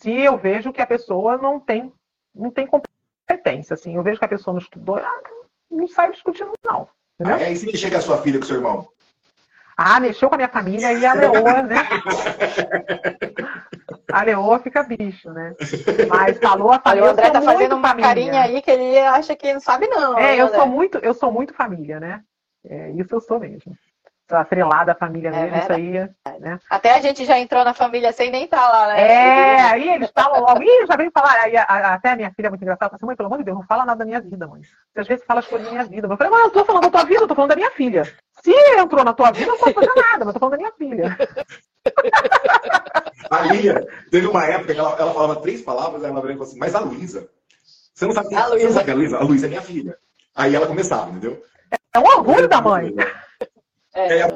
se 0.00 0.10
eu 0.10 0.36
vejo 0.38 0.72
que 0.72 0.80
a 0.80 0.86
pessoa 0.86 1.36
não 1.36 1.60
tem, 1.60 1.92
não 2.34 2.50
tem 2.50 2.66
competência. 2.66 3.74
Assim, 3.74 3.94
eu 3.96 4.02
vejo 4.02 4.18
que 4.18 4.24
a 4.24 4.28
pessoa 4.28 4.54
não 4.54 4.60
estudou, 4.60 4.96
ah, 4.96 5.20
não 5.70 5.86
saio 5.86 6.12
discutindo, 6.12 6.52
não. 6.64 6.88
Entendeu? 7.18 7.46
Aí 7.46 7.54
se 7.54 7.76
chega 7.76 7.98
a 7.98 8.00
sua 8.00 8.18
filha 8.22 8.38
com 8.38 8.46
seu 8.46 8.56
irmão. 8.56 8.88
Ah, 9.76 10.00
mexeu 10.00 10.28
com 10.28 10.34
a 10.34 10.38
minha 10.38 10.48
família 10.48 10.92
e 10.92 11.06
a 11.06 11.14
leoa, 11.14 11.62
né? 11.62 11.76
A 14.12 14.24
leoa 14.24 14.58
fica 14.58 14.82
bicho, 14.82 15.30
né? 15.30 15.54
Mas 16.08 16.38
falou 16.38 16.72
a 16.72 16.80
família. 16.80 17.04
o 17.04 17.10
André 17.12 17.30
tá 17.30 17.40
fazendo 17.40 17.76
uma 17.76 17.88
família. 17.88 18.08
carinha 18.08 18.42
aí 18.42 18.60
que 18.60 18.70
ele 18.70 18.98
acha 18.98 19.36
que 19.36 19.52
não 19.52 19.60
sabe, 19.60 19.86
não. 19.86 20.18
É, 20.18 20.36
eu 20.36 20.48
sou 20.48 20.66
muito, 20.66 20.98
eu 20.98 21.14
sou 21.14 21.30
muito 21.30 21.54
família, 21.54 22.00
né? 22.00 22.22
É, 22.64 22.90
isso 22.90 23.14
eu 23.14 23.20
sou 23.20 23.38
mesmo. 23.38 23.76
Sou 24.30 24.38
atrelada 24.38 24.92
à 24.92 24.94
família 24.94 25.28
é 25.28 25.32
mesmo, 25.32 25.58
isso 25.58 25.72
aí. 25.72 25.90
Né? 26.38 26.60
Até 26.70 26.94
a 26.94 27.00
gente 27.00 27.24
já 27.24 27.36
entrou 27.36 27.64
na 27.64 27.74
família 27.74 28.12
sem 28.12 28.30
nem 28.30 28.44
estar 28.44 28.60
tá 28.60 28.68
lá, 28.68 28.86
né? 28.86 29.02
É, 29.02 29.60
aí 29.62 29.88
eles 29.88 30.08
falam 30.14 30.40
logo, 30.40 30.62
ih, 30.62 30.86
já 30.86 30.94
veio 30.94 31.10
falar. 31.10 31.34
Aí, 31.40 31.56
a, 31.56 31.64
a, 31.64 31.94
até 31.94 32.12
a 32.12 32.16
minha 32.16 32.32
filha 32.32 32.46
é 32.46 32.50
muito 32.50 32.62
engraçada, 32.62 32.90
fala 32.90 32.96
assim, 32.96 33.06
mãe, 33.06 33.16
pelo 33.16 33.26
amor 33.26 33.38
de 33.38 33.44
Deus, 33.44 33.58
não 33.58 33.66
fala 33.66 33.84
nada 33.84 33.98
da 33.98 34.04
minha 34.04 34.20
vida, 34.20 34.46
mãe. 34.46 34.62
Você 34.62 35.00
às 35.00 35.08
vezes 35.08 35.24
fala 35.24 35.40
as 35.40 35.48
coisas 35.48 35.66
da 35.66 35.72
minha 35.72 35.84
vida. 35.84 36.06
Eu 36.06 36.16
falei, 36.16 36.32
mas 36.32 36.44
eu 36.44 36.50
tô 36.50 36.64
falando 36.64 36.84
da 36.84 36.90
tua 36.90 37.04
vida, 37.04 37.22
eu 37.22 37.26
tô 37.26 37.34
falando 37.34 37.50
da 37.50 37.56
minha 37.56 37.72
filha. 37.72 38.04
Se 38.40 38.52
entrou 38.78 39.04
na 39.04 39.12
tua 39.12 39.32
vida, 39.32 39.50
eu 39.50 39.54
não 39.54 39.58
posso 39.58 39.74
fazer 39.74 39.94
nada, 39.96 40.24
mas 40.24 40.28
eu 40.28 40.34
tô 40.34 40.38
falando 40.38 40.52
da 40.52 40.58
minha 40.58 40.72
filha. 40.72 41.18
A 43.30 43.42
Lia, 43.42 43.84
teve 44.12 44.28
uma 44.28 44.44
época 44.44 44.74
que 44.74 44.78
ela, 44.78 44.94
ela 44.96 45.12
falava 45.12 45.40
três 45.40 45.60
palavras, 45.62 46.04
aí 46.04 46.10
ela 46.10 46.20
falou 46.20 46.42
assim, 46.42 46.58
mas 46.58 46.74
a 46.74 46.80
Luísa, 46.80 47.28
você 47.94 48.06
não 48.06 48.12
sabe 48.12 48.28
quem 48.28 48.38
a 48.38 48.46
Luísa. 48.46 48.80
a 48.80 48.94
Luísa? 48.94 49.18
A 49.18 49.22
Luísa 49.22 49.46
é 49.46 49.48
minha 49.48 49.62
filha. 49.62 49.96
Aí 50.34 50.54
ela 50.54 50.66
começava, 50.66 51.10
entendeu? 51.10 51.42
É 51.92 51.98
um 51.98 52.04
orgulho 52.04 52.48
da 52.48 52.60
mãe. 52.60 52.94
É, 53.94 54.18
é, 54.18 54.26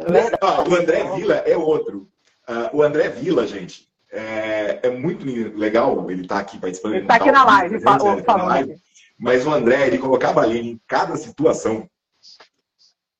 ó, 0.40 0.68
o 0.68 0.74
André 0.74 1.04
Vila 1.14 1.36
é 1.36 1.56
outro. 1.56 2.08
Uh, 2.48 2.76
o 2.76 2.82
André 2.82 3.08
Vila, 3.08 3.46
gente, 3.46 3.88
é, 4.10 4.80
é 4.82 4.90
muito 4.90 5.24
legal 5.56 6.10
ele 6.10 6.22
estar 6.22 6.36
tá 6.36 6.40
aqui 6.40 6.58
participando. 6.58 6.94
Ele 6.94 7.02
está 7.02 7.16
aqui 7.16 7.30
na 7.30 7.44
live, 7.44 7.80
falou, 7.80 8.22
falou. 8.22 8.46
Live, 8.46 8.76
mas 9.18 9.46
o 9.46 9.50
André, 9.50 9.86
ele 9.86 9.98
colocava 9.98 10.40
ali 10.40 10.58
em 10.58 10.80
cada 10.86 11.16
situação. 11.16 11.88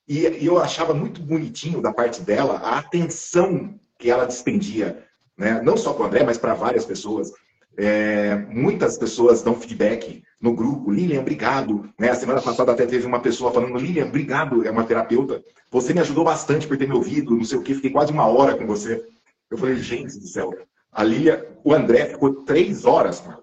E, 0.06 0.20
e, 0.20 0.46
eu 0.46 0.58
achava 0.58 0.92
muito 0.92 1.20
bonitinho 1.20 1.80
da 1.80 1.92
parte 1.92 2.20
dela 2.20 2.58
a 2.58 2.78
atenção 2.78 3.78
que 3.98 4.10
ela 4.10 4.26
despendia, 4.26 5.06
né? 5.36 5.62
não 5.62 5.76
só 5.76 5.92
para 5.94 6.02
o 6.02 6.06
André, 6.06 6.22
mas 6.24 6.36
para 6.36 6.54
várias 6.54 6.84
pessoas. 6.84 7.32
É, 7.76 8.36
muitas 8.48 8.96
pessoas 8.96 9.42
dão 9.42 9.54
feedback 9.54 10.22
no 10.40 10.54
grupo. 10.54 10.90
Lilian, 10.90 11.20
obrigado. 11.20 11.88
Né? 11.98 12.10
A 12.10 12.14
semana 12.14 12.40
passada 12.40 12.72
até 12.72 12.86
teve 12.86 13.06
uma 13.06 13.20
pessoa 13.20 13.52
falando: 13.52 13.78
Lilian, 13.78 14.06
obrigado. 14.06 14.66
É 14.66 14.70
uma 14.70 14.84
terapeuta. 14.84 15.42
Você 15.70 15.92
me 15.92 16.00
ajudou 16.00 16.24
bastante 16.24 16.66
por 16.66 16.76
ter 16.76 16.86
me 16.86 16.94
ouvido. 16.94 17.36
Não 17.36 17.44
sei 17.44 17.58
o 17.58 17.62
que. 17.62 17.74
Fiquei 17.74 17.90
quase 17.90 18.12
uma 18.12 18.26
hora 18.26 18.56
com 18.56 18.66
você. 18.66 19.04
Eu 19.50 19.58
falei: 19.58 19.76
gente 19.76 20.18
do 20.18 20.26
céu. 20.26 20.52
A 20.92 21.02
Lilian, 21.02 21.44
o 21.64 21.72
André 21.74 22.06
ficou 22.06 22.44
três 22.44 22.84
horas. 22.84 23.24
Mano. 23.26 23.42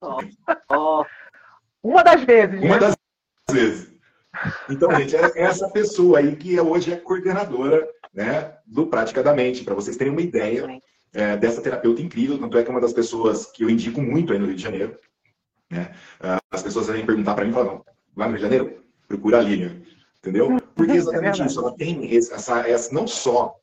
Oh, 0.00 0.20
oh. 0.70 1.04
Uma 1.82 2.02
das 2.02 2.24
vezes. 2.24 2.62
Uma 2.62 2.74
né? 2.74 2.78
das 2.78 2.94
vezes. 3.50 3.92
Então, 4.68 4.90
gente, 4.96 5.14
é 5.14 5.42
essa 5.42 5.68
pessoa 5.68 6.18
aí 6.18 6.34
que 6.36 6.58
hoje 6.58 6.92
é 6.92 6.96
coordenadora 6.96 7.86
né, 8.12 8.54
do 8.66 8.86
Praticadamente, 8.86 9.64
para 9.64 9.74
vocês 9.74 9.96
terem 9.96 10.12
uma 10.12 10.22
ideia 10.22 10.66
é, 11.14 11.36
dessa 11.36 11.62
terapeuta 11.62 12.02
incrível, 12.02 12.38
tanto 12.38 12.58
é 12.58 12.62
que 12.62 12.68
é 12.68 12.72
uma 12.72 12.80
das 12.80 12.92
pessoas 12.92 13.46
que 13.46 13.62
eu 13.62 13.70
indico 13.70 14.02
muito 14.02 14.32
aí 14.32 14.38
no 14.38 14.46
Rio 14.46 14.56
de 14.56 14.62
Janeiro. 14.62 14.98
Né? 15.70 15.92
As 16.50 16.62
pessoas 16.62 16.88
vêm 16.88 17.06
perguntar 17.06 17.34
para 17.34 17.44
mim 17.44 17.52
e 17.52 17.54
falam, 17.54 17.84
lá 18.16 18.26
no 18.26 18.32
Rio 18.32 18.38
de 18.38 18.42
Janeiro, 18.42 18.84
procura 19.06 19.38
a 19.38 19.40
Lilian. 19.40 19.76
Entendeu? 20.18 20.56
Porque 20.74 20.92
é 20.92 20.96
exatamente 20.96 21.42
é 21.42 21.46
isso, 21.46 21.60
ela 21.60 21.72
tem 21.72 22.16
essa, 22.16 22.68
essa, 22.68 22.92
não 22.92 23.06
só 23.06 23.54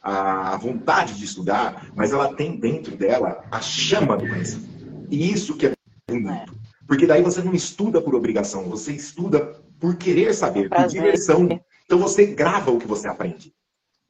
a 0.00 0.56
vontade 0.56 1.14
de 1.14 1.24
estudar, 1.24 1.88
mas 1.94 2.12
ela 2.12 2.34
tem 2.34 2.56
dentro 2.56 2.96
dela 2.96 3.44
a 3.50 3.60
chama 3.60 4.16
do 4.16 4.26
conhecimento. 4.26 5.06
E 5.10 5.30
isso 5.32 5.56
que 5.56 5.66
é 5.66 5.72
bonito. 6.08 6.54
Porque 6.86 7.06
daí 7.06 7.22
você 7.22 7.42
não 7.42 7.54
estuda 7.54 8.00
por 8.00 8.14
obrigação, 8.14 8.64
você 8.64 8.92
estuda 8.92 9.60
por 9.80 9.96
querer 9.96 10.32
saber, 10.34 10.68
por 10.68 10.86
diversão. 10.86 11.60
Então 11.84 11.98
você 11.98 12.26
grava 12.26 12.70
o 12.70 12.78
que 12.78 12.86
você 12.86 13.08
aprende. 13.08 13.52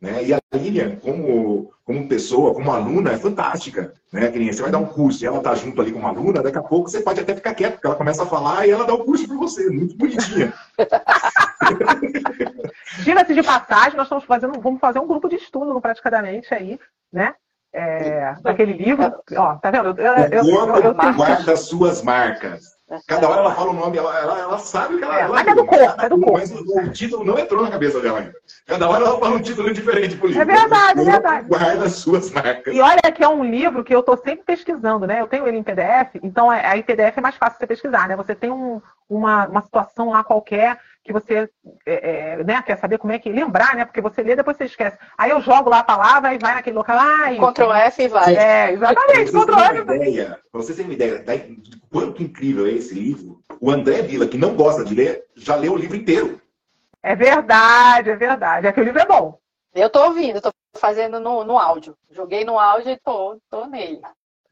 Né? 0.01 0.25
E 0.25 0.35
a 0.35 0.41
Lilian, 0.53 0.97
como, 0.97 1.73
como 1.85 2.09
pessoa, 2.09 2.53
como 2.53 2.71
aluna, 2.71 3.13
é 3.13 3.19
fantástica. 3.19 3.95
Né? 4.13 4.31
Que 4.31 4.39
nem 4.39 4.53
você 4.53 4.63
vai 4.63 4.71
dar 4.71 4.79
um 4.79 4.87
curso 4.87 5.25
e 5.25 5.27
ela 5.27 5.39
está 5.39 5.55
junto 5.55 5.81
ali 5.81 5.93
como 5.93 6.07
aluna, 6.07 6.43
daqui 6.43 6.59
a 6.59 6.63
pouco 6.63 6.91
você 6.91 7.01
pode 7.01 7.21
até 7.21 7.35
ficar 7.35 7.55
quieto, 7.55 7.75
porque 7.75 7.87
ela 7.87 7.97
começa 7.97 8.23
a 8.23 8.27
falar 8.27 8.67
e 8.67 8.71
ela 8.71 8.85
dá 8.85 8.95
o 8.95 9.05
curso 9.05 9.27
por 9.27 9.39
você. 9.39 9.69
Muito 9.71 9.97
bonitinha. 9.97 10.53
Diga-se 13.03 13.35
de 13.35 13.43
passagem, 13.43 13.97
nós 13.97 14.07
estamos 14.07 14.25
fazendo, 14.25 14.61
vamos 14.61 14.81
fazer 14.81 14.99
um 14.99 15.07
grupo 15.07 15.29
de 15.29 15.37
estudo 15.37 15.73
no 15.73 15.81
Praticadamente 15.81 16.53
aí, 16.53 16.79
né? 17.13 17.35
É, 17.73 18.35
daquele 18.41 18.73
livro. 18.73 19.13
Ó, 19.37 19.55
tá 19.57 19.71
vendo? 19.71 20.01
Eu, 20.01 20.15
eu, 20.15 20.45
eu, 20.45 20.77
eu, 20.81 20.95
guarda 20.95 21.57
suas 21.57 22.03
marcas. 22.03 22.74
Cada 23.07 23.29
hora 23.29 23.41
ela 23.41 23.55
fala 23.55 23.71
o 23.71 23.73
nome, 23.73 23.97
ela, 23.97 24.19
ela, 24.19 24.39
ela 24.41 24.59
sabe 24.59 24.99
que 24.99 25.05
ela. 25.05 25.19
É, 25.19 25.23
ela 25.23 25.35
mas 25.35 25.47
é 25.47 25.55
do 25.55 25.65
corpo, 25.65 26.03
é 26.03 26.09
do 26.09 26.21
corpo. 26.21 26.39
Mas 26.39 26.53
o, 26.53 26.93
título 26.93 27.25
não 27.25 27.39
entrou 27.39 27.63
na 27.63 27.71
cabeça 27.71 27.99
dela 27.99 28.19
ainda. 28.19 28.35
Cada 28.67 28.89
hora 28.89 29.05
ela 29.05 29.19
fala 29.19 29.37
um 29.37 29.43
título 29.43 29.73
diferente 29.73 30.17
pro 30.17 30.29
livro. 30.29 30.43
É 30.43 30.45
verdade, 30.45 31.01
é 31.01 31.05
verdade. 31.05 31.49
Guarda 31.49 31.89
suas 31.89 32.31
marcas. 32.31 32.75
E 32.75 32.81
olha 32.81 33.01
que 33.01 33.25
é 33.25 33.29
um 33.29 33.43
livro 33.43 33.83
que 33.83 33.95
eu 33.95 34.01
estou 34.01 34.19
sempre 34.19 34.45
pesquisando, 34.45 35.07
né? 35.07 35.23
Eu 35.23 35.27
tenho 35.27 35.49
ele 35.49 35.57
em 35.57 35.63
PDF, 35.63 36.17
então 36.23 36.53
é, 36.53 36.67
aí 36.67 36.83
PDF 36.83 37.17
é 37.17 37.23
mais 37.23 37.37
fácil 37.37 37.59
você 37.59 37.67
pesquisar, 37.67 38.07
né? 38.07 38.17
Você 38.17 38.35
tem 38.35 38.51
um, 38.51 38.83
uma, 39.09 39.47
uma 39.47 39.63
situação 39.63 40.11
lá 40.11 40.23
qualquer 40.23 40.79
que 41.05 41.13
você 41.13 41.49
é, 41.85 42.37
é, 42.39 42.45
né, 42.45 42.63
quer 42.63 42.79
saber 42.79 42.97
como 42.97 43.13
é 43.13 43.19
que. 43.19 43.31
Lembrar, 43.31 43.77
né? 43.77 43.85
Porque 43.85 44.01
você 44.01 44.23
lê, 44.23 44.35
depois 44.35 44.57
você 44.57 44.65
esquece. 44.65 44.97
Aí 45.19 45.31
eu 45.31 45.41
jogo 45.41 45.69
lá 45.69 45.81
a 45.81 45.85
palavra 45.85 46.35
e 46.35 46.39
vai 46.39 46.55
naquele 46.55 46.77
local. 46.77 46.97
Ah, 46.99 47.31
Ctrl 47.31 47.73
F 47.73 48.03
e 48.03 48.09
vai. 48.09 48.35
É, 48.35 48.73
exatamente. 48.73 49.31
Ctrl 49.31 49.59
F. 49.59 49.81
Ideia, 49.83 50.41
pra 50.51 50.63
vocês 50.63 50.77
terem 50.77 50.91
uma 50.91 50.95
ideia 50.95 51.19
de 51.59 51.81
quanto 51.91 52.23
incrível 52.23 52.67
é 52.67 52.71
esse 52.71 52.95
livro, 52.95 53.43
o 53.61 53.71
André 53.71 54.03
Vila, 54.03 54.27
que 54.27 54.39
não 54.39 54.55
gosta 54.55 54.83
de 54.83 54.95
ler, 54.95 55.25
já 55.37 55.55
leu 55.55 55.75
o 55.75 55.79
livro 55.79 55.97
inteiro. 55.97 56.41
É 57.03 57.15
verdade, 57.15 58.11
é 58.11 58.17
verdade. 58.17 58.67
É 58.67 58.73
que 58.73 58.81
o 58.81 58.85
livro 58.85 59.01
é 59.01 59.07
bom. 59.07 59.39
Eu 59.75 59.91
tô 59.91 60.05
ouvindo, 60.05 60.41
tô 60.41 60.51
fazendo 60.75 61.21
no, 61.21 61.45
no 61.45 61.59
áudio. 61.59 61.95
Joguei 62.11 62.45
no 62.45 62.59
áudio 62.59 62.93
e 62.93 62.97
tô, 62.97 63.39
tô 63.51 63.67
nele. 63.67 64.01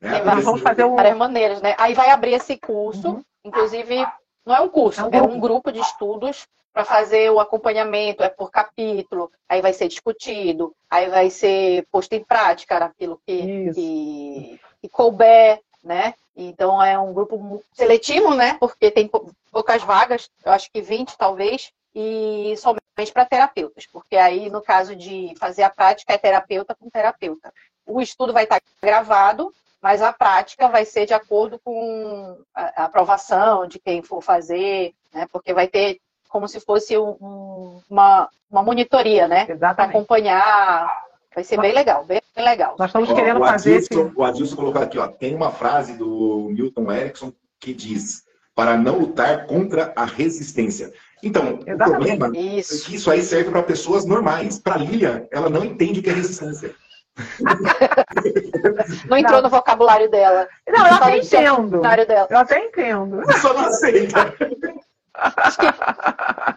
É, 0.02 0.20
Tem 0.20 0.42
vamos 0.42 0.60
fazer 0.60 0.84
um... 0.84 0.96
várias 0.96 1.16
maneiras, 1.16 1.62
né? 1.62 1.74
Aí 1.78 1.94
vai 1.94 2.10
abrir 2.10 2.34
esse 2.34 2.58
curso, 2.58 3.08
uhum. 3.08 3.24
inclusive 3.44 4.04
não 4.44 4.54
é 4.54 4.60
um 4.60 4.68
curso, 4.68 5.00
é 5.00 5.04
um 5.04 5.10
grupo, 5.10 5.26
é 5.26 5.36
um 5.36 5.40
grupo 5.40 5.72
de 5.72 5.80
estudos 5.80 6.46
para 6.72 6.84
fazer 6.84 7.30
o 7.30 7.38
acompanhamento, 7.38 8.22
é 8.22 8.28
por 8.28 8.50
capítulo, 8.50 9.30
aí 9.48 9.60
vai 9.60 9.72
ser 9.72 9.88
discutido, 9.88 10.74
aí 10.90 11.08
vai 11.08 11.28
ser 11.28 11.86
posto 11.92 12.14
em 12.14 12.24
prática 12.24 12.80
naquilo 12.80 13.20
que, 13.26 13.72
que, 13.74 14.60
que 14.80 14.88
couber, 14.88 15.60
né? 15.84 16.14
Então 16.34 16.82
é 16.82 16.98
um 16.98 17.12
grupo 17.12 17.62
seletivo, 17.74 18.34
né? 18.34 18.56
Porque 18.58 18.90
tem 18.90 19.10
poucas 19.50 19.82
vagas, 19.82 20.30
eu 20.44 20.52
acho 20.52 20.70
que 20.72 20.80
20 20.80 21.16
talvez, 21.18 21.70
e 21.94 22.54
somente 22.56 23.12
para 23.12 23.26
terapeutas, 23.26 23.86
porque 23.86 24.16
aí 24.16 24.48
no 24.48 24.62
caso 24.62 24.96
de 24.96 25.34
fazer 25.38 25.62
a 25.62 25.70
prática 25.70 26.14
é 26.14 26.18
terapeuta 26.18 26.74
com 26.74 26.88
terapeuta. 26.88 27.52
O 27.84 28.00
estudo 28.00 28.32
vai 28.32 28.44
estar 28.44 28.62
gravado, 28.80 29.52
mas 29.82 30.00
a 30.00 30.12
prática 30.12 30.68
vai 30.68 30.84
ser 30.84 31.06
de 31.06 31.12
acordo 31.12 31.58
com 31.58 32.38
a 32.54 32.84
aprovação 32.84 33.66
de 33.66 33.80
quem 33.80 34.00
for 34.00 34.22
fazer, 34.22 34.94
né? 35.12 35.26
Porque 35.32 35.52
vai 35.52 35.66
ter 35.66 35.98
como 36.28 36.46
se 36.46 36.60
fosse 36.60 36.96
um, 36.96 37.80
uma, 37.90 38.28
uma 38.48 38.62
monitoria, 38.62 39.26
né? 39.26 39.44
Para 39.44 39.84
acompanhar. 39.84 40.88
Vai 41.34 41.42
ser 41.42 41.60
bem 41.60 41.72
legal, 41.72 42.04
bem 42.04 42.20
legal. 42.36 42.76
Nós 42.78 42.90
estamos 42.90 43.10
ó, 43.10 43.14
querendo 43.14 43.40
o 43.40 43.44
fazer. 43.44 43.76
Adilson, 43.76 44.06
esse... 44.06 44.12
O 44.16 44.24
Adilson 44.24 44.56
colocou 44.56 44.82
aqui, 44.82 44.98
ó, 44.98 45.08
tem 45.08 45.34
uma 45.34 45.50
frase 45.50 45.94
do 45.94 46.48
Milton 46.50 46.92
Erickson 46.92 47.32
que 47.58 47.74
diz: 47.74 48.24
para 48.54 48.76
não 48.76 48.98
lutar 49.00 49.46
contra 49.46 49.92
a 49.96 50.04
resistência. 50.04 50.92
Então, 51.22 51.60
Exatamente. 51.66 51.82
o 51.82 52.18
problema 52.18 52.38
isso. 52.38 52.82
é 52.82 52.86
que 52.86 52.94
isso 52.96 53.10
aí 53.10 53.22
serve 53.22 53.50
para 53.50 53.62
pessoas 53.62 54.04
normais. 54.04 54.58
Para 54.58 54.76
Lilia, 54.76 55.26
ela 55.32 55.48
não 55.48 55.64
entende 55.64 56.00
o 56.00 56.02
que 56.02 56.10
é 56.10 56.12
resistência. 56.12 56.74
não 59.08 59.16
entrou 59.16 59.36
não. 59.36 59.42
no 59.42 59.50
vocabulário 59.50 60.10
dela. 60.10 60.48
Não, 60.68 60.86
eu 60.86 60.94
até 60.94 61.18
entendo. 61.18 61.80
Dela. 61.80 62.28
Eu 62.30 62.38
até 62.38 62.58
entendo. 62.58 63.20
Só 63.38 63.52
não 63.52 63.66
aceita. 63.66 64.34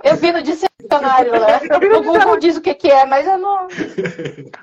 Eu 0.03 0.15
vi 0.15 0.31
no 0.31 0.41
dicionário, 0.41 1.33
né? 1.33 1.59
Eu 1.69 1.79
vi 1.79 1.89
no 1.89 1.99
o 1.99 2.03
Google 2.03 2.39
diz 2.39 2.55
o 2.55 2.61
que, 2.61 2.73
que 2.73 2.89
é, 2.89 3.05
mas 3.05 3.27
eu 3.27 3.37
não. 3.37 3.67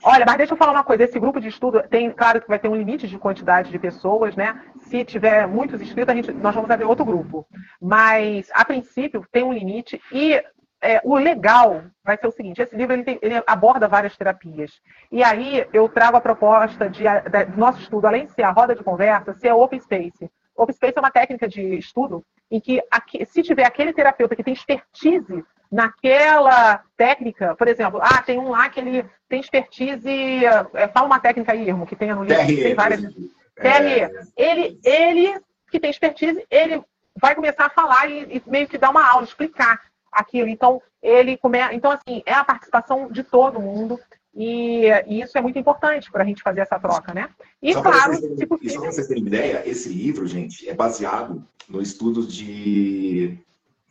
Olha, 0.02 0.24
mas 0.26 0.36
deixa 0.38 0.54
eu 0.54 0.56
falar 0.56 0.72
uma 0.72 0.84
coisa. 0.84 1.04
Esse 1.04 1.20
grupo 1.20 1.40
de 1.40 1.48
estudo 1.48 1.82
tem, 1.90 2.10
claro 2.10 2.40
que 2.40 2.48
vai 2.48 2.58
ter 2.58 2.68
um 2.68 2.76
limite 2.76 3.06
de 3.06 3.18
quantidade 3.18 3.70
de 3.70 3.78
pessoas, 3.78 4.34
né? 4.34 4.60
Se 4.80 5.04
tiver 5.04 5.46
muitos 5.46 5.80
inscritos, 5.80 6.10
a 6.10 6.14
gente, 6.14 6.32
nós 6.32 6.54
vamos 6.54 6.70
abrir 6.70 6.86
outro 6.86 7.04
grupo. 7.04 7.46
Mas, 7.80 8.48
a 8.54 8.64
princípio, 8.64 9.26
tem 9.30 9.44
um 9.44 9.52
limite 9.52 10.00
e 10.10 10.42
é, 10.82 11.00
o 11.04 11.16
legal 11.16 11.84
vai 12.04 12.18
ser 12.18 12.26
o 12.26 12.32
seguinte: 12.32 12.60
esse 12.60 12.74
livro 12.74 12.92
ele, 12.92 13.04
tem, 13.04 13.18
ele, 13.22 13.40
aborda 13.46 13.86
várias 13.86 14.16
terapias. 14.16 14.80
E 15.10 15.22
aí 15.22 15.64
eu 15.72 15.88
trago 15.88 16.16
a 16.16 16.20
proposta 16.20 16.90
de, 16.90 17.04
de, 17.04 17.44
do 17.44 17.58
nosso 17.58 17.80
estudo, 17.80 18.06
além 18.06 18.26
de 18.26 18.32
ser 18.32 18.42
a 18.42 18.50
roda 18.50 18.74
de 18.74 18.82
conversa, 18.82 19.32
ser 19.34 19.50
a 19.50 19.56
Open 19.56 19.80
Space. 19.80 20.28
Open 20.56 20.74
Space 20.74 20.94
é 20.96 21.00
uma 21.00 21.10
técnica 21.10 21.48
de 21.48 21.78
estudo 21.78 22.24
em 22.50 22.60
que, 22.60 22.82
aqui, 22.90 23.24
se 23.24 23.42
tiver 23.42 23.64
aquele 23.64 23.92
terapeuta 23.92 24.36
que 24.36 24.42
tem 24.42 24.52
expertise 24.52 25.44
naquela 25.70 26.82
técnica, 26.96 27.54
por 27.54 27.66
exemplo, 27.66 27.98
ah, 28.02 28.20
tem 28.20 28.38
um 28.38 28.50
lá 28.50 28.68
que 28.68 28.78
ele 28.78 29.06
tem 29.26 29.40
expertise, 29.40 30.44
é, 30.74 30.88
fala 30.88 31.06
uma 31.06 31.20
técnica 31.20 31.52
aí, 31.52 31.66
Irmo, 31.66 31.86
que 31.86 31.96
tenha 31.96 32.14
no 32.14 32.24
livro, 32.24 32.44
tem 32.44 32.74
várias. 32.74 33.00
TRE. 33.00 34.30
Ele, 34.36 34.80
ele 34.84 35.40
que 35.70 35.80
tem 35.80 35.90
expertise, 35.90 36.44
ele 36.50 36.82
vai 37.16 37.34
começar 37.34 37.66
a 37.66 37.70
falar 37.70 38.10
e, 38.10 38.36
e 38.36 38.42
meio 38.50 38.68
que 38.68 38.76
dar 38.76 38.90
uma 38.90 39.06
aula, 39.06 39.24
explicar 39.24 39.80
aquilo. 40.12 40.48
Então, 40.48 40.80
ele 41.02 41.36
come... 41.36 41.58
então 41.72 41.90
assim, 41.90 42.22
é 42.26 42.32
a 42.32 42.44
participação 42.44 43.10
de 43.10 43.22
todo 43.22 43.60
mundo. 43.60 43.98
E, 44.34 44.86
e 45.06 45.20
isso 45.20 45.36
é 45.36 45.40
muito 45.42 45.58
importante 45.58 46.10
para 46.10 46.22
a 46.22 46.26
gente 46.26 46.42
fazer 46.42 46.60
essa 46.60 46.78
troca, 46.78 47.12
né? 47.12 47.28
E 47.60 47.72
só 47.74 47.82
claro, 47.82 48.14
vocês, 48.14 48.38
se 48.38 48.46
possível... 48.46 48.74
só 48.74 48.80
para 48.80 48.92
vocês 48.92 49.06
terem 49.06 49.26
ideia, 49.26 49.62
esse 49.66 49.88
livro, 49.90 50.26
gente, 50.26 50.68
é 50.68 50.74
baseado 50.74 51.46
no 51.68 51.82
estudo 51.82 52.26
de 52.26 53.38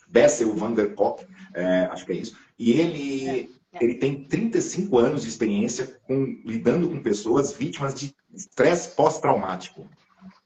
Bessel 0.08 0.54
van 0.56 0.74
der 0.74 0.96
Kolk, 0.96 1.26
é, 1.54 1.88
acho 1.92 2.06
que 2.06 2.12
é 2.12 2.16
isso, 2.16 2.36
e 2.58 2.72
ele, 2.72 3.30
é, 3.30 3.40
é. 3.74 3.84
ele 3.84 3.96
tem 3.96 4.24
35 4.24 4.98
anos 4.98 5.22
de 5.22 5.30
experiência 5.30 6.00
com, 6.04 6.24
lidando 6.44 6.90
com 6.90 7.02
pessoas 7.02 7.54
vítimas 7.54 7.94
de 7.94 8.14
estresse 8.34 8.96
pós-traumático. 8.96 9.88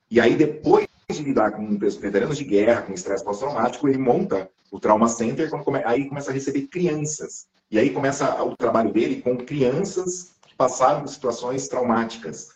E 0.10 0.20
aí, 0.20 0.36
depois 0.36 0.85
de 1.14 1.24
lidar 1.24 1.52
com 1.52 1.78
veteranos 1.78 2.38
de 2.38 2.44
guerra, 2.44 2.82
com 2.82 2.94
estresse 2.94 3.24
pós-traumático, 3.24 3.88
ele 3.88 3.98
monta 3.98 4.50
o 4.72 4.80
Trauma 4.80 5.08
Center, 5.08 5.50
come... 5.50 5.82
aí 5.86 6.08
começa 6.08 6.32
a 6.32 6.34
receber 6.34 6.68
crianças. 6.68 7.48
E 7.70 7.78
aí 7.78 7.92
começa 7.92 8.44
o 8.44 8.56
trabalho 8.56 8.92
dele 8.92 9.22
com 9.22 9.38
crianças 9.38 10.36
que 10.48 10.56
passaram 10.56 11.02
por 11.02 11.10
situações 11.10 11.68
traumáticas. 11.68 12.50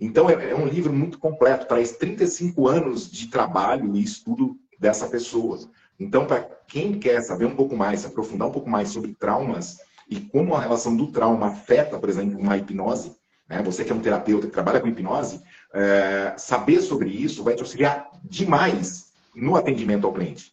Então 0.00 0.28
é, 0.28 0.50
é 0.50 0.54
um 0.54 0.66
livro 0.66 0.92
muito 0.92 1.18
completo, 1.18 1.66
traz 1.66 1.92
35 1.92 2.66
anos 2.66 3.10
de 3.10 3.28
trabalho 3.28 3.94
e 3.94 4.02
estudo 4.02 4.56
dessa 4.78 5.06
pessoa. 5.06 5.58
Então, 5.98 6.26
para 6.26 6.42
quem 6.66 6.98
quer 6.98 7.22
saber 7.22 7.44
um 7.44 7.54
pouco 7.54 7.76
mais, 7.76 8.00
se 8.00 8.06
aprofundar 8.06 8.48
um 8.48 8.52
pouco 8.52 8.68
mais 8.68 8.88
sobre 8.88 9.14
traumas 9.14 9.78
e 10.08 10.18
como 10.20 10.54
a 10.54 10.60
relação 10.60 10.96
do 10.96 11.12
trauma 11.12 11.48
afeta, 11.48 11.98
por 11.98 12.08
exemplo, 12.08 12.38
uma 12.38 12.56
hipnose, 12.56 13.12
né? 13.48 13.62
você 13.62 13.84
que 13.84 13.92
é 13.92 13.94
um 13.94 14.00
terapeuta 14.00 14.46
que 14.46 14.52
trabalha 14.52 14.80
com 14.80 14.88
hipnose, 14.88 15.40
é, 15.72 16.34
saber 16.36 16.80
sobre 16.80 17.08
isso 17.08 17.42
vai 17.42 17.54
te 17.54 17.60
auxiliar 17.60 18.10
demais 18.24 19.12
no 19.34 19.56
atendimento 19.56 20.06
ao 20.06 20.12
cliente. 20.12 20.52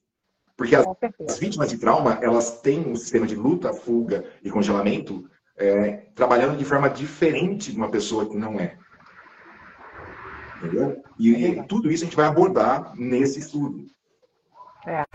Porque 0.55 0.76
as, 0.76 0.86
as, 1.28 1.39
vítimas 1.39 1.70
de 1.70 1.78
trauma, 1.78 2.20
elas 2.22 2.61
têm 2.61 2.80
um 2.80 2.95
sistema 2.95 3.26
de 3.26 3.36
luta, 3.36 3.74
fuga 3.74 4.26
e 4.43 4.49
congelamento 4.49 5.30
é, 5.57 6.07
trabalhando 6.15 6.57
de 6.57 6.65
forma 6.65 6.89
diferente 6.89 7.72
de 7.72 7.78
uma 7.78 7.89
pessoa 7.89 8.28
que 8.28 8.38
não 8.38 8.59
é. 8.59 8.78
Entendeu? 10.57 11.01
E, 11.17 11.34
e 11.34 11.63
tudo 11.63 11.89
isso 11.89 12.03
a 12.03 12.07
gente 12.07 12.15
vai 12.15 12.26
abordar 12.26 12.93
nesse 12.95 13.39
estudo. 13.39 13.86
É. 14.86 15.05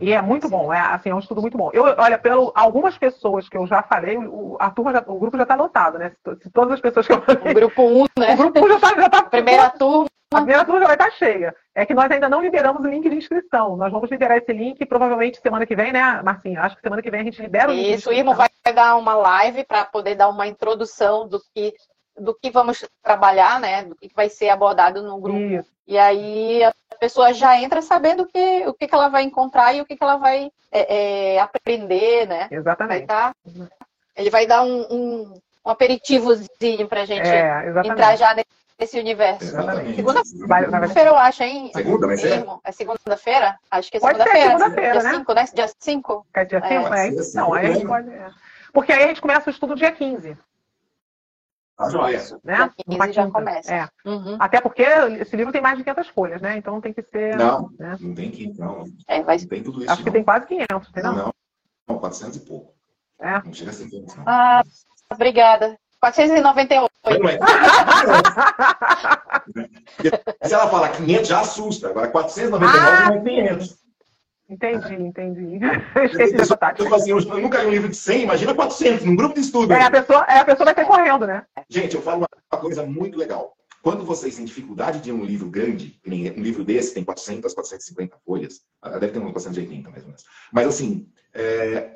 E 0.00 0.12
é 0.12 0.22
muito 0.22 0.48
bom, 0.48 0.72
é 0.72 0.80
assim, 0.80 1.10
é 1.10 1.14
um 1.14 1.18
estudo 1.18 1.42
muito 1.42 1.58
bom. 1.58 1.70
Eu, 1.72 1.84
olha, 1.98 2.18
pelo 2.18 2.52
algumas 2.54 2.96
pessoas 2.96 3.48
que 3.48 3.56
eu 3.56 3.66
já 3.66 3.82
falei, 3.82 4.16
o, 4.16 4.56
a 4.58 4.70
turma 4.70 4.92
já, 4.92 5.04
o 5.06 5.18
grupo 5.18 5.36
já 5.36 5.42
está 5.42 5.54
lotado, 5.54 5.98
né? 5.98 6.10
Se, 6.10 6.42
se, 6.42 6.50
todas 6.50 6.74
as 6.74 6.80
pessoas 6.80 7.06
que 7.06 7.12
eu 7.12 7.20
falei. 7.22 7.52
O 7.52 7.54
grupo 7.54 7.82
1, 7.82 8.02
um, 8.02 8.06
né? 8.18 8.34
O 8.34 8.36
grupo 8.36 8.60
1 8.60 8.64
um 8.64 8.68
já 8.68 8.74
está. 8.76 9.00
Já 9.00 9.08
tá, 9.10 9.22
Primeira 9.24 9.70
turma. 9.70 10.08
A 10.32 10.36
primeira 10.36 10.64
turma 10.64 10.80
já 10.80 10.86
vai 10.86 10.94
estar 10.94 11.10
tá 11.10 11.16
cheia. 11.16 11.54
É 11.74 11.84
que 11.84 11.92
nós 11.92 12.08
ainda 12.08 12.28
não 12.28 12.40
liberamos 12.40 12.84
o 12.84 12.88
link 12.88 13.08
de 13.10 13.16
inscrição. 13.16 13.76
Nós 13.76 13.90
vamos 13.90 14.08
liberar 14.10 14.36
esse 14.36 14.52
link 14.52 14.86
provavelmente 14.86 15.40
semana 15.40 15.66
que 15.66 15.74
vem, 15.74 15.92
né, 15.92 16.22
Marcinha? 16.22 16.62
Acho 16.62 16.76
que 16.76 16.82
semana 16.82 17.02
que 17.02 17.10
vem 17.10 17.20
a 17.20 17.24
gente 17.24 17.42
libera 17.42 17.68
o 17.68 17.74
link. 17.74 17.94
Isso, 17.94 18.10
o 18.10 18.12
Irmo 18.12 18.32
vai 18.34 18.48
dar 18.72 18.96
uma 18.96 19.14
live 19.14 19.64
para 19.64 19.84
poder 19.84 20.14
dar 20.14 20.28
uma 20.28 20.46
introdução 20.46 21.26
do 21.28 21.40
que 21.52 21.74
do 22.20 22.34
que 22.34 22.50
vamos 22.50 22.84
trabalhar, 23.02 23.58
né? 23.58 23.84
Do 23.84 23.96
que 23.96 24.10
vai 24.14 24.28
ser 24.28 24.50
abordado 24.50 25.02
no 25.02 25.18
grupo. 25.18 25.38
Isso. 25.38 25.70
E 25.86 25.98
aí 25.98 26.62
a 26.62 26.72
pessoa 27.00 27.32
já 27.32 27.60
entra 27.60 27.82
sabendo 27.82 28.26
que, 28.26 28.64
o 28.66 28.74
que, 28.74 28.86
que 28.86 28.94
ela 28.94 29.08
vai 29.08 29.22
encontrar 29.24 29.74
e 29.74 29.80
o 29.80 29.84
que, 29.84 29.96
que 29.96 30.04
ela 30.04 30.16
vai 30.16 30.52
é, 30.70 31.34
é, 31.34 31.40
aprender, 31.40 32.28
né? 32.28 32.46
Exatamente. 32.50 33.06
Tá, 33.06 33.34
ele 34.16 34.30
vai 34.30 34.46
dar 34.46 34.62
um, 34.62 34.82
um, 34.90 35.40
um 35.64 35.70
aperitivozinho 35.70 36.86
pra 36.88 37.04
gente 37.04 37.26
é, 37.26 37.72
entrar 37.84 38.16
já 38.16 38.36
nesse 38.78 39.00
universo. 39.00 39.46
Segunda-feira, 39.46 41.10
eu 41.10 41.16
acho, 41.16 41.42
hein? 41.42 41.70
Segunda, 41.74 42.06
vai 42.06 42.16
ser? 42.16 42.46
É 42.62 42.72
segunda-feira? 42.72 43.58
Acho 43.70 43.90
que 43.90 43.96
é 43.96 44.00
segunda-feira. 44.00 44.58
Segunda-feira, 44.58 45.00
dia 45.00 45.10
5, 45.10 45.34
né? 45.34 45.44
Dia 45.52 45.68
5? 45.76 46.26
É 46.34 46.44
dia 46.44 46.60
5? 46.60 46.94
É, 46.94 47.08
é. 47.08 47.10
Não, 47.34 47.54
aí 47.54 47.66
a 47.66 47.72
gente 47.72 47.86
pode... 47.86 48.10
É. 48.10 48.30
Porque 48.72 48.92
aí 48.92 49.04
a 49.04 49.08
gente 49.08 49.20
começa 49.20 49.50
o 49.50 49.52
estudo 49.52 49.74
dia 49.74 49.90
15. 49.90 50.36
Tá 51.80 51.88
joia. 51.88 52.22
Né? 52.44 52.70
Uma 52.86 53.10
já 53.10 53.30
começa. 53.30 53.74
É. 53.74 53.88
Uhum. 54.04 54.36
Até 54.38 54.60
porque 54.60 54.82
esse 54.82 55.34
livro 55.34 55.50
tem 55.50 55.62
mais 55.62 55.78
de 55.78 55.84
500 55.84 56.08
folhas, 56.08 56.42
né? 56.42 56.58
Então 56.58 56.78
tem 56.78 56.92
que 56.92 57.02
ser. 57.02 57.36
Não, 57.36 57.70
né? 57.78 57.96
não 57.98 58.14
tem 58.14 58.30
500, 58.30 58.58
não. 58.58 58.84
É, 59.08 59.22
mas... 59.22 59.40
Não 59.42 59.48
tem 59.48 59.62
tudo 59.62 59.80
isso. 59.80 59.90
Acho 59.90 60.00
não. 60.00 60.04
que 60.04 60.10
tem 60.10 60.22
quase 60.22 60.46
500, 60.46 60.92
não? 61.02 61.14
Não, 61.14 61.34
não, 61.88 61.98
400 61.98 62.36
e 62.36 62.40
pouco. 62.40 62.74
É. 63.18 63.42
Não 63.42 63.52
chega 63.54 63.70
a 63.70 63.72
ser 63.72 63.88
500, 63.88 64.16
não. 64.16 64.24
Ah, 64.26 64.62
obrigada. 65.10 65.78
498. 66.00 66.90
Não 67.18 67.28
é. 67.28 67.38
Se 70.46 70.54
ela 70.54 70.68
falar 70.68 70.90
500, 70.90 71.28
já 71.28 71.40
assusta. 71.40 71.88
Agora, 71.88 72.08
499 72.08 72.78
ah, 72.78 73.08
não 73.08 73.16
é 73.16 73.20
500. 73.20 73.79
Entendi, 74.50 74.94
entendi. 74.94 75.60
Eu 75.94 76.04
esqueci 76.04 76.34
dessa 76.34 76.56
tática. 76.56 76.96
Assim, 76.96 77.12
eu 77.12 77.20
nunca 77.40 77.62
li 77.62 77.66
um 77.68 77.70
livro 77.70 77.88
de 77.88 77.96
100, 77.96 78.24
imagina 78.24 78.52
400, 78.52 79.04
num 79.04 79.14
grupo 79.14 79.36
de 79.36 79.42
estudo. 79.42 79.72
É, 79.72 79.84
a 79.84 79.90
pessoa, 79.90 80.26
é, 80.28 80.40
a 80.40 80.44
pessoa 80.44 80.64
vai 80.64 80.74
ter 80.74 80.84
correndo, 80.84 81.24
né? 81.24 81.44
Gente, 81.68 81.94
eu 81.94 82.02
falo 82.02 82.26
uma 82.52 82.60
coisa 82.60 82.84
muito 82.84 83.16
legal. 83.16 83.54
Quando 83.80 84.04
vocês 84.04 84.34
têm 84.34 84.44
dificuldade 84.44 85.00
de 85.00 85.12
um 85.12 85.24
livro 85.24 85.48
grande, 85.48 85.98
um 86.04 86.42
livro 86.42 86.64
desse 86.64 86.92
tem 86.92 87.04
400, 87.04 87.54
450 87.54 88.16
folhas, 88.26 88.60
ah, 88.82 88.98
deve 88.98 89.12
ter 89.12 89.20
uns 89.20 89.32
480 89.32 89.88
mais 89.88 90.02
ou 90.02 90.08
menos. 90.08 90.24
Mas 90.52 90.66
assim, 90.66 91.06
é, 91.32 91.90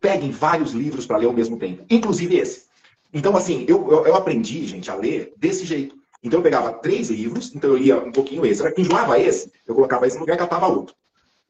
peguem 0.00 0.32
vários 0.32 0.72
livros 0.72 1.06
para 1.06 1.16
ler 1.16 1.26
ao 1.26 1.32
mesmo 1.32 1.58
tempo, 1.58 1.84
inclusive 1.88 2.36
esse. 2.36 2.68
Então, 3.14 3.36
assim, 3.36 3.64
eu, 3.68 3.90
eu, 3.90 4.06
eu, 4.06 4.16
aprendi, 4.16 4.66
gente, 4.66 4.90
a 4.90 4.94
ler 4.94 5.32
desse 5.36 5.64
jeito. 5.64 5.96
Então, 6.22 6.40
eu 6.40 6.44
pegava 6.44 6.72
três 6.74 7.08
livros, 7.08 7.54
então 7.54 7.70
eu 7.70 7.76
lia 7.76 7.98
um 7.98 8.12
pouquinho 8.12 8.44
esse. 8.44 8.60
Era 8.60 8.72
que 8.72 8.82
enjoava 8.82 9.18
esse, 9.18 9.50
eu 9.66 9.74
colocava 9.74 10.06
esse 10.06 10.16
no 10.16 10.22
lugar 10.22 10.34
e 10.34 10.38
catava 10.38 10.66
outro 10.66 10.94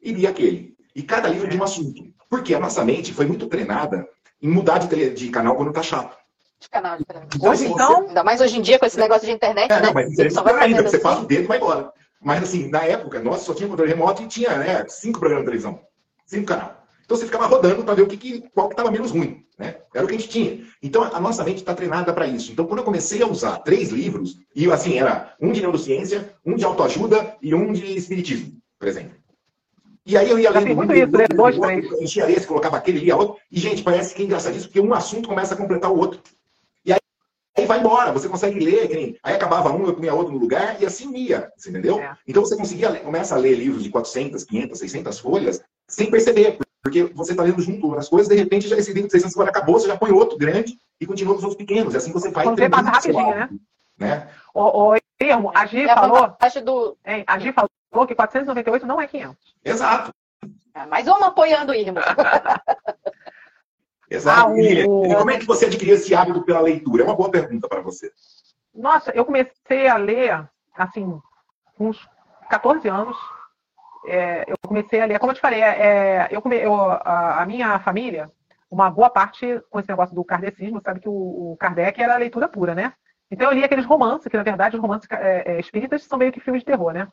e 0.01 0.11
lia 0.11 0.29
aquele. 0.29 0.75
E 0.95 1.03
cada 1.03 1.29
livro 1.29 1.47
de 1.47 1.57
um 1.57 1.63
assunto. 1.63 2.03
Porque 2.29 2.53
a 2.53 2.59
nossa 2.59 2.83
mente 2.83 3.13
foi 3.13 3.25
muito 3.25 3.47
treinada 3.47 4.07
em 4.41 4.49
mudar 4.49 4.79
de, 4.79 5.09
de 5.11 5.29
canal 5.29 5.55
quando 5.55 5.71
tá 5.71 5.83
chato. 5.83 6.17
De 6.59 6.69
canal 6.69 6.97
de 6.97 7.03
então, 7.35 7.49
hoje, 7.49 7.65
então, 7.65 8.07
ainda 8.07 8.23
mais 8.23 8.39
hoje 8.39 8.57
em 8.57 8.61
dia 8.61 8.77
com 8.77 8.85
esse 8.85 8.99
negócio 8.99 9.25
de 9.25 9.33
internet, 9.33 9.71
é, 9.71 9.75
né? 9.75 9.87
Não, 9.87 9.93
mas 9.93 10.11
interesse 10.11 10.37
é 10.37 10.51
ainda, 10.59 10.83
você 10.83 10.99
faz 10.99 11.19
o 11.19 11.25
dedo 11.25 11.43
e 11.43 11.47
vai 11.47 11.57
embora. 11.57 11.91
Mas 12.21 12.43
assim, 12.43 12.69
na 12.69 12.83
época, 12.83 13.19
nós 13.19 13.41
só 13.41 13.53
tinha 13.53 13.67
controle 13.67 13.91
remoto 13.91 14.21
e 14.21 14.27
tinha 14.27 14.57
né, 14.57 14.85
cinco 14.87 15.19
programas 15.19 15.43
de 15.43 15.49
televisão. 15.49 15.79
Cinco 16.25 16.45
canais. 16.45 16.81
Então 17.03 17.17
você 17.17 17.25
ficava 17.25 17.47
rodando 17.47 17.83
para 17.83 17.95
ver 17.95 18.03
o 18.03 18.07
que, 18.07 18.15
que 18.15 18.41
qual 18.53 18.69
que 18.69 18.73
estava 18.73 18.91
menos 18.91 19.11
ruim. 19.11 19.43
Né? 19.57 19.75
Era 19.93 20.05
o 20.05 20.07
que 20.07 20.15
a 20.15 20.17
gente 20.17 20.29
tinha. 20.29 20.63
Então 20.81 21.03
a 21.03 21.19
nossa 21.19 21.43
mente 21.43 21.57
está 21.57 21.73
treinada 21.73 22.13
para 22.13 22.25
isso. 22.25 22.51
Então 22.51 22.65
quando 22.65 22.79
eu 22.79 22.85
comecei 22.85 23.21
a 23.21 23.27
usar 23.27 23.57
três 23.59 23.89
livros, 23.89 24.37
e 24.55 24.71
assim, 24.71 24.97
era 24.97 25.35
um 25.41 25.51
de 25.51 25.61
neurociência, 25.61 26.33
um 26.45 26.55
de 26.55 26.63
autoajuda 26.63 27.35
e 27.41 27.53
um 27.53 27.73
de 27.73 27.97
espiritismo, 27.97 28.53
por 28.79 28.87
exemplo. 28.87 29.20
E 30.05 30.17
aí 30.17 30.29
eu 30.29 30.39
ia 30.39 30.49
lendo 30.49 30.75
muito 30.75 30.93
isso, 30.93 31.11
né? 31.11 31.27
Dois, 31.27 31.57
três. 31.57 32.01
Enchia 32.01 32.29
esse, 32.29 32.47
colocava 32.47 32.77
aquele, 32.77 32.99
lia 32.99 33.15
outro. 33.15 33.37
E, 33.51 33.59
gente, 33.59 33.83
parece 33.83 34.15
que 34.15 34.23
é 34.23 34.25
engraçadíssimo, 34.25 34.69
porque 34.71 34.79
um 34.79 34.93
assunto 34.93 35.29
começa 35.29 35.53
a 35.53 35.57
completar 35.57 35.91
o 35.91 35.97
outro. 35.97 36.19
E 36.83 36.91
aí, 36.91 36.99
aí 37.55 37.65
vai 37.67 37.79
embora, 37.79 38.11
você 38.11 38.27
consegue 38.27 38.59
ler, 38.59 38.89
nem, 38.89 39.17
aí 39.21 39.35
acabava 39.35 39.71
um, 39.71 39.85
eu 39.85 39.93
punha 39.93 40.13
outro 40.13 40.33
no 40.33 40.39
lugar, 40.39 40.81
e 40.81 40.85
assim 40.85 41.15
ia, 41.15 41.51
você 41.55 41.69
entendeu? 41.69 41.99
É. 41.99 42.15
Então 42.27 42.43
você 42.43 42.57
conseguia, 42.57 42.91
começa 42.95 43.35
a 43.35 43.37
ler 43.37 43.55
livros 43.55 43.83
de 43.83 43.89
400, 43.89 44.43
500, 44.43 44.79
600 44.79 45.19
folhas, 45.19 45.63
sem 45.87 46.09
perceber, 46.09 46.57
porque 46.81 47.03
você 47.03 47.33
está 47.33 47.43
lendo 47.43 47.61
junto 47.61 47.95
as 47.95 48.09
coisas, 48.09 48.27
de 48.27 48.35
repente 48.35 48.67
já 48.67 48.77
esse 48.77 48.91
livro 48.91 49.07
de 49.07 49.11
600 49.11 49.35
folhas 49.35 49.49
acabou, 49.49 49.79
você 49.79 49.87
já 49.87 49.97
põe 49.97 50.11
outro 50.11 50.37
grande 50.37 50.79
e 50.99 51.05
continua 51.05 51.35
os 51.35 51.43
outros 51.43 51.57
pequenos. 51.57 51.93
E 51.93 51.97
assim 51.97 52.11
você 52.11 52.31
vai 52.31 52.47
entendendo. 52.47 52.73
rapidinho, 52.73 53.29
né? 53.29 53.49
né? 53.99 54.27
O, 54.51 54.93
o, 54.93 54.93
a 55.53 55.65
Gi 55.67 55.85
falou, 55.85 56.35
do... 56.65 56.97
hein, 57.05 57.23
a 57.27 57.37
Gi 57.37 57.53
falou 57.53 57.69
falou 57.91 58.07
que 58.07 58.15
498 58.15 58.87
não 58.87 58.99
é 58.99 59.05
500. 59.05 59.55
Exato. 59.63 60.11
É, 60.73 60.85
mais 60.85 61.07
uma 61.07 61.27
apoiando 61.27 61.73
o 61.73 61.75
Irma. 61.75 62.01
Exato. 64.09 64.39
Ah, 64.41 64.47
o... 64.47 64.57
E 64.57 65.15
como 65.15 65.31
é 65.31 65.37
que 65.37 65.45
você 65.45 65.65
adquiriu 65.65 65.95
esse 65.95 66.15
hábito 66.15 66.41
pela 66.43 66.61
leitura? 66.61 67.03
É 67.03 67.05
uma 67.05 67.15
boa 67.15 67.29
pergunta 67.29 67.67
para 67.67 67.81
você. 67.81 68.11
Nossa, 68.73 69.11
eu 69.11 69.25
comecei 69.25 69.87
a 69.87 69.97
ler, 69.97 70.49
assim, 70.75 71.19
uns 71.79 72.09
14 72.49 72.87
anos. 72.87 73.17
É, 74.07 74.43
eu 74.47 74.55
comecei 74.65 74.99
a 74.99 75.05
ler, 75.05 75.19
como 75.19 75.31
eu 75.31 75.35
te 75.35 75.41
falei, 75.41 75.61
é, 75.61 76.27
eu, 76.31 76.41
come, 76.41 76.57
eu 76.57 76.73
a, 76.73 77.43
a, 77.43 77.45
minha 77.45 77.79
família, 77.79 78.31
uma 78.69 78.89
boa 78.89 79.09
parte 79.09 79.61
com 79.69 79.79
esse 79.79 79.89
negócio 79.89 80.15
do 80.15 80.25
kardecismo, 80.25 80.81
sabe 80.83 80.99
que 80.99 81.07
o, 81.07 81.51
o 81.51 81.57
Kardec 81.57 82.01
era 82.01 82.17
leitura 82.17 82.47
pura, 82.47 82.73
né? 82.73 82.93
Então 83.29 83.47
eu 83.49 83.53
li 83.53 83.63
aqueles 83.63 83.85
romances, 83.85 84.27
que 84.27 84.35
na 84.35 84.43
verdade 84.43 84.75
os 84.75 84.81
romances 84.81 85.07
é, 85.11 85.53
é 85.53 85.59
espíritas 85.59 86.03
são 86.03 86.17
meio 86.17 86.31
que 86.31 86.39
filmes 86.39 86.61
de 86.61 86.65
terror, 86.65 86.91
né? 86.91 87.07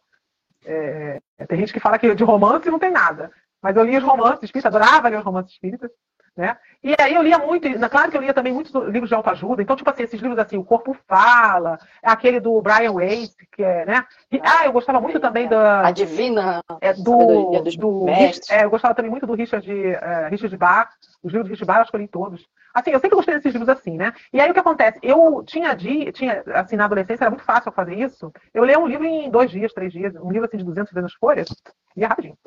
É, 0.71 1.21
tem 1.47 1.59
gente 1.59 1.73
que 1.73 1.81
fala 1.81 1.99
que 1.99 2.15
de 2.15 2.25
romance 2.25 2.71
não 2.71 2.79
tem 2.79 2.91
nada. 2.91 3.31
Mas 3.63 3.75
eu 3.75 3.85
li 3.85 3.97
os 3.97 4.05
romances 4.05 4.43
espíritas, 4.45 4.75
adorava 4.75 5.09
ler 5.09 5.19
os 5.19 5.25
romances 5.25 5.53
espíritas. 5.53 5.91
Né? 6.39 6.57
E 6.85 6.95
aí 7.01 7.17
eu 7.17 7.23
lia 7.23 7.37
muito, 7.37 7.69
claro 7.91 8.13
que 8.13 8.17
eu 8.17 8.21
lia 8.21 8.33
também 8.33 8.53
muitos 8.53 8.73
livros 8.73 9.09
de 9.09 9.15
autoajuda, 9.17 9.61
então, 9.61 9.75
tipo 9.75 9.91
assim, 9.91 10.05
esses 10.05 10.21
livros 10.21 10.39
assim, 10.39 10.57
O 10.57 10.63
Corpo 10.63 10.97
Fala, 11.09 11.81
aquele 12.01 12.39
do 12.39 12.63
Brian 12.63 12.93
Weiss, 12.93 13.35
que 13.51 13.65
é, 13.65 13.85
né? 13.85 14.07
E, 14.31 14.41
ah, 14.45 14.65
eu 14.65 14.71
gostava 14.71 15.01
muito 15.01 15.19
também 15.19 15.49
da. 15.49 15.85
A 15.85 15.91
Divina 15.91 16.63
é, 16.81 16.93
do, 16.93 17.61
do 17.77 18.09
é, 18.09 18.63
Eu 18.63 18.71
gostava 18.71 18.95
também 18.95 19.11
muito 19.11 19.27
do 19.27 19.35
Richard, 19.35 19.69
uh, 19.69 20.31
Richard 20.31 20.57
Bach, 20.57 20.91
os 21.25 21.33
livros 21.33 21.49
do 21.49 21.51
Richard 21.55 21.67
Bach 21.67 21.79
eu 21.79 21.85
escolhi 21.87 22.07
todos. 22.07 22.47
Assim, 22.73 22.93
eu 22.93 23.01
sempre 23.01 23.17
gostei 23.17 23.35
desses 23.35 23.53
livros 23.53 23.69
assim, 23.69 23.97
né? 23.97 24.13
E 24.33 24.41
aí 24.41 24.49
o 24.49 24.55
que 24.55 24.61
acontece? 24.61 25.01
Eu 25.03 25.43
tinha, 25.45 25.75
tinha 25.75 26.45
assim, 26.55 26.77
na 26.77 26.85
adolescência 26.85 27.25
era 27.25 27.31
muito 27.31 27.45
fácil 27.45 27.73
fazer 27.73 27.97
isso. 27.97 28.33
Eu 28.55 28.63
leio 28.63 28.79
um 28.79 28.87
livro 28.87 29.05
em 29.05 29.29
dois 29.29 29.51
dias, 29.51 29.73
três 29.73 29.93
dias, 29.93 30.15
um 30.15 30.31
livro 30.31 30.47
assim 30.47 30.59
de 30.59 30.65
200, 30.65 30.89
300 30.93 31.15
folhas, 31.15 31.49
e 31.97 32.05
é 32.05 32.07
rapidinho. 32.07 32.39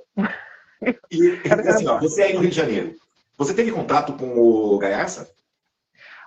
E, 1.12 1.40
assim, 1.70 1.88
ó, 1.88 2.00
você 2.00 2.22
é 2.22 2.26
aí 2.28 2.34
no 2.34 2.40
Rio 2.40 2.50
de 2.50 2.56
Janeiro, 2.56 2.96
você 3.44 3.54
teve 3.54 3.72
contato 3.72 4.14
com 4.14 4.38
o 4.38 4.78
Gaiaça? 4.78 5.30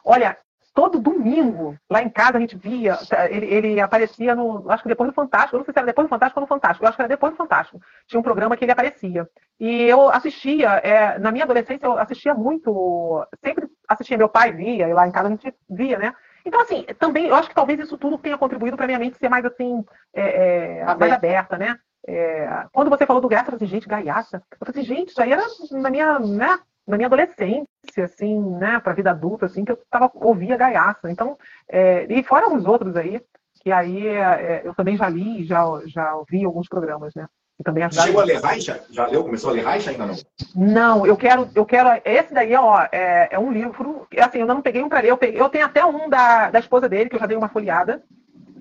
Olha, 0.05 0.37
todo 0.75 0.99
domingo, 0.99 1.79
lá 1.89 2.03
em 2.03 2.09
casa, 2.11 2.37
a 2.37 2.41
gente 2.41 2.57
via, 2.57 2.99
ele, 3.31 3.47
ele, 3.47 3.81
aparecia 3.81 4.35
no, 4.35 4.69
acho 4.69 4.83
que 4.83 4.89
depois 4.89 5.09
do 5.09 5.15
Fantástico, 5.15 5.55
eu 5.55 5.59
não 5.59 5.65
sei 5.65 5.73
se 5.73 5.79
era 5.79 5.87
depois 5.87 6.09
do 6.09 6.11
Fantástico 6.11 6.41
ou 6.41 6.43
no 6.43 6.49
Fantástico, 6.49 6.85
eu 6.85 6.89
acho 6.89 6.97
que 6.97 7.03
era 7.03 7.09
depois 7.09 7.33
do 7.33 7.37
Fantástico. 7.37 7.81
Tinha 8.09 8.19
um 8.19 8.25
programa 8.25 8.57
que 8.57 8.65
ele 8.65 8.73
aparecia. 8.73 9.29
E 9.61 9.83
eu 9.83 10.11
assistia, 10.11 10.71
é, 10.79 11.17
na 11.21 11.31
minha 11.31 11.45
adolescência, 11.45 11.87
eu 11.87 11.97
assistia 11.97 12.35
muito, 12.35 13.25
sempre 13.43 13.69
assistia, 13.89 14.19
meu 14.19 14.29
pai 14.29 14.53
via, 14.53 14.89
e 14.89 14.93
lá 14.93 15.07
em 15.07 15.12
casa 15.12 15.29
a 15.29 15.31
gente 15.31 15.55
via, 15.71 15.99
né? 15.99 16.12
Então, 16.45 16.61
assim, 16.61 16.85
também, 16.99 17.29
eu 17.29 17.37
acho 17.37 17.49
que 17.49 17.55
talvez 17.55 17.79
isso 17.79 17.97
tudo 17.97 18.19
tenha 18.19 18.37
contribuído 18.37 18.77
para 18.77 18.87
minha 18.87 18.99
mente 18.99 19.17
ser 19.17 19.29
mais, 19.29 19.45
assim, 19.45 19.85
é, 20.12 20.81
é, 20.81 20.95
mais 20.97 21.12
aberta, 21.12 21.57
né? 21.57 21.79
É, 22.07 22.67
quando 22.73 22.91
você 22.91 23.07
falou 23.07 23.23
do 23.23 23.29
Gaiaça, 23.29 23.47
eu 23.47 23.53
falei 23.53 23.65
assim, 23.65 23.75
gente, 23.75 23.89
Gaiaça. 23.89 24.43
Eu 24.61 24.67
falei 24.67 24.83
assim, 24.83 24.95
gente, 24.95 25.09
isso 25.11 25.23
aí 25.23 25.33
era 25.33 25.43
na 25.71 25.89
minha, 25.89 26.19
né? 26.19 26.59
Na 26.87 26.97
minha 26.97 27.07
adolescência, 27.07 28.05
assim, 28.05 28.41
né, 28.59 28.78
para 28.80 28.93
a 28.93 28.95
vida 28.95 29.11
adulta, 29.11 29.47
assim, 29.47 29.64
que 29.64 29.72
eu 29.72 29.78
tava, 29.91 30.11
ouvia 30.14 30.57
Gaiaça. 30.57 31.11
Então, 31.11 31.39
é, 31.68 32.07
e 32.09 32.22
fora 32.22 32.53
os 32.53 32.66
outros 32.66 32.97
aí, 32.97 33.20
que 33.62 33.72
aí 33.72 34.07
é, 34.07 34.62
eu 34.64 34.74
também 34.74 34.97
já 34.97 35.09
li, 35.09 35.45
já, 35.45 35.64
já 35.87 36.14
ouvi 36.14 36.45
alguns 36.45 36.68
programas, 36.68 37.14
né? 37.14 37.26
também 37.62 37.89
Chegou 37.91 38.20
a 38.20 38.24
ler 38.24 38.41
Reicha? 38.41 38.85
Já 38.91 39.07
leu? 39.07 39.22
Começou 39.22 39.51
a 39.51 39.53
ler 39.53 39.64
Reicha 39.64 39.91
ainda 39.91 40.07
não? 40.07 40.14
Não, 40.55 41.07
eu 41.07 41.16
quero, 41.16 41.49
eu 41.55 41.64
quero. 41.64 41.89
Esse 42.05 42.35
daí, 42.35 42.55
ó, 42.55 42.87
é, 42.91 43.28
é 43.30 43.39
um 43.39 43.53
livro. 43.53 44.07
Assim, 44.18 44.39
eu 44.39 44.43
ainda 44.43 44.55
não 44.55 44.62
peguei 44.62 44.82
um 44.82 44.89
para 44.89 45.01
ler. 45.01 45.11
Eu, 45.11 45.16
peguei, 45.16 45.41
eu 45.41 45.49
tenho 45.49 45.64
até 45.64 45.85
um 45.85 46.09
da, 46.09 46.51
da 46.51 46.59
esposa 46.59 46.89
dele, 46.89 47.09
que 47.09 47.16
eu 47.16 47.20
já 47.20 47.26
dei 47.26 47.37
uma 47.37 47.49
folheada. 47.49 48.03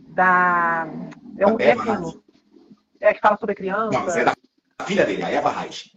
Da. 0.09 0.87
É 1.37 1.47
um 1.47 1.57
é, 1.59 1.75
é, 3.01 3.13
que 3.13 3.19
fala 3.19 3.37
sobre 3.37 3.55
criança. 3.55 3.91
Não, 3.91 4.05
mas 4.05 4.15
é 4.15 4.25
da 4.25 4.35
filha 4.85 5.05
dele, 5.05 5.23
a 5.23 5.29
Eva 5.29 5.49
Reich. 5.49 5.92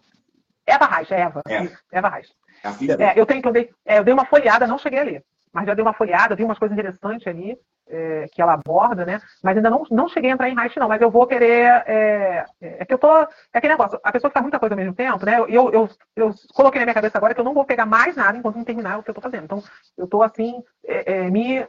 Eva 0.66 0.86
Reich, 0.86 1.12
é 1.12 1.20
Eva. 1.20 1.42
É. 1.48 1.68
Eva 1.92 2.08
Reich. 2.08 2.30
É 2.62 2.68
a 2.68 2.72
filha. 2.72 2.96
É, 2.98 3.18
eu 3.18 3.26
tenho 3.26 3.42
eu 3.44 3.52
dei, 3.52 3.70
é, 3.84 3.98
eu 3.98 4.04
dei 4.04 4.12
uma 4.12 4.26
folheada, 4.26 4.66
não 4.66 4.78
cheguei 4.78 4.98
a 4.98 5.04
ler. 5.04 5.24
Mas 5.52 5.66
já 5.66 5.74
dei 5.74 5.82
uma 5.82 5.94
folheada, 5.94 6.34
vi 6.34 6.44
umas 6.44 6.58
coisas 6.58 6.76
interessantes 6.76 7.26
ali 7.26 7.56
é, 7.88 8.26
que 8.32 8.42
ela 8.42 8.54
aborda, 8.54 9.06
né? 9.06 9.20
Mas 9.42 9.56
ainda 9.56 9.70
não, 9.70 9.84
não 9.90 10.08
cheguei 10.08 10.30
a 10.30 10.34
entrar 10.34 10.48
em 10.48 10.54
Reich, 10.54 10.76
não. 10.78 10.88
Mas 10.88 11.00
eu 11.00 11.10
vou 11.10 11.26
querer. 11.26 11.82
É, 11.86 12.44
é, 12.60 12.84
que 12.84 12.92
eu 12.92 12.98
tô. 12.98 13.16
É 13.16 13.28
aquele 13.54 13.74
negócio, 13.74 13.98
a 14.02 14.12
pessoa 14.12 14.30
que 14.30 14.34
faz 14.34 14.42
muita 14.42 14.58
coisa 14.58 14.74
ao 14.74 14.78
mesmo 14.78 14.94
tempo, 14.94 15.24
né? 15.24 15.38
Eu, 15.38 15.48
eu, 15.48 15.72
eu, 15.72 15.90
eu, 16.16 16.34
coloquei 16.52 16.80
na 16.80 16.86
minha 16.86 16.94
cabeça 16.94 17.16
agora 17.16 17.34
que 17.34 17.40
eu 17.40 17.44
não 17.44 17.54
vou 17.54 17.64
pegar 17.64 17.86
mais 17.86 18.16
nada 18.16 18.36
enquanto 18.36 18.56
não 18.56 18.64
terminar 18.64 18.98
o 18.98 19.02
que 19.02 19.10
eu 19.10 19.14
tô 19.14 19.20
fazendo. 19.20 19.44
Então, 19.44 19.62
eu 19.96 20.06
tô 20.06 20.22
assim, 20.22 20.62
é, 20.84 21.12
é, 21.12 21.30
me 21.30 21.66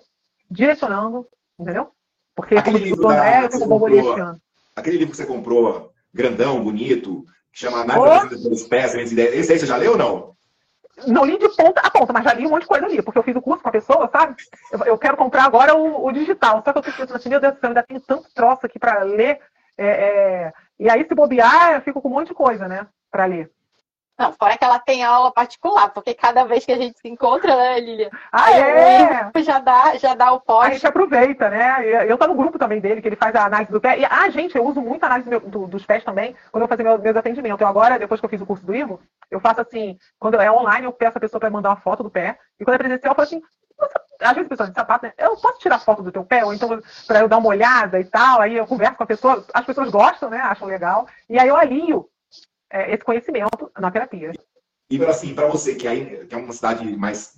direcionando, 0.49 1.27
entendeu? 1.59 1.91
Porque 2.35 2.55
aquele 2.55 2.79
como 2.79 2.85
livro 2.85 3.07
da, 3.07 3.43
eu 3.43 3.67
borboleteando. 3.67 4.41
Aquele 4.75 4.97
livro 4.97 5.11
que 5.11 5.17
você 5.17 5.25
comprou, 5.25 5.91
grandão, 6.13 6.63
bonito, 6.63 7.25
chama 7.57 7.81
Análise 7.81 8.41
pelos 8.41 8.63
Pés, 8.63 8.93
Esse 8.93 9.53
aí 9.53 9.59
você 9.59 9.65
já 9.65 9.77
leu 9.77 9.93
ou 9.93 9.97
não? 9.97 10.37
não 11.05 11.23
li 11.23 11.37
de 11.37 11.47
ponta 11.49 11.81
a 11.81 11.91
ponta, 11.91 12.11
mas 12.11 12.23
já 12.23 12.33
li 12.33 12.47
um 12.47 12.49
monte 12.49 12.63
de 12.63 12.67
coisa 12.67 12.85
ali, 12.85 13.01
porque 13.03 13.19
eu 13.19 13.23
fiz 13.23 13.35
o 13.35 13.41
curso 13.41 13.61
com 13.61 13.69
a 13.69 13.71
pessoa, 13.71 14.09
sabe? 14.11 14.35
Eu, 14.71 14.79
eu 14.85 14.97
quero 14.97 15.15
comprar 15.15 15.43
agora 15.43 15.75
o, 15.75 16.07
o, 16.07 16.11
digital. 16.11 16.63
Só 16.63 16.71
que 16.71 16.79
eu 16.79 16.81
tô 16.81 16.91
pensando 16.91 17.15
assim, 17.15 17.29
meu 17.29 17.39
Deus 17.39 17.53
do 17.53 17.59
céu, 17.59 17.69
ainda 17.69 17.83
tenho 17.83 17.99
tanto 18.01 18.27
troço 18.33 18.65
aqui 18.65 18.79
para 18.79 19.03
ler. 19.03 19.39
É, 19.77 19.87
é... 19.87 20.53
E 20.79 20.89
aí, 20.89 21.05
se 21.07 21.13
bobear, 21.13 21.73
eu 21.73 21.81
fico 21.81 22.01
com 22.01 22.07
um 22.07 22.13
monte 22.13 22.29
de 22.29 22.33
coisa, 22.33 22.67
né? 22.67 22.87
Para 23.11 23.25
ler. 23.25 23.51
Não, 24.17 24.33
fora 24.33 24.57
que 24.57 24.63
ela 24.63 24.79
tem 24.79 25.03
aula 25.03 25.31
particular, 25.31 25.89
porque 25.89 26.13
cada 26.13 26.43
vez 26.43 26.65
que 26.65 26.71
a 26.71 26.77
gente 26.77 26.99
se 26.99 27.07
encontra, 27.07 27.55
né, 27.55 27.79
Lilia? 27.79 28.09
Ah, 28.31 28.51
é? 28.51 29.31
Já 29.43 29.59
dá, 29.59 29.95
já 29.97 30.15
dá 30.15 30.31
o 30.31 30.41
pós. 30.41 30.67
A 30.67 30.73
gente 30.73 30.87
aproveita, 30.87 31.49
né? 31.49 31.85
Eu 32.09 32.17
tô 32.17 32.25
no 32.25 32.33
grupo 32.33 32.57
também 32.57 32.79
dele, 32.79 33.01
que 33.01 33.07
ele 33.07 33.15
faz 33.15 33.35
a 33.35 33.45
análise 33.45 33.71
do 33.71 33.79
pé. 33.79 33.99
E, 33.99 34.05
ah, 34.05 34.27
gente, 34.29 34.55
eu 34.55 34.65
uso 34.65 34.81
muito 34.81 35.03
a 35.03 35.05
análise 35.05 35.29
do, 35.29 35.67
dos 35.67 35.85
pés 35.85 36.03
também, 36.03 36.35
quando 36.51 36.63
eu 36.63 36.67
fazer 36.67 36.83
meu, 36.83 36.97
meus 36.97 37.15
atendimentos. 37.15 37.61
Eu 37.61 37.67
agora, 37.67 37.99
depois 37.99 38.19
que 38.19 38.25
eu 38.25 38.29
fiz 38.29 38.41
o 38.41 38.45
curso 38.45 38.65
do 38.65 38.75
Ivo, 38.75 38.99
eu 39.29 39.39
faço 39.39 39.61
assim, 39.61 39.97
quando 40.19 40.41
é 40.41 40.51
online, 40.51 40.85
eu 40.85 40.93
peço 40.93 41.17
a 41.17 41.21
pessoa 41.21 41.39
para 41.39 41.51
mandar 41.51 41.69
uma 41.69 41.77
foto 41.77 42.01
do 42.01 42.09
pé. 42.09 42.39
E 42.59 42.65
quando 42.65 42.75
é 42.75 42.79
presencial, 42.79 43.11
eu 43.11 43.15
falo 43.15 43.27
assim, 43.27 43.41
às 44.19 44.33
vezes 44.33 44.47
a 44.47 44.49
pessoa 44.49 44.69
de 44.69 44.75
sapato, 44.75 45.05
né? 45.05 45.13
Eu 45.17 45.37
posso 45.37 45.59
tirar 45.59 45.79
foto 45.79 46.01
do 46.01 46.11
teu 46.11 46.23
pé, 46.23 46.43
ou 46.43 46.53
então 46.53 46.81
para 47.05 47.19
eu 47.19 47.27
dar 47.27 47.37
uma 47.37 47.49
olhada 47.49 47.99
e 47.99 48.05
tal, 48.05 48.41
aí 48.41 48.57
eu 48.57 48.65
converso 48.65 48.95
com 48.95 49.03
a 49.03 49.07
pessoa, 49.07 49.45
as 49.53 49.65
pessoas 49.65 49.91
gostam, 49.91 50.29
né? 50.29 50.39
Acham 50.39 50.67
legal, 50.67 51.05
e 51.29 51.37
aí 51.37 51.47
eu 51.47 51.55
alinho 51.55 52.07
é, 52.71 52.93
esse 52.93 53.03
conhecimento 53.03 53.71
na 53.77 53.91
terapia. 53.91 54.31
E 54.89 55.03
assim, 55.05 55.33
para 55.33 55.47
você 55.47 55.75
que, 55.75 55.87
aí, 55.87 56.25
que 56.25 56.33
é 56.33 56.37
uma 56.37 56.53
cidade 56.53 56.95
mais, 56.95 57.33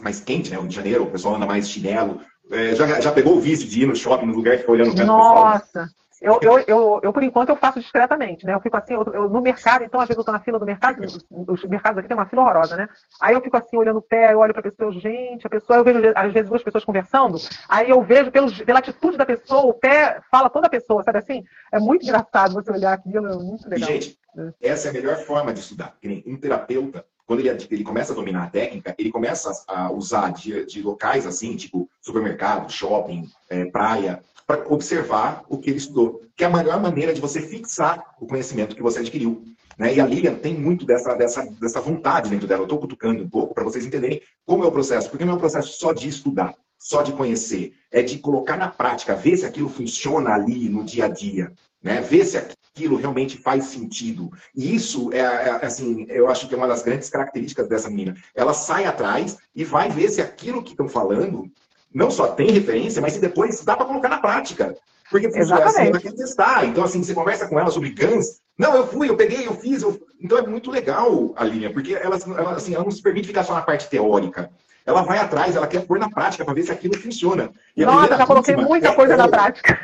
mais 0.00 0.20
quente, 0.20 0.50
né? 0.50 0.56
Rio 0.56 0.68
de 0.68 0.74
Janeiro, 0.74 1.04
o 1.04 1.10
pessoal 1.10 1.36
anda 1.36 1.46
mais 1.46 1.68
chinelo. 1.68 2.20
É, 2.50 2.74
já, 2.74 3.00
já 3.00 3.12
pegou 3.12 3.36
o 3.36 3.40
vício 3.40 3.68
de 3.68 3.82
ir 3.82 3.86
no 3.86 3.94
shopping, 3.94 4.26
no 4.26 4.34
lugar 4.34 4.54
que 4.54 4.60
fica 4.60 4.72
olhando 4.72 5.00
o 5.00 5.06
Nossa! 5.06 5.88
Eu, 6.22 6.38
eu, 6.40 6.58
eu, 6.68 7.00
eu, 7.02 7.12
por 7.12 7.22
enquanto, 7.24 7.48
eu 7.48 7.56
faço 7.56 7.80
discretamente, 7.80 8.46
né? 8.46 8.54
Eu 8.54 8.60
fico 8.60 8.76
assim, 8.76 8.94
eu, 8.94 9.02
eu, 9.12 9.28
no 9.28 9.42
mercado, 9.42 9.82
então, 9.82 10.00
às 10.00 10.06
vezes 10.06 10.18
eu 10.18 10.24
tô 10.24 10.30
na 10.30 10.38
fila 10.38 10.56
do 10.56 10.64
mercado, 10.64 11.04
os, 11.04 11.26
os 11.28 11.64
mercados 11.64 11.98
aqui 11.98 12.06
tem 12.06 12.16
uma 12.16 12.26
fila 12.26 12.42
horrorosa, 12.42 12.76
né? 12.76 12.88
Aí 13.20 13.34
eu 13.34 13.40
fico 13.40 13.56
assim, 13.56 13.76
olhando 13.76 13.98
o 13.98 14.02
pé, 14.02 14.32
eu 14.32 14.38
olho 14.38 14.52
pra 14.52 14.62
pessoa, 14.62 14.92
gente, 14.92 15.44
a 15.44 15.50
pessoa, 15.50 15.78
eu 15.78 15.84
vejo, 15.84 16.12
às 16.14 16.32
vezes, 16.32 16.48
duas 16.48 16.62
pessoas 16.62 16.84
conversando, 16.84 17.38
aí 17.68 17.90
eu 17.90 18.00
vejo 18.02 18.30
pelos, 18.30 18.56
pela 18.62 18.78
atitude 18.78 19.16
da 19.16 19.26
pessoa, 19.26 19.66
o 19.66 19.74
pé 19.74 20.20
fala 20.30 20.48
toda 20.48 20.68
a 20.68 20.70
pessoa, 20.70 21.02
sabe 21.02 21.18
assim? 21.18 21.42
É 21.72 21.80
muito 21.80 22.04
engraçado 22.04 22.54
você 22.54 22.70
olhar 22.70 22.92
aquilo, 22.92 23.26
é 23.26 23.36
muito 23.36 23.68
legal. 23.68 23.90
E, 23.90 23.92
gente, 23.92 24.18
é. 24.62 24.68
essa 24.70 24.86
é 24.86 24.90
a 24.90 24.94
melhor 24.94 25.16
forma 25.16 25.52
de 25.52 25.58
estudar. 25.58 25.96
Um 26.24 26.36
terapeuta, 26.36 27.04
quando 27.26 27.40
ele, 27.40 27.50
ele 27.70 27.84
começa 27.84 28.12
a 28.12 28.16
dominar 28.16 28.44
a 28.44 28.50
técnica, 28.50 28.94
ele 28.98 29.10
começa 29.10 29.50
a 29.68 29.90
usar 29.92 30.30
de, 30.32 30.66
de 30.66 30.82
locais 30.82 31.26
assim, 31.26 31.56
tipo 31.56 31.88
supermercado, 32.00 32.70
shopping, 32.70 33.28
é, 33.48 33.64
praia, 33.66 34.22
para 34.46 34.66
observar 34.72 35.44
o 35.48 35.58
que 35.58 35.70
ele 35.70 35.78
estudou. 35.78 36.22
Que 36.36 36.44
é 36.44 36.46
a 36.46 36.50
melhor 36.50 36.80
maneira 36.80 37.14
de 37.14 37.20
você 37.20 37.40
fixar 37.40 38.14
o 38.20 38.26
conhecimento 38.26 38.74
que 38.74 38.82
você 38.82 39.00
adquiriu. 39.00 39.44
Né? 39.78 39.94
E 39.94 40.00
a 40.00 40.06
Lilian 40.06 40.34
tem 40.34 40.54
muito 40.54 40.84
dessa, 40.84 41.14
dessa, 41.14 41.44
dessa 41.60 41.80
vontade 41.80 42.30
dentro 42.30 42.46
dela. 42.46 42.62
Eu 42.62 42.66
estou 42.66 42.78
cutucando 42.78 43.22
um 43.22 43.28
pouco 43.28 43.54
para 43.54 43.64
vocês 43.64 43.86
entenderem 43.86 44.20
como 44.44 44.64
é 44.64 44.66
o 44.66 44.72
processo. 44.72 45.08
Porque 45.08 45.24
não 45.24 45.34
é 45.34 45.36
um 45.36 45.40
processo 45.40 45.72
só 45.78 45.92
de 45.92 46.08
estudar, 46.08 46.54
só 46.78 47.02
de 47.02 47.12
conhecer. 47.12 47.72
É 47.90 48.02
de 48.02 48.18
colocar 48.18 48.56
na 48.56 48.68
prática, 48.68 49.14
ver 49.14 49.36
se 49.36 49.46
aquilo 49.46 49.68
funciona 49.68 50.34
ali 50.34 50.68
no 50.68 50.84
dia 50.84 51.06
a 51.06 51.08
dia. 51.08 51.52
Né? 51.82 52.00
Ver 52.00 52.24
se 52.24 52.38
aquilo 52.38 52.96
realmente 52.96 53.36
faz 53.36 53.64
sentido. 53.64 54.30
E 54.54 54.74
isso 54.74 55.12
é, 55.12 55.18
é, 55.18 55.66
assim, 55.66 56.06
eu 56.08 56.28
acho 56.28 56.48
que 56.48 56.54
é 56.54 56.56
uma 56.56 56.68
das 56.68 56.82
grandes 56.82 57.10
características 57.10 57.68
dessa 57.68 57.90
menina. 57.90 58.16
Ela 58.34 58.54
sai 58.54 58.84
atrás 58.84 59.36
e 59.54 59.64
vai 59.64 59.90
ver 59.90 60.08
se 60.08 60.20
aquilo 60.20 60.62
que 60.62 60.70
estão 60.70 60.88
falando 60.88 61.50
não 61.94 62.10
só 62.10 62.28
tem 62.28 62.50
referência, 62.50 63.02
mas 63.02 63.14
se 63.14 63.20
depois 63.20 63.62
dá 63.64 63.76
para 63.76 63.86
colocar 63.86 64.08
na 64.08 64.18
prática. 64.18 64.74
Porque 65.10 65.30
funciona 65.30 65.64
assim, 65.66 65.88
ela 65.88 66.00
quer 66.00 66.14
testar. 66.14 66.64
Então, 66.64 66.82
assim, 66.82 67.02
você 67.02 67.12
conversa 67.12 67.46
com 67.46 67.60
ela 67.60 67.70
sobre 67.70 67.90
Guns. 67.90 68.40
Não, 68.58 68.74
eu 68.74 68.86
fui, 68.86 69.10
eu 69.10 69.16
peguei, 69.16 69.46
eu 69.46 69.54
fiz. 69.54 69.82
Eu... 69.82 70.00
Então 70.18 70.38
é 70.38 70.46
muito 70.46 70.70
legal 70.70 71.34
a 71.36 71.44
linha, 71.44 71.70
porque 71.70 71.92
ela, 71.94 72.16
ela, 72.16 72.52
assim, 72.52 72.74
ela 72.74 72.84
não 72.84 72.90
se 72.90 73.02
permite 73.02 73.26
ficar 73.26 73.44
só 73.44 73.54
na 73.54 73.60
parte 73.60 73.90
teórica. 73.90 74.50
Ela 74.86 75.02
vai 75.02 75.18
atrás, 75.18 75.54
ela 75.54 75.66
quer 75.66 75.86
pôr 75.86 75.98
na 75.98 76.08
prática 76.08 76.44
para 76.44 76.54
ver 76.54 76.62
se 76.62 76.72
aquilo 76.72 76.96
funciona. 76.96 77.50
E 77.76 77.84
Nossa, 77.84 78.16
já 78.16 78.26
coloquei 78.26 78.56
muita 78.56 78.88
é 78.88 78.94
coisa 78.94 79.16
na 79.16 79.28
prática. 79.28 79.78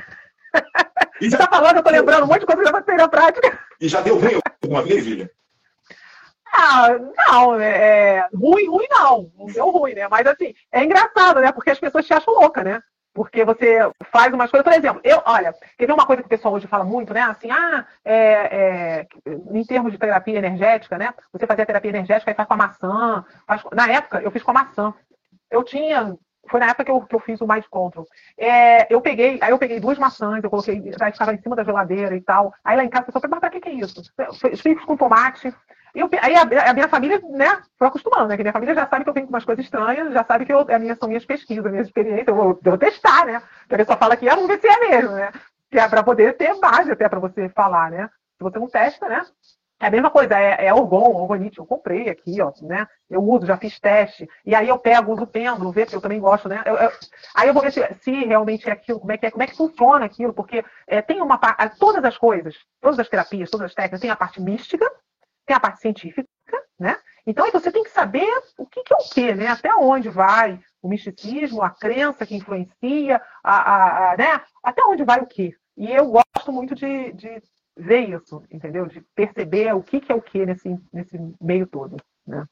E 1.21 1.31
já... 1.31 1.37
Você 1.37 1.45
tá 1.45 1.49
falando, 1.49 1.77
eu 1.77 1.83
tô 1.83 1.91
lembrando 1.91 2.25
um 2.25 2.27
monte 2.27 2.41
de 2.41 2.47
coisa 2.47 2.63
que 2.63 2.69
eu 2.69 2.73
já 2.73 2.79
botei 2.79 2.97
na 2.97 3.09
prática. 3.09 3.59
E 3.81 3.89
já 3.89 4.01
deu 4.01 4.19
ruim 4.19 4.41
alguma 4.63 4.83
vez, 4.83 5.05
Lilian? 5.05 5.29
Ah, 6.53 6.89
não, 7.29 7.61
é, 7.61 7.69
é, 7.69 8.29
ruim, 8.35 8.69
ruim 8.69 8.87
não, 8.91 9.31
não 9.37 9.47
deu 9.47 9.71
ruim, 9.71 9.95
né? 9.95 10.09
Mas 10.09 10.27
assim, 10.27 10.55
é 10.73 10.83
engraçado, 10.83 11.41
né? 11.41 11.53
Porque 11.53 11.71
as 11.71 11.79
pessoas 11.79 12.07
te 12.07 12.15
acham 12.15 12.35
louca, 12.35 12.65
né? 12.65 12.83
Porque 13.13 13.45
você 13.45 13.79
faz 14.13 14.33
umas 14.33 14.51
coisas, 14.51 14.65
por 14.65 14.73
exemplo, 14.73 15.01
eu, 15.03 15.21
olha, 15.27 15.53
quer 15.77 15.87
ver 15.87 15.93
uma 15.93 16.07
coisa 16.07 16.23
que 16.23 16.27
o 16.27 16.31
pessoal 16.31 16.55
hoje 16.55 16.67
fala 16.67 16.85
muito, 16.85 17.13
né? 17.13 17.23
Assim, 17.23 17.51
ah, 17.51 17.85
é, 18.05 18.15
é, 18.15 19.07
em 19.27 19.65
termos 19.65 19.93
de 19.93 19.99
terapia 19.99 20.39
energética, 20.39 20.97
né? 20.97 21.13
Você 21.33 21.47
fazia 21.47 21.67
terapia 21.67 21.91
energética 21.91 22.31
e 22.31 22.35
faz 22.35 22.47
com 22.47 22.55
a 22.55 22.57
maçã. 22.57 23.25
Faz, 23.47 23.63
na 23.73 23.91
época, 23.91 24.21
eu 24.23 24.31
fiz 24.31 24.43
com 24.43 24.53
a 24.53 24.55
maçã. 24.55 24.95
Eu 25.51 25.65
tinha 25.65 26.17
foi 26.49 26.61
na 26.61 26.67
época 26.67 26.85
que 26.85 26.91
eu, 26.91 27.01
que 27.03 27.15
eu 27.15 27.21
fiz 27.21 27.41
o 27.41 27.47
Mais 27.47 27.67
Control. 27.67 28.07
É, 28.37 28.93
eu 28.93 29.01
peguei, 29.01 29.39
aí 29.41 29.51
eu 29.51 29.59
peguei 29.59 29.81
duas 29.81 29.99
maçãs, 29.99 30.43
eu 30.43 30.51
coloquei, 30.51 30.93
aí 31.01 31.13
ficava 31.13 31.33
em 31.33 31.41
cima 31.41 31.57
da 31.57 31.65
geladeira 31.65 32.17
e 32.17 32.21
tal. 32.21 32.55
Aí 32.65 32.77
lá 32.77 32.85
em 32.85 32.89
casa 32.89 33.03
a 33.03 33.07
pessoa 33.07 33.21
perguntou, 33.21 33.41
mas 33.43 33.51
pra 33.51 33.51
que, 33.51 33.61
que 33.61 33.69
é 33.69 33.85
isso? 33.85 34.03
Fiz 34.57 34.85
com 34.85 34.97
tomate. 34.97 35.55
Eu, 35.95 36.09
aí 36.23 36.35
a, 36.37 36.71
a, 36.71 36.75
minha 36.75 36.89
família, 36.89 37.21
né, 37.31 37.61
foi 37.79 37.89
acostumando, 37.89 38.29
né? 38.29 38.37
Que 38.37 38.43
minha 38.43 38.53
família 38.53 38.75
já 38.75 38.87
sabe 38.87 39.05
que 39.05 39.11
eu 39.11 39.15
tenho 39.15 39.27
umas 39.27 39.45
coisas 39.45 39.65
estranhas, 39.65 40.13
já 40.13 40.25
sabe 40.25 40.45
que 40.45 40.53
eu, 40.53 40.61
a 40.61 40.79
minha, 40.79 40.95
são 40.95 41.09
minhas 41.09 41.25
pesquisas, 41.25 41.71
minhas 41.71 41.87
experiências, 41.87 42.29
eu 42.29 42.35
vou, 42.35 42.61
eu 42.65 42.71
vou 42.71 42.79
testar, 42.79 43.27
né? 43.27 43.43
Porque 43.63 43.75
a 43.75 43.79
pessoa 43.79 43.99
fala 43.99 44.17
que, 44.17 44.29
ah, 44.29 44.35
vamos 44.35 44.49
ver 44.49 44.61
se 44.61 44.69
é 44.69 44.91
mesmo, 44.91 45.11
né? 45.11 45.33
Que 45.71 45.79
é 45.79 45.89
para 45.89 46.03
poder 46.03 46.37
ter 46.37 46.55
base 46.61 46.93
até 46.93 47.09
para 47.09 47.21
você 47.21 47.49
falar, 47.49 47.91
né? 47.91 48.09
Se 48.37 48.45
você 48.45 48.59
não 48.59 48.69
testa, 48.69 49.09
né? 49.09 49.25
É 49.81 49.87
a 49.87 49.91
mesma 49.91 50.11
coisa, 50.11 50.37
é, 50.37 50.67
é 50.67 50.75
orgon, 50.75 51.15
orgonite, 51.15 51.59
eu 51.59 51.67
comprei 51.67 52.09
aqui, 52.09 52.43
ó, 52.43 52.53
né? 52.63 52.87
Eu 53.09 53.23
uso, 53.23 53.47
já 53.47 53.57
fiz 53.57 53.79
teste, 53.79 54.29
e 54.45 54.53
aí 54.53 54.69
eu 54.69 54.77
pego, 54.79 55.13
uso 55.13 55.23
o 55.23 55.27
pêndulo, 55.27 55.71
vê, 55.71 55.85
porque 55.85 55.97
eu 55.97 56.01
também 56.01 56.19
gosto, 56.19 56.49
né? 56.49 56.63
Eu, 56.67 56.75
eu, 56.75 56.91
aí 57.37 57.47
eu 57.47 57.55
vou 57.55 57.63
ver 57.63 57.73
se, 57.73 57.95
se, 58.03 58.11
realmente 58.11 58.69
é 58.69 58.73
aquilo, 58.73 58.99
como 58.99 59.13
é 59.13 59.17
que 59.17 59.27
é, 59.27 59.31
como 59.31 59.43
é 59.43 59.47
que 59.47 59.57
funciona 59.57 60.05
aquilo, 60.05 60.35
porque 60.35 60.65
é, 60.87 61.01
tem 61.01 61.23
uma 61.23 61.39
parte, 61.39 61.79
todas 61.79 62.05
as 62.05 62.19
coisas, 62.19 62.57
todas 62.81 62.99
as 62.99 63.09
terapias, 63.09 63.51
todas 63.51 63.67
as 63.67 63.75
técnicas, 63.75 64.01
tem 64.01 64.11
a 64.11 64.17
parte 64.17 64.43
mística, 64.43 64.85
tem 65.47 65.55
a 65.57 65.61
parte 65.61 65.81
científica, 65.81 66.29
né? 66.79 66.97
Então 67.25 67.45
aí 67.45 67.53
você 67.53 67.71
tem 67.71 67.85
que 67.85 67.91
saber 67.91 68.29
o 68.59 68.67
que, 68.67 68.83
que 68.83 68.93
é 68.93 68.97
o 68.97 69.09
quê, 69.11 69.35
né? 69.35 69.47
Até 69.47 69.73
onde 69.75 70.09
vai 70.09 70.59
o 70.83 70.89
misticismo, 70.89 71.63
a 71.63 71.71
crença 71.71 72.27
que 72.27 72.35
influencia, 72.35 73.23
a, 73.45 73.57
a, 73.57 74.13
a 74.13 74.17
né? 74.17 74.41
Até 74.63 74.83
onde 74.85 75.05
vai 75.05 75.21
o 75.21 75.27
quê? 75.27 75.55
E 75.77 75.93
eu 75.93 76.07
gosto 76.11 76.51
muito 76.51 76.75
de, 76.75 77.13
de 77.13 77.41
ver 77.79 78.09
isso, 78.09 78.43
entendeu? 78.51 78.87
De 78.87 79.01
perceber 79.15 79.73
o 79.75 79.83
que, 79.83 80.01
que 80.01 80.11
é 80.11 80.15
o 80.15 80.23
que 80.23 80.45
nesse, 80.45 80.79
nesse 80.93 81.19
meio 81.41 81.67
todo, 81.67 81.97
né? 82.27 82.45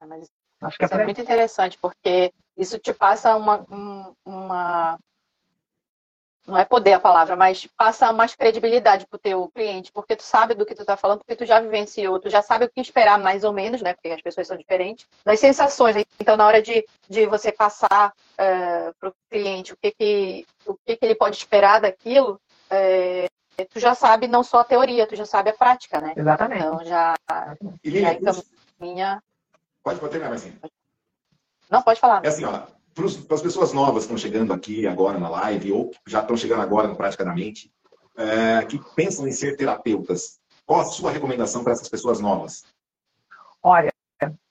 É, 0.00 0.06
mas 0.06 0.30
Acho 0.60 0.78
que 0.78 0.84
é, 0.84 0.88
é 0.90 1.04
muito 1.04 1.20
interessante, 1.20 1.78
porque 1.78 2.32
isso 2.56 2.78
te 2.78 2.92
passa 2.92 3.36
uma, 3.36 3.64
uma 4.24 4.98
não 6.46 6.56
é 6.56 6.64
poder 6.64 6.92
a 6.92 7.00
palavra, 7.00 7.34
mas 7.34 7.66
passa 7.76 8.12
mais 8.12 8.34
credibilidade 8.34 9.06
para 9.06 9.16
o 9.16 9.20
teu 9.20 9.48
cliente, 9.48 9.90
porque 9.92 10.14
tu 10.14 10.22
sabe 10.22 10.54
do 10.54 10.64
que 10.64 10.74
tu 10.74 10.82
está 10.82 10.96
falando, 10.96 11.18
porque 11.18 11.34
tu 11.34 11.44
já 11.44 11.60
vivenciou, 11.60 12.20
tu 12.20 12.30
já 12.30 12.40
sabe 12.40 12.64
o 12.64 12.70
que 12.70 12.80
esperar 12.80 13.18
mais 13.18 13.42
ou 13.42 13.52
menos, 13.52 13.82
né? 13.82 13.94
Porque 13.94 14.08
as 14.08 14.22
pessoas 14.22 14.46
são 14.46 14.56
diferentes, 14.56 15.06
das 15.24 15.40
sensações. 15.40 15.96
Então, 16.20 16.36
na 16.36 16.46
hora 16.46 16.62
de, 16.62 16.86
de 17.08 17.26
você 17.26 17.50
passar 17.50 18.10
uh, 18.10 18.12
é, 18.38 18.92
para 18.98 19.08
o 19.08 19.14
cliente 19.28 19.72
o 19.72 19.76
que 19.76 19.90
que, 19.90 20.46
o 20.64 20.76
que 20.86 20.96
que 20.96 21.04
ele 21.04 21.16
pode 21.16 21.36
esperar 21.36 21.80
daquilo, 21.80 22.40
é, 22.70 23.26
tu 23.64 23.80
já 23.80 23.94
sabe 23.94 24.28
não 24.28 24.42
só 24.42 24.60
a 24.60 24.64
teoria, 24.64 25.06
tu 25.06 25.16
já 25.16 25.24
sabe 25.24 25.50
a 25.50 25.54
prática, 25.54 26.00
né? 26.00 26.12
Exatamente. 26.16 26.64
Então 26.64 26.84
já, 26.84 27.14
e 27.82 28.00
já 28.00 28.18
caminha. 28.78 29.22
Pode, 29.82 29.98
pode 30.00 30.12
terminar, 30.12 30.34
assim. 30.34 30.52
Não, 31.70 31.82
pode 31.82 31.98
falar. 31.98 32.24
É 32.24 32.28
assim, 32.28 32.44
ó, 32.44 32.62
para 32.94 33.34
as 33.34 33.42
pessoas 33.42 33.72
novas 33.72 34.06
que 34.06 34.12
estão 34.12 34.18
chegando 34.18 34.52
aqui 34.52 34.86
agora 34.86 35.18
na 35.18 35.28
live, 35.28 35.72
ou 35.72 35.90
já 36.06 36.20
estão 36.20 36.36
chegando 36.36 36.62
agora 36.62 36.88
no 36.88 36.96
Praticamente, 36.96 37.72
é, 38.16 38.64
que 38.64 38.78
pensam 38.94 39.26
em 39.26 39.32
ser 39.32 39.56
terapeutas, 39.56 40.38
qual 40.64 40.80
a 40.80 40.84
sua 40.84 41.10
recomendação 41.10 41.62
para 41.62 41.72
essas 41.72 41.88
pessoas 41.88 42.20
novas? 42.20 42.64
Olha, 43.62 43.92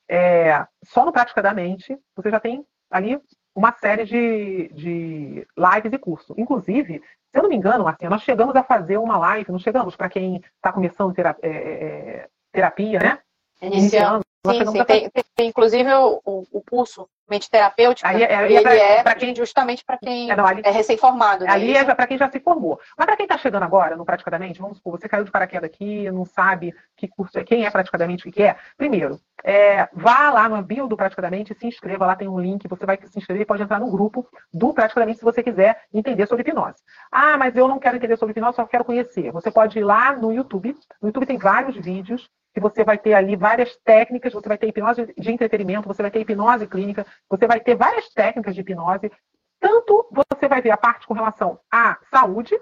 é, 0.07 0.65
só 0.83 1.05
no 1.05 1.11
Prática 1.11 1.41
da 1.41 1.53
Mente, 1.53 1.97
você 2.15 2.29
já 2.29 2.39
tem 2.39 2.65
ali 2.89 3.19
uma 3.55 3.71
série 3.71 4.03
de, 4.03 4.67
de 4.73 5.47
lives 5.57 5.93
e 5.93 5.97
cursos. 5.97 6.37
Inclusive, 6.37 7.01
se 7.31 7.37
eu 7.37 7.41
não 7.41 7.49
me 7.49 7.55
engano, 7.55 7.85
Marcinha, 7.85 8.09
nós 8.09 8.21
chegamos 8.21 8.55
a 8.55 8.63
fazer 8.63 8.97
uma 8.97 9.17
live, 9.17 9.51
não 9.51 9.59
chegamos 9.59 9.95
para 9.95 10.09
quem 10.09 10.43
está 10.57 10.73
começando 10.73 11.13
terapia, 11.13 11.49
é, 11.49 11.55
é, 11.55 12.27
terapia, 12.51 12.99
né? 12.99 13.19
Iniciando. 13.61 14.25
Sim, 14.45 14.65
sim. 14.65 14.83
Tem, 14.83 15.09
tem, 15.35 15.49
inclusive 15.49 15.91
o, 15.93 16.21
o, 16.23 16.43
o 16.51 16.61
curso 16.61 17.09
mente 17.29 17.49
terapêutica, 17.49 18.07
aí, 18.07 18.23
é, 18.23 18.45
ele 18.45 18.67
é, 18.67 19.01
pra, 19.01 19.15
quem, 19.15 19.35
justamente 19.35 19.83
para 19.83 19.97
quem 19.97 20.29
é, 20.31 20.35
é 20.63 20.71
recém-formado. 20.71 21.43
Né? 21.43 21.51
Ali 21.51 21.75
é 21.75 21.83
para 21.83 22.07
quem 22.07 22.17
já 22.17 22.29
se 22.29 22.39
formou. 22.39 22.79
Mas 22.97 23.05
para 23.05 23.17
quem 23.17 23.25
está 23.25 23.37
chegando 23.37 23.63
agora, 23.63 23.95
no 23.95 24.05
Praticadamente, 24.05 24.59
vamos 24.59 24.77
supor, 24.77 24.99
você 24.99 25.09
caiu 25.09 25.23
de 25.23 25.31
paraquedas 25.31 25.69
aqui, 25.69 26.09
não 26.11 26.25
sabe 26.25 26.73
que 26.95 27.07
curso 27.07 27.37
é, 27.39 27.43
quem 27.43 27.65
é 27.65 27.71
Praticadamente, 27.71 28.27
o 28.27 28.31
que 28.31 28.43
é. 28.43 28.55
Primeiro, 28.77 29.19
é, 29.43 29.87
vá 29.93 30.31
lá 30.31 30.47
no 30.47 30.61
bio 30.61 30.87
do 30.87 30.95
Praticadamente 30.95 31.53
e 31.53 31.55
se 31.55 31.67
inscreva, 31.67 32.05
lá 32.05 32.15
tem 32.15 32.27
um 32.27 32.39
link, 32.39 32.67
você 32.67 32.85
vai 32.85 32.97
se 33.03 33.17
inscrever 33.17 33.43
e 33.43 33.45
pode 33.45 33.63
entrar 33.63 33.79
no 33.79 33.89
grupo 33.89 34.27
do 34.53 34.73
Praticadamente 34.73 35.19
se 35.19 35.25
você 35.25 35.41
quiser 35.41 35.81
entender 35.93 36.27
sobre 36.27 36.41
hipnose. 36.41 36.81
Ah, 37.11 37.37
mas 37.37 37.55
eu 37.55 37.67
não 37.67 37.79
quero 37.79 37.97
entender 37.97 38.17
sobre 38.17 38.31
hipnose, 38.31 38.55
só 38.55 38.65
quero 38.65 38.85
conhecer. 38.85 39.31
Você 39.31 39.51
pode 39.51 39.79
ir 39.79 39.83
lá 39.83 40.15
no 40.15 40.31
YouTube, 40.31 40.75
no 41.01 41.09
YouTube 41.09 41.25
tem 41.25 41.37
vários 41.37 41.75
vídeos, 41.75 42.29
que 42.55 42.61
você 42.61 42.85
vai 42.85 42.97
ter 42.97 43.13
ali 43.13 43.35
várias 43.35 43.75
técnicas, 43.83 44.31
você 44.31 44.47
vai 44.47 44.57
ter 44.57 44.67
hipnose 44.67 45.13
de 45.17 45.31
entretenimento, 45.31 45.89
você 45.89 46.01
vai 46.01 46.09
ter 46.09 46.21
hipnose 46.21 46.65
clínica, 46.65 47.05
você 47.29 47.47
vai 47.47 47.59
ter 47.59 47.75
várias 47.75 48.09
técnicas 48.09 48.55
de 48.55 48.61
hipnose. 48.61 49.11
Tanto 49.59 50.07
você 50.11 50.47
vai 50.47 50.61
ver 50.61 50.71
a 50.71 50.77
parte 50.77 51.07
com 51.07 51.13
relação 51.13 51.59
à 51.71 51.97
saúde, 52.09 52.55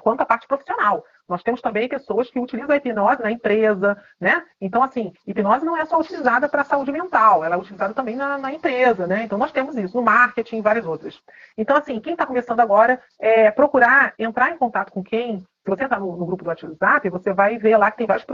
quanto 0.00 0.22
a 0.22 0.26
parte 0.26 0.46
profissional. 0.46 1.04
Nós 1.28 1.44
temos 1.44 1.60
também 1.60 1.88
pessoas 1.88 2.28
que 2.28 2.40
utilizam 2.40 2.72
a 2.72 2.76
hipnose 2.76 3.22
na 3.22 3.30
empresa, 3.30 3.96
né? 4.20 4.42
Então, 4.60 4.82
assim, 4.82 5.12
hipnose 5.24 5.64
não 5.64 5.76
é 5.76 5.86
só 5.86 6.00
utilizada 6.00 6.48
para 6.48 6.62
a 6.62 6.64
saúde 6.64 6.90
mental, 6.90 7.44
ela 7.44 7.54
é 7.54 7.58
utilizada 7.58 7.94
também 7.94 8.16
na, 8.16 8.36
na, 8.36 8.52
empresa, 8.52 9.06
né? 9.06 9.22
Então, 9.22 9.38
nós 9.38 9.52
temos 9.52 9.76
isso 9.76 9.96
no 9.96 10.02
marketing 10.02 10.56
e 10.58 10.62
várias 10.62 10.84
outras. 10.84 11.22
Então, 11.56 11.76
assim, 11.76 12.00
quem 12.00 12.14
está 12.14 12.26
começando 12.26 12.58
agora, 12.58 13.00
é 13.20 13.48
procurar 13.52 14.12
entrar 14.18 14.50
em 14.50 14.58
contato 14.58 14.90
com 14.90 15.04
quem. 15.04 15.38
Se 15.62 15.70
você 15.70 15.84
entrar 15.84 16.00
no, 16.00 16.16
no 16.16 16.26
grupo 16.26 16.42
do 16.42 16.48
WhatsApp, 16.48 17.08
você 17.08 17.32
vai 17.32 17.58
ver 17.58 17.76
lá 17.76 17.92
que 17.92 17.98
tem 17.98 18.08
vários 18.08 18.26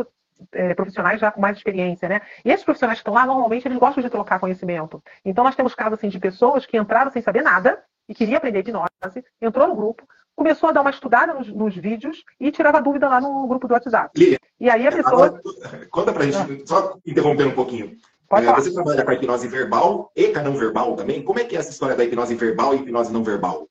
é, 0.53 0.75
profissionais 0.75 1.21
já 1.21 1.31
com 1.31 1.41
mais 1.41 1.57
experiência, 1.57 2.09
né? 2.09 2.21
E 2.45 2.51
esses 2.51 2.65
profissionais 2.65 2.99
que 2.99 3.03
estão 3.03 3.15
lá, 3.15 3.27
normalmente, 3.27 3.67
eles 3.67 3.79
gostam 3.79 4.03
de 4.03 4.11
trocar 4.11 4.39
conhecimento. 4.39 5.03
Então, 5.25 5.45
nós 5.45 5.57
temos 5.57 5.75
casos 5.75 5.95
assim, 5.95 6.09
de 6.09 6.19
pessoas 6.19 6.67
que 6.67 6.77
entraram 6.77 7.11
sem 7.11 7.23
saber 7.23 7.43
nada 7.43 7.83
e 8.09 8.15
queria 8.15 8.37
aprender 8.37 8.61
hipnose, 8.61 9.25
entrou 9.41 9.67
no 9.67 9.75
grupo, 9.75 10.07
começou 10.35 10.69
a 10.69 10.73
dar 10.73 10.83
uma 10.83 10.91
estudada 10.91 11.35
nos, 11.35 11.49
nos 11.49 11.75
vídeos 11.75 12.23
e 12.39 12.53
tirava 12.53 12.81
dúvida 12.81 13.09
lá 13.09 13.21
no 13.21 13.47
grupo 13.49 13.67
do 13.67 13.75
WhatsApp. 13.75 14.39
e 14.61 14.71
aí 14.71 14.87
a 14.87 14.93
pessoa. 14.93 15.27
Agora, 15.27 15.43
conta 15.91 16.13
pra 16.13 16.25
gente, 16.25 16.37
ah. 16.37 16.67
só 16.67 16.99
interrompendo 17.05 17.51
um 17.51 17.55
pouquinho. 17.55 17.97
É, 18.33 18.53
você 18.53 18.75
trabalha 18.75 19.05
com 19.05 19.11
a 19.11 19.15
hipnose 19.15 19.47
verbal 19.47 20.11
e 20.15 20.29
com 20.29 20.39
a 20.41 20.43
não 20.43 20.57
verbal 20.57 20.97
também? 20.97 21.23
Como 21.23 21.39
é 21.39 21.45
que 21.45 21.57
é 21.57 21.61
essa 21.61 21.71
história 21.71 21.95
da 21.95 22.05
hipnose 22.05 22.35
verbal 22.35 22.75
e 22.75 22.79
hipnose 22.79 23.13
não 23.13 23.23
verbal? 23.23 23.69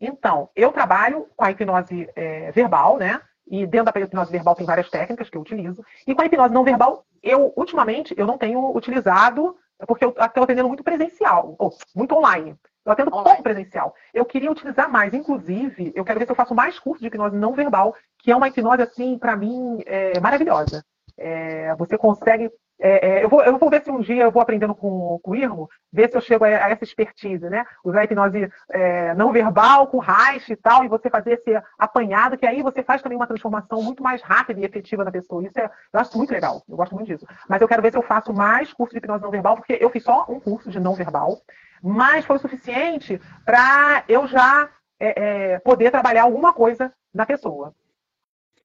Então, 0.00 0.50
eu 0.54 0.72
trabalho 0.72 1.26
com 1.36 1.44
a 1.44 1.50
hipnose 1.50 2.08
é, 2.14 2.50
verbal, 2.50 2.98
né? 2.98 3.20
E 3.46 3.66
dentro 3.66 3.92
da 3.92 4.00
hipnose 4.00 4.32
verbal 4.32 4.54
tem 4.54 4.66
várias 4.66 4.90
técnicas 4.90 5.30
que 5.30 5.36
eu 5.36 5.40
utilizo. 5.42 5.84
E 6.06 6.14
com 6.14 6.22
a 6.22 6.26
hipnose 6.26 6.52
não 6.52 6.64
verbal, 6.64 7.04
eu, 7.22 7.52
ultimamente, 7.56 8.14
eu 8.16 8.26
não 8.26 8.38
tenho 8.38 8.76
utilizado, 8.76 9.56
porque 9.86 10.04
eu 10.04 10.10
estou 10.10 10.42
atendendo 10.42 10.68
muito 10.68 10.82
presencial, 10.82 11.54
ou 11.58 11.72
muito 11.94 12.14
online. 12.14 12.56
Eu 12.84 12.92
atendo 12.92 13.10
online. 13.10 13.28
pouco 13.28 13.42
presencial. 13.42 13.94
Eu 14.14 14.24
queria 14.24 14.50
utilizar 14.50 14.90
mais. 14.90 15.12
Inclusive, 15.12 15.92
eu 15.94 16.04
quero 16.04 16.18
ver 16.18 16.26
se 16.26 16.32
eu 16.32 16.36
faço 16.36 16.54
mais 16.54 16.78
curso 16.78 17.00
de 17.00 17.08
hipnose 17.08 17.36
não 17.36 17.52
verbal, 17.52 17.94
que 18.18 18.30
é 18.30 18.36
uma 18.36 18.48
hipnose, 18.48 18.82
assim, 18.82 19.18
para 19.18 19.36
mim, 19.36 19.82
é, 19.86 20.18
maravilhosa. 20.20 20.84
É, 21.18 21.74
você 21.76 21.96
consegue 21.96 22.50
é, 22.78 23.08
é, 23.08 23.24
eu, 23.24 23.28
vou, 23.28 23.42
eu 23.42 23.56
vou 23.56 23.70
ver 23.70 23.82
se 23.82 23.90
um 23.90 24.00
dia 24.00 24.24
eu 24.24 24.30
vou 24.30 24.42
aprendendo 24.42 24.74
com, 24.74 25.18
com 25.22 25.30
o 25.30 25.34
Irmo, 25.36 25.68
ver 25.90 26.10
se 26.10 26.16
eu 26.16 26.20
chego 26.20 26.44
a, 26.44 26.48
a 26.48 26.70
essa 26.70 26.84
expertise, 26.84 27.48
né? 27.48 27.64
Usar 27.82 28.00
a 28.00 28.04
hipnose 28.04 28.50
é, 28.70 29.14
não 29.14 29.32
verbal, 29.32 29.86
com 29.86 29.98
Reich 29.98 30.52
e 30.52 30.56
tal, 30.56 30.84
e 30.84 30.88
você 30.88 31.08
fazer 31.08 31.32
esse 31.32 31.58
apanhado, 31.78 32.36
que 32.36 32.46
aí 32.46 32.62
você 32.62 32.82
faz 32.82 33.00
também 33.00 33.16
uma 33.16 33.26
transformação 33.26 33.82
muito 33.82 34.02
mais 34.02 34.20
rápida 34.20 34.60
e 34.60 34.64
efetiva 34.64 35.04
na 35.04 35.10
pessoa. 35.10 35.44
Isso 35.44 35.58
é, 35.58 35.70
eu 35.92 36.00
acho 36.00 36.16
muito 36.18 36.32
legal, 36.32 36.62
eu 36.68 36.76
gosto 36.76 36.94
muito 36.94 37.08
disso. 37.08 37.26
Mas 37.48 37.62
eu 37.62 37.68
quero 37.68 37.82
ver 37.82 37.92
se 37.92 37.98
eu 37.98 38.02
faço 38.02 38.32
mais 38.32 38.72
curso 38.72 38.92
de 38.92 38.98
hipnose 38.98 39.22
não 39.22 39.30
verbal, 39.30 39.56
porque 39.56 39.78
eu 39.80 39.88
fiz 39.88 40.02
só 40.02 40.26
um 40.28 40.38
curso 40.38 40.70
de 40.70 40.78
não 40.78 40.94
verbal, 40.94 41.40
mas 41.82 42.26
foi 42.26 42.36
o 42.36 42.40
suficiente 42.40 43.18
para 43.44 44.04
eu 44.06 44.26
já 44.26 44.68
é, 45.00 45.54
é, 45.54 45.58
poder 45.60 45.90
trabalhar 45.90 46.24
alguma 46.24 46.52
coisa 46.52 46.92
na 47.12 47.24
pessoa. 47.24 47.74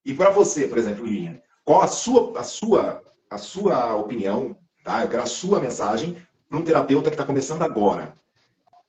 E 0.03 0.13
para 0.13 0.31
você, 0.31 0.67
por 0.67 0.77
exemplo, 0.77 1.05
Lilian, 1.05 1.39
qual 1.71 1.83
a 1.83 1.87
sua, 1.87 2.37
a 2.37 2.43
sua 2.43 3.01
a 3.29 3.37
sua 3.37 3.95
opinião, 3.95 4.57
tá? 4.83 5.03
eu 5.03 5.07
quero 5.07 5.23
a 5.23 5.25
sua 5.25 5.61
mensagem 5.61 6.17
para 6.49 6.59
um 6.59 6.63
terapeuta 6.65 7.09
que 7.09 7.13
está 7.13 7.25
começando 7.25 7.61
agora. 7.61 8.13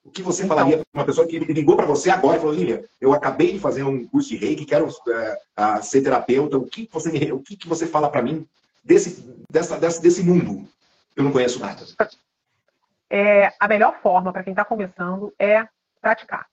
O 0.04 0.10
que 0.10 0.20
você 0.20 0.42
então, 0.42 0.56
falaria 0.56 0.78
para 0.78 1.00
uma 1.00 1.06
pessoa 1.06 1.28
que 1.28 1.38
ligou 1.38 1.76
para 1.76 1.86
você 1.86 2.10
agora 2.10 2.36
e 2.36 2.40
falou, 2.40 2.52
Lilian, 2.52 2.80
eu 3.00 3.12
acabei 3.12 3.52
de 3.52 3.60
fazer 3.60 3.84
um 3.84 4.04
curso 4.08 4.30
de 4.30 4.36
reiki, 4.36 4.64
quero 4.64 4.88
é, 5.56 5.80
ser 5.80 6.02
terapeuta, 6.02 6.58
o 6.58 6.66
que 6.66 6.88
você, 6.92 7.30
o 7.30 7.38
que, 7.38 7.56
que 7.56 7.68
você 7.68 7.86
fala 7.86 8.10
para 8.10 8.20
mim 8.20 8.44
desse, 8.82 9.22
dessa, 9.48 9.78
desse, 9.78 10.02
desse 10.02 10.24
mundo? 10.24 10.68
Eu 11.14 11.22
não 11.22 11.30
conheço 11.30 11.60
nada. 11.60 11.86
É, 13.08 13.52
a 13.60 13.68
melhor 13.68 14.00
forma 14.02 14.32
para 14.32 14.42
quem 14.42 14.54
está 14.54 14.64
começando 14.64 15.32
é 15.38 15.68
praticar. 16.00 16.48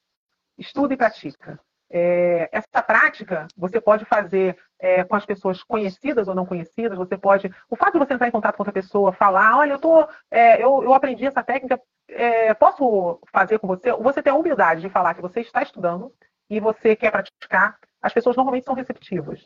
Estuda 0.60 0.94
e 0.94 0.98
pratica. 0.98 1.60
É, 1.92 2.50
essa 2.52 2.84
prática 2.84 3.48
você 3.58 3.82
pode 3.82 4.06
fazer 4.06 4.56
é, 4.80 5.04
com 5.04 5.16
as 5.16 5.26
pessoas 5.26 5.64
conhecidas 5.64 6.28
ou 6.28 6.36
não 6.36 6.46
conhecidas, 6.46 6.98
você 6.98 7.18
pode. 7.18 7.52
O 7.70 7.76
fato 7.76 7.94
de 7.94 8.00
você 8.00 8.14
entrar 8.14 8.28
em 8.28 8.32
contato 8.32 8.56
com 8.56 8.62
outra 8.62 8.74
pessoa, 8.74 9.12
falar, 9.12 9.58
olha, 9.58 9.74
eu, 9.74 9.80
tô, 9.80 10.08
é, 10.30 10.64
eu, 10.64 10.84
eu 10.84 10.94
aprendi 10.94 11.26
essa 11.26 11.44
técnica, 11.44 11.82
é, 12.08 12.54
posso 12.54 13.20
fazer 13.32 13.60
com 13.60 13.68
você? 13.68 13.92
Você 13.94 14.22
tem 14.22 14.32
a 14.32 14.36
humildade 14.36 14.82
de 14.82 14.90
falar 14.90 15.14
que 15.16 15.22
você 15.22 15.42
está 15.42 15.64
estudando 15.64 16.14
e 16.50 16.60
você 16.60 16.96
quer 16.96 17.12
praticar, 17.12 17.78
as 18.02 18.14
pessoas 18.14 18.36
normalmente 18.36 18.66
são 18.66 18.76
receptivas. 18.76 19.46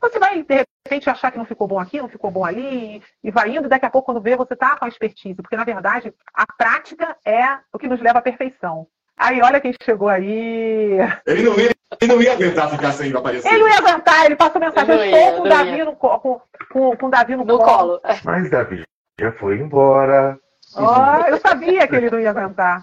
Você 0.00 0.18
vai, 0.18 0.42
de 0.42 0.66
repente, 0.84 1.08
achar 1.08 1.30
que 1.30 1.38
não 1.38 1.46
ficou 1.46 1.66
bom 1.66 1.78
aqui, 1.78 2.00
não 2.00 2.08
ficou 2.08 2.30
bom 2.30 2.44
ali, 2.44 3.02
e 3.22 3.30
vai 3.30 3.56
indo, 3.56 3.66
e 3.66 3.68
daqui 3.70 3.86
a 3.86 3.90
pouco, 3.90 4.06
quando 4.06 4.20
vê, 4.20 4.36
você 4.36 4.52
está 4.52 4.76
com 4.76 4.84
a 4.84 4.88
expertise, 4.88 5.34
porque, 5.40 5.56
na 5.56 5.64
verdade, 5.64 6.12
a 6.34 6.46
prática 6.46 7.16
é 7.24 7.58
o 7.72 7.78
que 7.78 7.88
nos 7.88 8.00
leva 8.00 8.18
à 8.18 8.22
perfeição. 8.22 8.86
Aí, 9.16 9.40
olha 9.40 9.60
quem 9.60 9.72
chegou 9.82 10.08
aí. 10.08 10.98
Ele 11.26 11.42
não 11.42 11.58
ia, 11.58 11.70
ele 12.00 12.12
não 12.12 12.22
ia 12.22 12.32
aguentar 12.32 12.70
ficar 12.70 12.92
sem 12.92 13.14
aparecer. 13.14 13.48
Ele 13.48 13.58
não 13.58 13.68
ia 13.68 13.78
aguentar, 13.78 14.26
ele 14.26 14.36
passou 14.36 14.60
mensagem. 14.60 14.94
Eu 14.94 15.04
estou 15.04 15.36
com 15.36 15.42
o 15.42 15.48
Davi 15.48 15.84
no, 15.84 15.96
com, 15.96 16.40
com, 16.72 16.96
com 16.96 17.10
Davi 17.10 17.36
no, 17.36 17.44
no 17.44 17.58
colo. 17.58 18.00
colo. 18.00 18.00
Mas 18.24 18.50
Davi 18.50 18.84
já 19.20 19.32
foi 19.32 19.58
embora. 19.58 20.38
Oh, 20.76 21.28
eu 21.28 21.38
sabia 21.38 21.86
que 21.86 21.94
ele 21.94 22.10
não 22.10 22.18
ia 22.18 22.30
aguentar. 22.30 22.82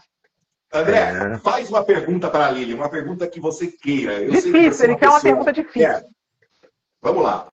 André, 0.74 1.00
é. 1.00 1.38
faz 1.40 1.70
uma 1.70 1.84
pergunta 1.84 2.30
para 2.30 2.48
a 2.48 2.52
Lili, 2.52 2.74
uma 2.74 2.90
pergunta 2.90 3.28
que 3.28 3.42
você 3.42 3.68
queira. 3.68 4.22
Eu 4.22 4.32
difícil, 4.32 4.86
ele 4.86 4.96
quer 4.96 5.10
uma 5.10 5.20
pergunta 5.20 5.52
difícil. 5.52 5.90
É. 5.90 6.06
Vamos 7.02 7.24
lá. 7.24 7.50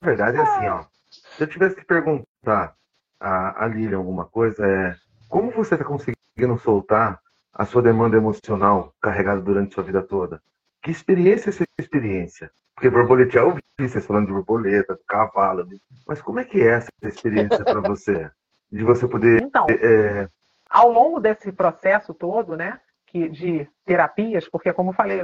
Na 0.00 0.08
verdade 0.08 0.36
é 0.36 0.40
assim, 0.42 0.68
ó. 0.68 0.84
Se 1.10 1.42
eu 1.42 1.46
tivesse 1.46 1.76
que 1.76 1.84
perguntar 1.84 2.74
a, 3.18 3.64
a 3.64 3.66
Lili 3.66 3.94
alguma 3.94 4.26
coisa, 4.26 4.66
é 4.66 4.94
como 5.28 5.50
você 5.52 5.74
está 5.74 5.86
conseguindo 5.86 6.58
soltar 6.62 7.18
a 7.60 7.66
sua 7.66 7.82
demanda 7.82 8.16
emocional 8.16 8.94
carregada 9.02 9.38
durante 9.42 9.74
sua 9.74 9.84
vida 9.84 10.02
toda. 10.02 10.42
Que 10.82 10.90
experiência 10.90 11.50
é 11.50 11.52
essa 11.52 11.64
experiência? 11.78 12.50
Porque 12.74 12.88
borboleta, 12.88 13.32
já 13.32 13.44
ouvi 13.44 13.60
vocês 13.78 14.06
falando 14.06 14.28
de 14.28 14.32
borboleta, 14.32 14.94
de 14.94 15.04
cavalo, 15.06 15.68
mas 16.08 16.22
como 16.22 16.40
é 16.40 16.44
que 16.44 16.58
é 16.58 16.76
essa 16.76 16.88
experiência 17.02 17.62
para 17.62 17.80
você? 17.82 18.30
De 18.72 18.82
você 18.82 19.06
poder. 19.06 19.42
Então, 19.42 19.66
é... 19.68 20.26
ao 20.70 20.90
longo 20.90 21.20
desse 21.20 21.52
processo 21.52 22.14
todo, 22.14 22.56
né, 22.56 22.80
que, 23.06 23.28
de 23.28 23.68
terapias, 23.84 24.48
porque, 24.48 24.72
como 24.72 24.92
eu 24.92 24.94
falei, 24.94 25.20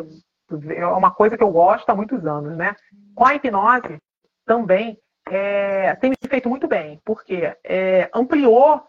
é 0.77 0.87
uma 0.89 1.11
coisa 1.11 1.39
que 1.39 1.43
eu 1.43 1.51
gosto 1.51 1.89
há 1.89 1.95
muitos 1.95 2.27
anos, 2.27 2.55
né? 2.55 2.77
Com 3.15 3.25
a 3.25 3.35
hipnose 3.35 3.97
também 4.45 4.99
é, 5.27 5.95
tem 5.95 6.11
me 6.11 6.29
feito 6.29 6.51
muito 6.51 6.69
bem, 6.69 7.01
porque 7.03 7.57
é, 7.65 8.11
ampliou 8.13 8.83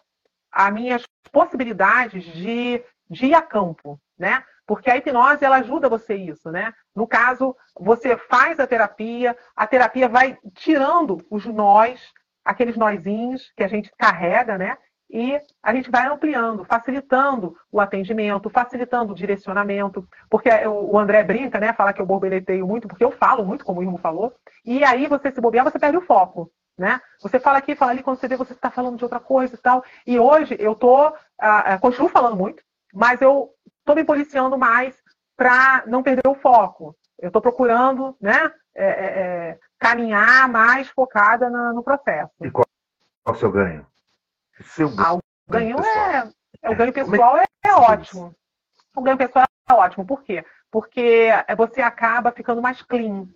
as 0.51 0.73
minhas 0.73 1.03
possibilidades 1.31 2.25
de 2.25 2.83
de 3.09 3.27
ir 3.27 3.33
a 3.33 3.41
campo, 3.41 3.99
né? 4.17 4.43
Porque 4.65 4.89
a 4.89 4.97
hipnose 4.97 5.45
ela 5.45 5.57
ajuda 5.57 5.87
você 5.87 6.15
isso, 6.15 6.51
né? 6.51 6.73
No 6.95 7.07
caso, 7.07 7.55
você 7.79 8.17
faz 8.17 8.59
a 8.59 8.67
terapia, 8.67 9.35
a 9.55 9.65
terapia 9.65 10.09
vai 10.09 10.37
tirando 10.53 11.25
os 11.29 11.45
nós, 11.45 12.01
aqueles 12.43 12.75
nozinhos 12.75 13.51
que 13.55 13.63
a 13.63 13.67
gente 13.67 13.91
carrega, 13.97 14.57
né? 14.57 14.77
E 15.09 15.39
a 15.63 15.73
gente 15.73 15.89
vai 15.89 16.05
ampliando, 16.05 16.65
facilitando 16.65 17.55
o 17.71 17.79
atendimento, 17.79 18.49
facilitando 18.49 19.13
o 19.13 19.15
direcionamento, 19.15 20.05
porque 20.29 20.49
o 20.67 20.99
André 20.99 21.23
brinca, 21.23 21.59
né? 21.61 21.71
Fala 21.71 21.93
que 21.93 22.01
eu 22.01 22.05
borboleteio 22.05 22.67
muito, 22.67 22.89
porque 22.89 23.05
eu 23.05 23.11
falo 23.11 23.45
muito, 23.45 23.63
como 23.63 23.79
o 23.79 23.83
Irmo 23.83 23.97
falou, 23.97 24.33
e 24.65 24.83
aí 24.83 25.07
você 25.07 25.31
se 25.31 25.39
bobear, 25.39 25.63
você 25.63 25.79
perde 25.79 25.97
o 25.97 26.05
foco. 26.05 26.51
Né? 26.77 27.01
Você 27.23 27.39
fala 27.39 27.57
aqui, 27.57 27.73
fala 27.75 27.91
ali, 27.91 28.03
quando 28.03 28.19
você 28.19 28.27
vê, 28.27 28.35
você 28.35 28.53
está 28.53 28.69
falando 28.69 28.97
de 28.97 29.03
outra 29.03 29.19
coisa 29.19 29.55
e 29.55 29.57
tal. 29.57 29.83
E 30.05 30.19
hoje 30.19 30.55
eu 30.59 30.75
tô, 30.75 31.07
uh, 31.07 31.79
continuo 31.81 32.07
falando 32.07 32.35
muito, 32.35 32.61
mas 32.93 33.21
eu 33.21 33.49
estou 33.79 33.95
me 33.95 34.03
policiando 34.03 34.57
mais 34.57 34.95
para 35.35 35.83
não 35.85 36.03
perder 36.03 36.27
o 36.27 36.35
foco. 36.35 36.95
Eu 37.19 37.27
estou 37.27 37.41
procurando 37.41 38.15
né, 38.19 38.51
é, 38.75 38.85
é, 38.85 39.05
é, 39.05 39.59
caminhar 39.79 40.47
mais 40.49 40.89
focada 40.89 41.49
na, 41.49 41.73
no 41.73 41.83
processo. 41.83 42.31
E 42.41 42.51
qual, 42.51 42.65
qual 43.23 43.35
é 43.35 43.37
o 43.37 43.39
seu 43.39 43.51
ganho? 43.51 43.87
O 44.59 44.63
seu 44.63 44.89
ganho, 44.89 45.07
ah, 45.07 45.13
o 45.15 45.21
ganho 45.49 45.77
é, 45.79 46.31
é, 46.61 46.69
o 46.69 46.75
ganho 46.75 46.93
pessoal 46.93 47.37
é, 47.37 47.45
é 47.63 47.73
ótimo. 47.73 48.35
O 48.95 49.01
ganho 49.01 49.17
pessoal 49.17 49.45
é 49.69 49.73
ótimo. 49.73 50.05
Por 50.05 50.23
quê? 50.23 50.45
Porque 50.71 51.29
você 51.55 51.81
acaba 51.81 52.31
ficando 52.31 52.61
mais 52.61 52.81
clean, 52.81 53.27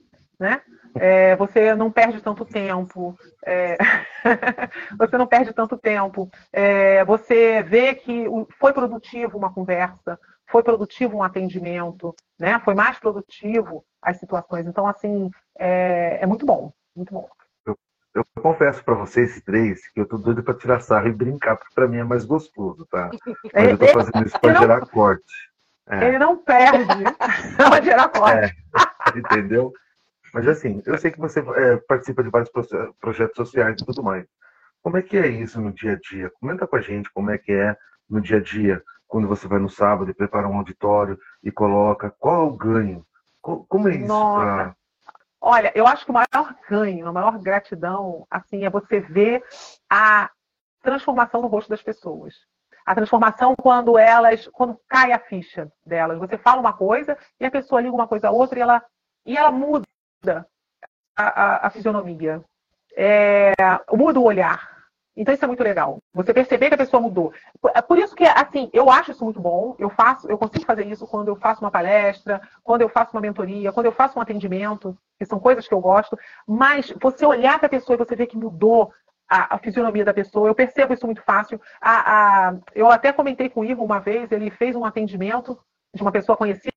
né? 0.41 0.61
É, 0.95 1.35
você 1.37 1.73
não 1.75 1.91
perde 1.91 2.19
tanto 2.19 2.43
tempo, 2.43 3.17
é... 3.45 3.77
você 4.97 5.17
não 5.17 5.27
perde 5.27 5.53
tanto 5.53 5.77
tempo, 5.77 6.29
é... 6.51 7.05
você 7.05 7.61
vê 7.63 7.93
que 7.93 8.25
foi 8.59 8.73
produtivo 8.73 9.37
uma 9.37 9.53
conversa, 9.53 10.19
foi 10.49 10.63
produtivo 10.63 11.17
um 11.17 11.23
atendimento, 11.23 12.13
né? 12.37 12.59
Foi 12.65 12.73
mais 12.73 12.99
produtivo 12.99 13.85
as 14.01 14.17
situações. 14.17 14.67
Então, 14.67 14.85
assim, 14.85 15.29
é, 15.57 16.19
é 16.21 16.25
muito 16.25 16.45
bom, 16.45 16.73
muito 16.93 17.13
bom. 17.13 17.29
Eu, 17.65 17.77
eu 18.15 18.25
confesso 18.41 18.83
para 18.83 18.95
vocês 18.95 19.41
três 19.41 19.87
que 19.89 20.01
eu 20.01 20.05
tô 20.05 20.17
doido 20.17 20.43
para 20.43 20.57
tirar 20.57 20.81
sarro 20.81 21.07
e 21.07 21.13
brincar, 21.13 21.55
porque 21.55 21.73
para 21.73 21.87
mim 21.87 21.97
é 21.97 22.03
mais 22.03 22.25
gostoso, 22.25 22.85
tá? 22.87 23.09
Mas 23.53 23.69
eu 23.69 23.77
tô 23.77 23.87
fazendo 23.87 24.25
isso 24.25 24.39
para 24.41 24.55
gerar 24.55 24.81
corte. 24.81 25.51
É. 25.87 26.07
Ele 26.07 26.19
não 26.19 26.37
perde 26.37 27.03
para 27.55 27.81
gerar 27.81 28.09
corte. 28.09 28.53
É, 29.15 29.17
entendeu? 29.17 29.71
Mas 30.33 30.47
assim, 30.47 30.81
eu 30.85 30.97
sei 30.97 31.11
que 31.11 31.19
você 31.19 31.39
é, 31.39 31.77
participa 31.77 32.23
de 32.23 32.29
vários 32.29 32.49
projetos 32.99 33.35
sociais 33.35 33.81
e 33.81 33.85
tudo 33.85 34.03
mais. 34.03 34.25
Como 34.81 34.97
é 34.97 35.01
que 35.01 35.17
é 35.17 35.27
isso 35.27 35.61
no 35.61 35.71
dia 35.71 35.93
a 35.93 35.99
dia? 35.99 36.31
Comenta 36.39 36.65
com 36.65 36.75
a 36.75 36.81
gente 36.81 37.11
como 37.11 37.29
é 37.29 37.37
que 37.37 37.51
é 37.51 37.75
no 38.09 38.19
dia 38.19 38.37
a 38.37 38.41
dia, 38.41 38.83
quando 39.07 39.27
você 39.27 39.47
vai 39.47 39.59
no 39.59 39.69
sábado 39.69 40.09
e 40.09 40.13
prepara 40.13 40.47
um 40.47 40.57
auditório 40.57 41.19
e 41.43 41.51
coloca. 41.51 42.09
Qual 42.19 42.41
é 42.41 42.45
o 42.45 42.57
ganho? 42.57 43.05
Como 43.41 43.87
é 43.87 43.95
isso? 43.95 44.07
Pra... 44.07 44.75
Olha, 45.39 45.71
eu 45.75 45.87
acho 45.87 46.05
que 46.05 46.11
o 46.11 46.13
maior 46.13 46.55
ganho, 46.69 47.07
a 47.07 47.11
maior 47.11 47.39
gratidão, 47.39 48.25
assim, 48.29 48.63
é 48.63 48.69
você 48.69 48.99
ver 48.99 49.43
a 49.89 50.29
transformação 50.81 51.41
no 51.41 51.47
rosto 51.47 51.69
das 51.69 51.81
pessoas. 51.81 52.35
A 52.85 52.95
transformação 52.95 53.55
quando 53.55 53.97
elas, 53.97 54.47
quando 54.47 54.79
cai 54.87 55.11
a 55.11 55.19
ficha 55.19 55.71
delas. 55.85 56.17
Você 56.19 56.37
fala 56.37 56.61
uma 56.61 56.73
coisa 56.73 57.17
e 57.39 57.45
a 57.45 57.51
pessoa 57.51 57.81
liga 57.81 57.93
uma 57.93 58.07
coisa 58.07 58.27
a 58.27 58.31
outra 58.31 58.59
e 58.59 58.61
ela, 58.61 58.83
e 59.25 59.37
ela 59.37 59.51
muda 59.51 59.85
a, 60.29 60.45
a, 61.15 61.67
a 61.67 61.69
fisionomia. 61.69 62.43
É, 62.95 63.53
muda 63.91 64.19
o 64.19 64.23
olhar. 64.23 64.71
Então 65.15 65.33
isso 65.33 65.43
é 65.43 65.47
muito 65.47 65.63
legal. 65.63 65.99
Você 66.13 66.33
perceber 66.33 66.69
que 66.69 66.75
a 66.75 66.77
pessoa 66.77 67.01
mudou. 67.01 67.33
É 67.75 67.81
por 67.81 67.97
isso 67.97 68.15
que, 68.15 68.23
assim, 68.23 68.69
eu 68.71 68.89
acho 68.89 69.11
isso 69.11 69.23
muito 69.23 69.39
bom. 69.39 69.75
Eu 69.77 69.89
faço, 69.89 70.27
eu 70.29 70.37
consigo 70.37 70.65
fazer 70.65 70.87
isso 70.87 71.05
quando 71.05 71.27
eu 71.27 71.35
faço 71.35 71.61
uma 71.61 71.71
palestra, 71.71 72.41
quando 72.63 72.81
eu 72.81 72.89
faço 72.89 73.11
uma 73.13 73.21
mentoria, 73.21 73.71
quando 73.71 73.87
eu 73.87 73.91
faço 73.91 74.17
um 74.17 74.21
atendimento, 74.21 74.97
que 75.19 75.25
são 75.25 75.39
coisas 75.39 75.67
que 75.67 75.73
eu 75.73 75.81
gosto. 75.81 76.17
Mas 76.47 76.93
você 77.01 77.25
olhar 77.25 77.59
para 77.59 77.67
a 77.67 77.69
pessoa 77.69 77.95
e 77.95 77.97
você 77.97 78.15
ver 78.15 78.27
que 78.27 78.37
mudou 78.37 78.93
a, 79.29 79.55
a, 79.55 79.57
fisionomia 79.59 80.05
da 80.05 80.13
pessoa, 80.13 80.47
eu 80.49 80.55
percebo 80.55 80.93
isso 80.93 81.05
muito 81.05 81.21
fácil. 81.23 81.59
A, 81.79 82.49
a, 82.49 82.55
eu 82.73 82.89
até 82.89 83.11
comentei 83.11 83.49
com 83.49 83.61
o 83.61 83.65
Ivo 83.65 83.83
uma 83.83 83.99
vez, 83.99 84.31
ele 84.31 84.49
fez 84.49 84.75
um 84.75 84.85
atendimento 84.85 85.59
de 85.93 86.01
uma 86.01 86.11
pessoa 86.11 86.37
conhecida 86.37 86.71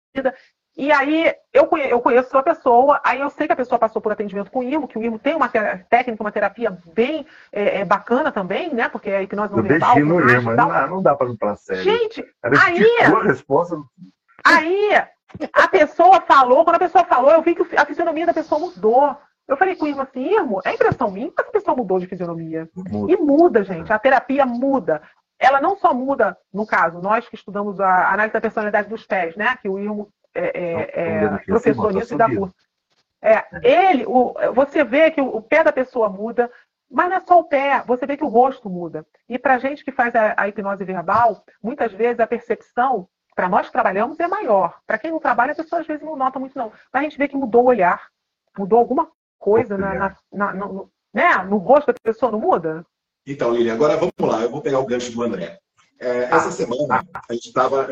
e 0.77 0.91
aí 0.91 1.33
eu 1.53 1.67
conheço, 1.67 1.91
eu 1.91 2.01
conheço 2.01 2.37
a 2.37 2.43
pessoa, 2.43 3.01
aí 3.05 3.21
eu 3.21 3.31
sei 3.31 3.47
que 3.47 3.53
a 3.53 3.57
pessoa 3.57 3.79
passou 3.79 4.03
por 4.03 4.11
atendimento 4.11 4.51
com 4.51 4.59
o 4.59 4.63
IMO, 4.63 4.89
que 4.89 4.99
o 4.99 5.03
IMO 5.03 5.19
tem 5.19 5.35
uma 5.35 5.49
técnica, 5.49 6.23
uma 6.23 6.33
terapia 6.33 6.77
bem 6.93 7.25
é, 7.53 7.81
é, 7.81 7.85
bacana 7.85 8.33
também, 8.33 8.75
né? 8.75 8.89
Porque 8.89 9.11
a 9.11 9.23
hipnose 9.23 9.55
não 9.55 9.63
verbal... 9.63 9.99
Eu 9.99 10.07
no 10.07 10.31
IMO, 10.31 10.55
não, 10.55 10.89
não 10.89 11.03
dá 11.03 11.15
para 11.15 11.29
não 11.29 11.57
sério. 11.57 11.83
Gente, 11.83 12.25
Era 12.43 12.65
aí... 12.65 12.85
A 13.03 13.23
resposta... 13.23 13.77
Aí 14.45 14.91
a 15.53 15.69
pessoa 15.69 16.21
falou, 16.21 16.65
quando 16.65 16.77
a 16.77 16.81
pessoa 16.81 17.05
falou, 17.05 17.31
eu 17.31 17.43
vi 17.43 17.55
que 17.55 17.77
a 17.77 17.87
fisionomia 17.87 18.27
da 18.27 18.35
pessoa 18.35 18.61
mudou. 18.61 19.17
Eu 19.47 19.57
falei 19.57 19.77
com 19.77 19.85
o 19.85 19.89
Irmo 19.89 20.03
assim, 20.03 20.23
Irmo, 20.23 20.61
é 20.65 20.73
impressão 20.73 21.11
minha 21.11 21.31
que 21.31 21.41
a 21.41 21.45
pessoa 21.45 21.77
mudou 21.77 21.99
de 21.99 22.07
fisionomia. 22.07 22.69
Muda. 22.75 23.13
E 23.13 23.17
muda, 23.17 23.65
gente. 23.65 23.93
A 23.93 23.99
terapia 23.99 24.47
muda. 24.47 25.03
Ela 25.39 25.61
não 25.61 25.77
só 25.77 25.93
muda, 25.93 26.37
no 26.53 26.67
caso, 26.67 27.01
nós 27.01 27.29
que 27.29 27.35
estudamos 27.35 27.81
a 27.81 28.13
análise 28.13 28.33
da 28.33 28.41
personalidade 28.41 28.89
dos 28.89 29.05
pés, 29.05 29.37
né? 29.37 29.57
Que 29.61 29.69
o 29.69 29.79
Irmo 29.79 30.09
é, 30.35 30.61
é, 30.61 31.25
é 31.25 31.39
professor 31.47 31.93
nisso 31.93 32.15
e 32.15 32.17
dá 32.17 32.29
curso. 32.29 32.55
É, 33.23 33.43
ele, 33.63 34.05
o, 34.07 34.35
você 34.55 34.85
vê 34.85 35.11
que 35.11 35.21
o, 35.21 35.37
o, 35.37 35.41
pé 35.41 35.65
da 35.65 35.73
pessoa 35.73 36.11
muda, 36.11 36.51
mas 36.91 37.09
não 37.09 37.17
é 37.17 37.21
só 37.21 37.39
o 37.39 37.45
pé, 37.45 37.83
você 37.87 38.05
vê 38.05 38.19
que 38.19 38.25
o 38.25 38.29
rosto 38.29 38.69
muda. 38.69 39.07
E 39.27 39.39
para 39.39 39.55
a 39.55 39.59
gente 39.59 39.83
que 39.83 39.91
faz 39.91 40.15
a, 40.15 40.35
a, 40.37 40.47
hipnose 40.47 40.85
verbal, 40.85 41.43
muitas 41.63 41.91
vezes 41.93 42.21
a 42.21 42.27
percepção, 42.27 43.09
para 43.35 43.49
nós 43.49 43.67
que 43.67 43.73
trabalhamos, 43.73 44.21
é 44.21 44.29
maior. 44.29 44.79
Para 44.87 44.99
quem 44.99 45.11
não 45.11 45.19
trabalha, 45.19 45.53
a 45.53 45.57
pessoa 45.57 45.81
às 45.81 45.87
vezes 45.87 46.05
não 46.05 46.17
nota 46.17 46.39
muito, 46.39 46.57
não. 46.57 46.71
Mas 46.93 47.01
a 47.01 47.03
gente 47.05 47.17
vê 47.17 47.27
que 47.27 47.37
mudou 47.37 47.65
o 47.65 47.69
olhar, 47.69 48.09
mudou 48.59 48.79
alguma 48.79 49.11
coisa 49.39 49.79
na, 49.79 49.95
na, 49.95 50.17
na, 50.31 50.55
no, 50.55 50.91
né? 51.13 51.37
no 51.45 51.57
rosto 51.57 51.87
da 51.87 51.95
pessoa, 51.95 52.31
não 52.31 52.41
muda? 52.41 52.85
Então, 53.27 53.53
Lili, 53.53 53.71
agora 53.71 53.97
vamos 53.97 54.13
lá, 54.21 54.43
eu 54.43 54.51
vou 54.51 54.61
pegar 54.61 54.81
o 54.81 54.87
gancho 54.87 55.11
do 55.13 55.23
André. 55.23 55.59
É, 55.99 56.25
essa 56.25 56.51
semana, 56.51 57.03
a 57.29 57.33
gente 57.33 57.47
estava, 57.47 57.89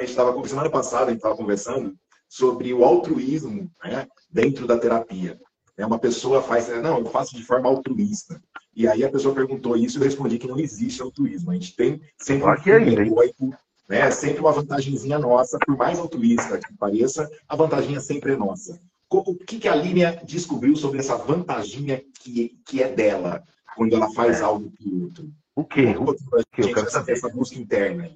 semana 0.46 0.68
passada, 0.68 1.04
a 1.04 1.08
gente 1.08 1.16
estava 1.16 1.36
conversando 1.36 1.94
sobre 2.32 2.72
o 2.72 2.82
altruísmo 2.82 3.70
né, 3.84 4.08
dentro 4.30 4.66
da 4.66 4.78
terapia. 4.78 5.38
É 5.76 5.84
uma 5.84 5.98
pessoa 5.98 6.40
faz, 6.40 6.66
não, 6.80 6.98
eu 6.98 7.04
faço 7.04 7.36
de 7.36 7.44
forma 7.44 7.68
altruísta. 7.68 8.40
E 8.74 8.88
aí 8.88 9.04
a 9.04 9.10
pessoa 9.10 9.34
perguntou 9.34 9.76
isso 9.76 9.98
e 9.98 10.00
eu 10.00 10.04
respondi 10.04 10.38
que 10.38 10.48
não 10.48 10.58
existe 10.58 11.02
altruísmo. 11.02 11.50
A 11.50 11.54
gente 11.54 11.76
tem 11.76 12.00
sempre 12.16 12.48
um 12.48 13.02
egoico, 13.02 13.54
né, 13.86 14.10
sempre 14.10 14.40
uma 14.40 14.50
vantagemzinha 14.50 15.18
nossa, 15.18 15.58
por 15.58 15.76
mais 15.76 15.98
altruísta 15.98 16.58
que 16.58 16.74
pareça, 16.74 17.30
a 17.46 17.54
vantaginha 17.54 18.00
sempre 18.00 18.32
é 18.32 18.36
nossa. 18.36 18.80
O 19.10 19.34
que, 19.34 19.58
que 19.58 19.68
a 19.68 19.74
Línia 19.74 20.18
descobriu 20.24 20.74
sobre 20.74 21.00
essa 21.00 21.18
vantaginha 21.18 22.02
que, 22.18 22.58
que 22.64 22.82
é 22.82 22.88
dela 22.88 23.42
quando 23.76 23.94
ela 23.94 24.10
faz 24.14 24.40
é. 24.40 24.42
algo 24.42 24.70
para 24.70 25.04
outro? 25.04 25.30
O 25.54 25.64
quê? 25.64 25.94
O 25.98 26.14
que? 26.50 26.62
Eu 26.62 26.72
quero 26.72 26.90
saber. 26.90 27.12
Essa 27.12 27.28
busca 27.28 27.58
interna. 27.58 28.10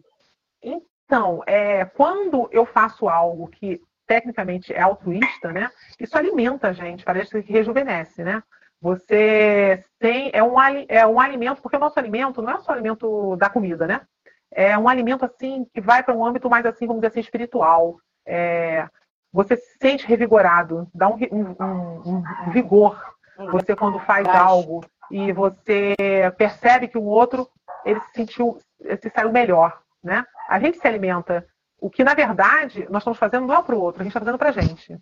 Então, 0.62 1.42
é, 1.46 1.84
quando 1.84 2.48
eu 2.50 2.64
faço 2.64 3.10
algo 3.10 3.48
que 3.48 3.78
tecnicamente 4.07 4.72
é 4.72 4.80
altruísta, 4.80 5.52
né? 5.52 5.70
Isso 5.98 6.16
alimenta 6.16 6.68
a 6.68 6.72
gente, 6.72 7.04
parece 7.04 7.42
que 7.42 7.52
rejuvenesce, 7.52 8.22
né? 8.22 8.42
Você 8.80 9.84
tem 9.98 10.30
é 10.32 10.42
um, 10.42 10.54
é 10.88 11.07
um 11.07 11.18
alimento, 11.18 11.62
porque 11.62 11.76
o 11.76 11.80
nosso 11.80 11.98
alimento 11.98 12.42
não 12.42 12.52
é 12.52 12.61
só 12.61 12.72
alimento 12.72 13.36
da 13.36 13.48
comida, 13.48 13.86
né? 13.86 14.00
É 14.50 14.78
um 14.78 14.88
alimento 14.88 15.24
assim 15.24 15.66
que 15.74 15.80
vai 15.80 16.02
para 16.02 16.14
um 16.14 16.24
âmbito 16.24 16.48
mais 16.48 16.64
assim, 16.64 16.86
vamos 16.86 17.00
dizer 17.00 17.09
assim, 17.09 17.20
espiritual. 17.20 17.98
É, 18.24 18.88
você 19.32 19.57
se 19.57 19.76
sente 19.80 20.07
revigorado, 20.07 20.88
dá 20.94 21.09
um, 21.09 21.18
um, 21.32 22.22
um 22.46 22.50
vigor. 22.50 22.98
Você 23.52 23.76
quando 23.76 23.98
faz 24.00 24.26
algo 24.26 24.82
e 25.11 25.30
você 25.32 25.94
percebe 26.38 26.88
que 26.88 26.96
o 26.96 27.04
outro 27.04 27.48
ele 27.84 28.00
se 28.00 28.12
sentiu, 28.14 28.59
se 29.00 29.11
saiu 29.11 29.30
melhor, 29.30 29.78
né? 30.02 30.24
A 30.48 30.59
gente 30.59 30.78
se 30.78 30.86
alimenta 30.86 31.46
o 31.87 31.91
que, 31.91 32.03
na 32.03 32.14
verdade, 32.14 32.84
nós 32.91 33.03
estamos 33.03 33.16
fazendo 33.16 33.47
não 33.47 33.55
é 33.55 33.62
para 33.62 33.76
o 33.76 33.80
outro, 33.80 34.01
a 34.01 34.05
gente 34.05 34.11
está 34.11 34.18
fazendo 34.18 34.39
para 34.39 34.49
a 34.49 34.53
gente. 34.53 34.99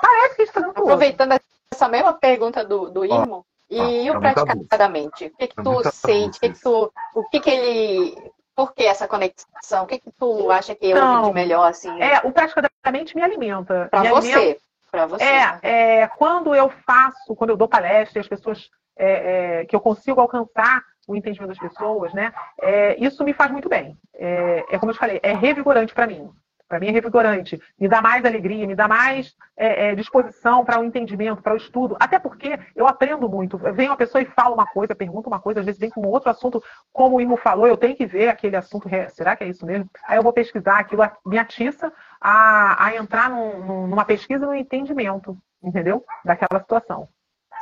Parece 0.00 0.34
que 0.34 0.42
a 0.42 0.44
gente 0.44 0.48
está 0.48 0.52
fazendo 0.54 0.72
para 0.72 0.82
o 0.82 0.88
outro. 0.88 0.94
Aproveitando 0.94 1.40
essa 1.72 1.88
mesma 1.88 2.12
pergunta 2.12 2.64
do, 2.64 2.90
do 2.90 3.04
Irmo, 3.04 3.46
e 3.70 4.10
o 4.10 4.18
praticadamente? 4.18 5.26
O 5.26 5.36
que, 5.36 5.46
que 5.46 5.62
tu 5.62 5.90
sente? 5.92 6.38
O 6.38 6.40
que, 6.40 6.48
que 6.50 6.60
tu, 6.60 6.92
o 7.14 7.24
que, 7.28 7.38
que 7.38 7.50
ele. 7.50 8.32
Por 8.56 8.74
que 8.74 8.82
essa 8.82 9.06
conexão? 9.06 9.84
O 9.84 9.86
que, 9.86 10.00
que 10.00 10.10
tu 10.18 10.50
acha 10.50 10.74
que 10.74 10.86
é 10.86 10.90
então, 10.90 11.28
de 11.28 11.32
melhor 11.32 11.68
assim? 11.68 12.02
É, 12.02 12.18
o 12.24 12.32
praticadamente 12.32 13.14
me 13.14 13.22
alimenta. 13.22 13.86
Para 13.88 14.10
você. 14.10 14.32
Alimenta... 14.32 14.60
Para 14.90 15.06
você. 15.06 15.22
É, 15.22 15.46
né? 15.46 15.60
é, 15.62 16.08
quando 16.08 16.52
eu 16.52 16.68
faço, 16.84 17.36
quando 17.36 17.50
eu 17.50 17.56
dou 17.56 17.68
palestra, 17.68 18.20
as 18.20 18.26
pessoas 18.26 18.68
é, 18.96 19.60
é, 19.60 19.64
que 19.66 19.76
eu 19.76 19.80
consigo 19.80 20.20
alcançar 20.20 20.82
o 21.08 21.16
entendimento 21.16 21.48
das 21.48 21.58
pessoas, 21.58 22.12
né? 22.12 22.32
É, 22.60 23.02
isso 23.02 23.24
me 23.24 23.32
faz 23.32 23.50
muito 23.50 23.68
bem. 23.68 23.96
É, 24.14 24.64
é 24.70 24.78
como 24.78 24.90
eu 24.90 24.94
te 24.94 25.00
falei, 25.00 25.18
é 25.22 25.32
revigorante 25.32 25.94
para 25.94 26.06
mim. 26.06 26.30
Para 26.68 26.78
mim 26.78 26.88
é 26.88 26.90
revigorante. 26.90 27.58
Me 27.80 27.88
dá 27.88 28.02
mais 28.02 28.22
alegria, 28.26 28.66
me 28.66 28.74
dá 28.74 28.86
mais 28.86 29.34
é, 29.56 29.88
é 29.88 29.94
disposição 29.94 30.66
para 30.66 30.78
o 30.78 30.84
entendimento, 30.84 31.40
para 31.40 31.54
o 31.54 31.56
estudo. 31.56 31.96
Até 31.98 32.18
porque 32.18 32.60
eu 32.76 32.86
aprendo 32.86 33.26
muito. 33.26 33.56
Vem 33.56 33.88
uma 33.88 33.96
pessoa 33.96 34.20
e 34.20 34.26
fala 34.26 34.54
uma 34.54 34.66
coisa, 34.66 34.94
pergunta 34.94 35.28
uma 35.28 35.40
coisa, 35.40 35.60
às 35.60 35.66
vezes 35.66 35.80
vem 35.80 35.88
com 35.88 36.06
outro 36.06 36.28
assunto, 36.28 36.62
como 36.92 37.16
o 37.16 37.20
Imo 37.22 37.38
falou, 37.38 37.66
eu 37.66 37.78
tenho 37.78 37.96
que 37.96 38.04
ver 38.04 38.28
aquele 38.28 38.54
assunto. 38.54 38.86
Será 39.08 39.34
que 39.34 39.44
é 39.44 39.48
isso 39.48 39.64
mesmo? 39.64 39.88
Aí 40.06 40.18
eu 40.18 40.22
vou 40.22 40.32
pesquisar, 40.32 40.78
aquilo 40.78 41.02
me 41.24 41.38
atiça 41.38 41.90
a, 42.20 42.84
a 42.84 42.96
entrar 42.96 43.30
num, 43.30 43.86
numa 43.86 44.04
pesquisa 44.04 44.44
no 44.44 44.54
entendimento, 44.54 45.38
entendeu? 45.62 46.04
Daquela 46.22 46.60
situação. 46.60 47.08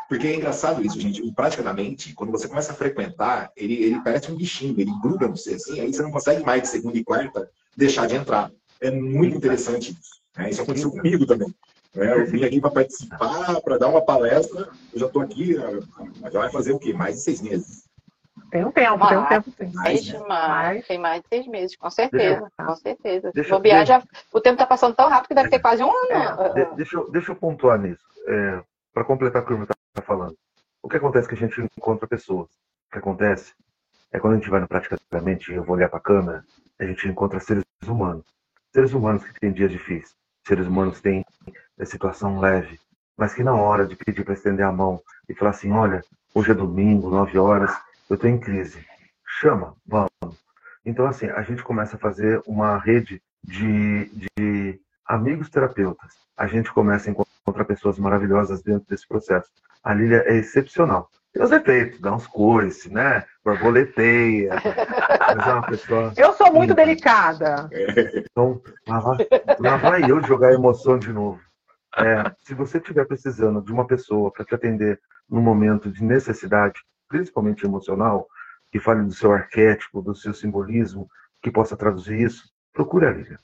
Porque 0.08 0.26
é 0.26 0.36
engraçado 0.36 0.84
isso, 0.84 0.98
gente. 1.00 1.20
Praticamente, 1.32 2.14
quando 2.14 2.30
você 2.30 2.48
começa 2.48 2.72
a 2.72 2.76
frequentar, 2.76 3.50
ele, 3.56 3.74
ele 3.74 4.00
parece 4.02 4.30
um 4.30 4.36
bichinho, 4.36 4.78
ele 4.78 4.92
gruda 5.02 5.26
no 5.26 5.36
você, 5.36 5.54
assim, 5.54 5.80
aí 5.80 5.92
você 5.92 6.02
não 6.02 6.10
consegue 6.10 6.44
mais 6.44 6.62
de 6.62 6.68
segunda 6.68 6.96
e 6.96 7.04
quarta 7.04 7.50
deixar 7.76 8.06
de 8.06 8.14
entrar. 8.14 8.50
É 8.80 8.90
muito 8.90 9.36
interessante 9.36 9.92
isso. 9.92 10.20
Né? 10.36 10.50
Isso 10.50 10.62
aconteceu 10.62 10.90
comigo 10.90 11.26
também. 11.26 11.52
Né? 11.94 12.12
Eu 12.12 12.26
vim 12.26 12.44
aqui 12.44 12.60
para 12.60 12.70
participar, 12.70 13.60
para 13.60 13.78
dar 13.78 13.88
uma 13.88 14.04
palestra. 14.04 14.68
Eu 14.92 15.00
já 15.00 15.06
estou 15.06 15.22
aqui, 15.22 15.54
já 15.54 16.38
vai 16.38 16.50
fazer 16.50 16.72
o 16.72 16.78
quê? 16.78 16.92
Mais 16.92 17.16
de 17.16 17.22
seis 17.22 17.40
meses. 17.40 17.86
Tem 18.50 18.64
um 18.64 18.70
tempo, 18.70 18.98
Mas, 18.98 19.08
tem 19.08 19.18
um 19.18 19.26
tempo 19.26 19.50
sim. 19.50 19.72
Mais, 19.74 20.12
mais, 20.28 20.86
tem 20.86 20.98
mais 20.98 21.22
de 21.22 21.28
seis 21.28 21.46
meses, 21.48 21.76
com 21.76 21.90
certeza, 21.90 22.40
Deixa, 22.40 22.70
com 22.70 22.76
certeza. 22.76 23.30
Deixa, 23.34 23.50
Bobear, 23.50 23.84
deixa, 23.84 24.00
já, 24.00 24.06
o 24.32 24.40
tempo 24.40 24.54
está 24.54 24.66
passando 24.66 24.94
tão 24.94 25.08
rápido 25.08 25.28
que 25.28 25.34
deve 25.34 25.50
ter 25.50 25.58
quase 25.58 25.82
um 25.82 25.90
ano. 25.90 26.12
É, 26.12 26.52
de, 26.54 26.76
deixa, 26.76 26.96
eu, 26.96 27.10
deixa 27.10 27.32
eu 27.32 27.36
pontuar 27.36 27.78
nisso. 27.78 28.04
É, 28.28 28.62
Para 28.94 29.04
completar 29.04 29.42
o 29.42 29.46
que 29.46 29.52
o 29.52 29.54
Irmão 29.54 29.66
está 29.96 30.02
falando. 30.02 30.36
O 30.82 30.88
que 30.88 30.96
acontece 30.96 31.26
é 31.26 31.28
que 31.30 31.34
a 31.44 31.48
gente 31.48 31.60
encontra 31.76 32.06
pessoas. 32.06 32.48
O 32.48 32.92
que 32.92 32.98
acontece 32.98 33.54
é 34.12 34.20
quando 34.20 34.34
a 34.34 34.36
gente 34.36 34.50
vai 34.50 34.60
no 34.60 34.68
praticamente, 34.68 35.52
eu 35.52 35.64
vou 35.64 35.76
olhar 35.76 35.88
para 35.88 35.98
a 35.98 36.02
câmera, 36.02 36.44
a 36.78 36.84
gente 36.84 37.08
encontra 37.08 37.40
seres 37.40 37.64
humanos. 37.86 38.24
Seres 38.74 38.92
humanos 38.92 39.24
que 39.24 39.40
têm 39.40 39.52
dias 39.52 39.70
difíceis. 39.70 40.14
Seres 40.46 40.66
humanos 40.66 40.98
que 40.98 41.02
têm 41.02 41.24
é, 41.78 41.84
situação 41.84 42.38
leve. 42.38 42.78
Mas 43.16 43.34
que 43.34 43.42
na 43.42 43.54
hora 43.54 43.86
de 43.86 43.96
pedir 43.96 44.24
para 44.24 44.34
estender 44.34 44.64
a 44.64 44.70
mão 44.70 45.00
e 45.28 45.34
falar 45.34 45.50
assim, 45.52 45.72
olha, 45.72 46.02
hoje 46.34 46.50
é 46.50 46.54
domingo, 46.54 47.10
nove 47.10 47.38
horas, 47.38 47.74
eu 48.08 48.14
estou 48.14 48.28
em 48.28 48.38
crise. 48.38 48.84
Chama, 49.40 49.74
vamos. 49.86 50.10
Então, 50.84 51.06
assim, 51.06 51.26
a 51.26 51.42
gente 51.42 51.62
começa 51.62 51.96
a 51.96 51.98
fazer 51.98 52.40
uma 52.46 52.78
rede 52.78 53.20
de, 53.42 54.04
de 54.10 54.28
amigos 55.06 55.48
terapeutas. 55.48 56.14
A 56.36 56.46
gente 56.46 56.72
começa 56.72 57.08
a 57.08 57.12
encontrar 57.12 57.64
pessoas 57.64 57.98
maravilhosas 57.98 58.62
dentro 58.62 58.86
desse 58.88 59.06
processo. 59.06 59.50
A 59.82 59.94
Lília 59.94 60.24
é 60.26 60.36
excepcional. 60.36 61.08
Tem 61.32 61.42
os 61.42 61.50
defeitos, 61.50 62.00
dá 62.00 62.14
uns 62.14 62.26
coices, 62.26 62.90
né? 62.90 63.24
Borboleteia. 63.44 64.54
Mas 65.36 65.46
é 65.46 65.52
uma 65.52 65.66
pessoa. 65.66 66.12
Eu 66.16 66.32
sou 66.32 66.52
muito 66.52 66.72
ímpar. 66.72 66.84
delicada. 66.86 67.70
Então, 68.30 68.60
lá 68.88 69.00
vai, 69.00 69.16
lá 69.60 69.76
vai 69.76 70.10
eu 70.10 70.22
jogar 70.22 70.52
emoção 70.52 70.98
de 70.98 71.12
novo. 71.12 71.40
É, 71.98 72.30
se 72.38 72.54
você 72.54 72.78
estiver 72.78 73.06
precisando 73.06 73.62
de 73.62 73.72
uma 73.72 73.86
pessoa 73.86 74.30
para 74.30 74.44
te 74.44 74.54
atender 74.54 75.00
num 75.28 75.40
momento 75.40 75.90
de 75.90 76.02
necessidade, 76.02 76.80
principalmente 77.08 77.64
emocional, 77.64 78.26
que 78.70 78.80
fale 78.80 79.02
do 79.02 79.12
seu 79.12 79.32
arquétipo, 79.32 80.02
do 80.02 80.14
seu 80.14 80.34
simbolismo, 80.34 81.08
que 81.42 81.50
possa 81.50 81.76
traduzir 81.76 82.20
isso, 82.20 82.50
procure 82.72 83.06
a 83.06 83.10
Lívia. 83.10 83.38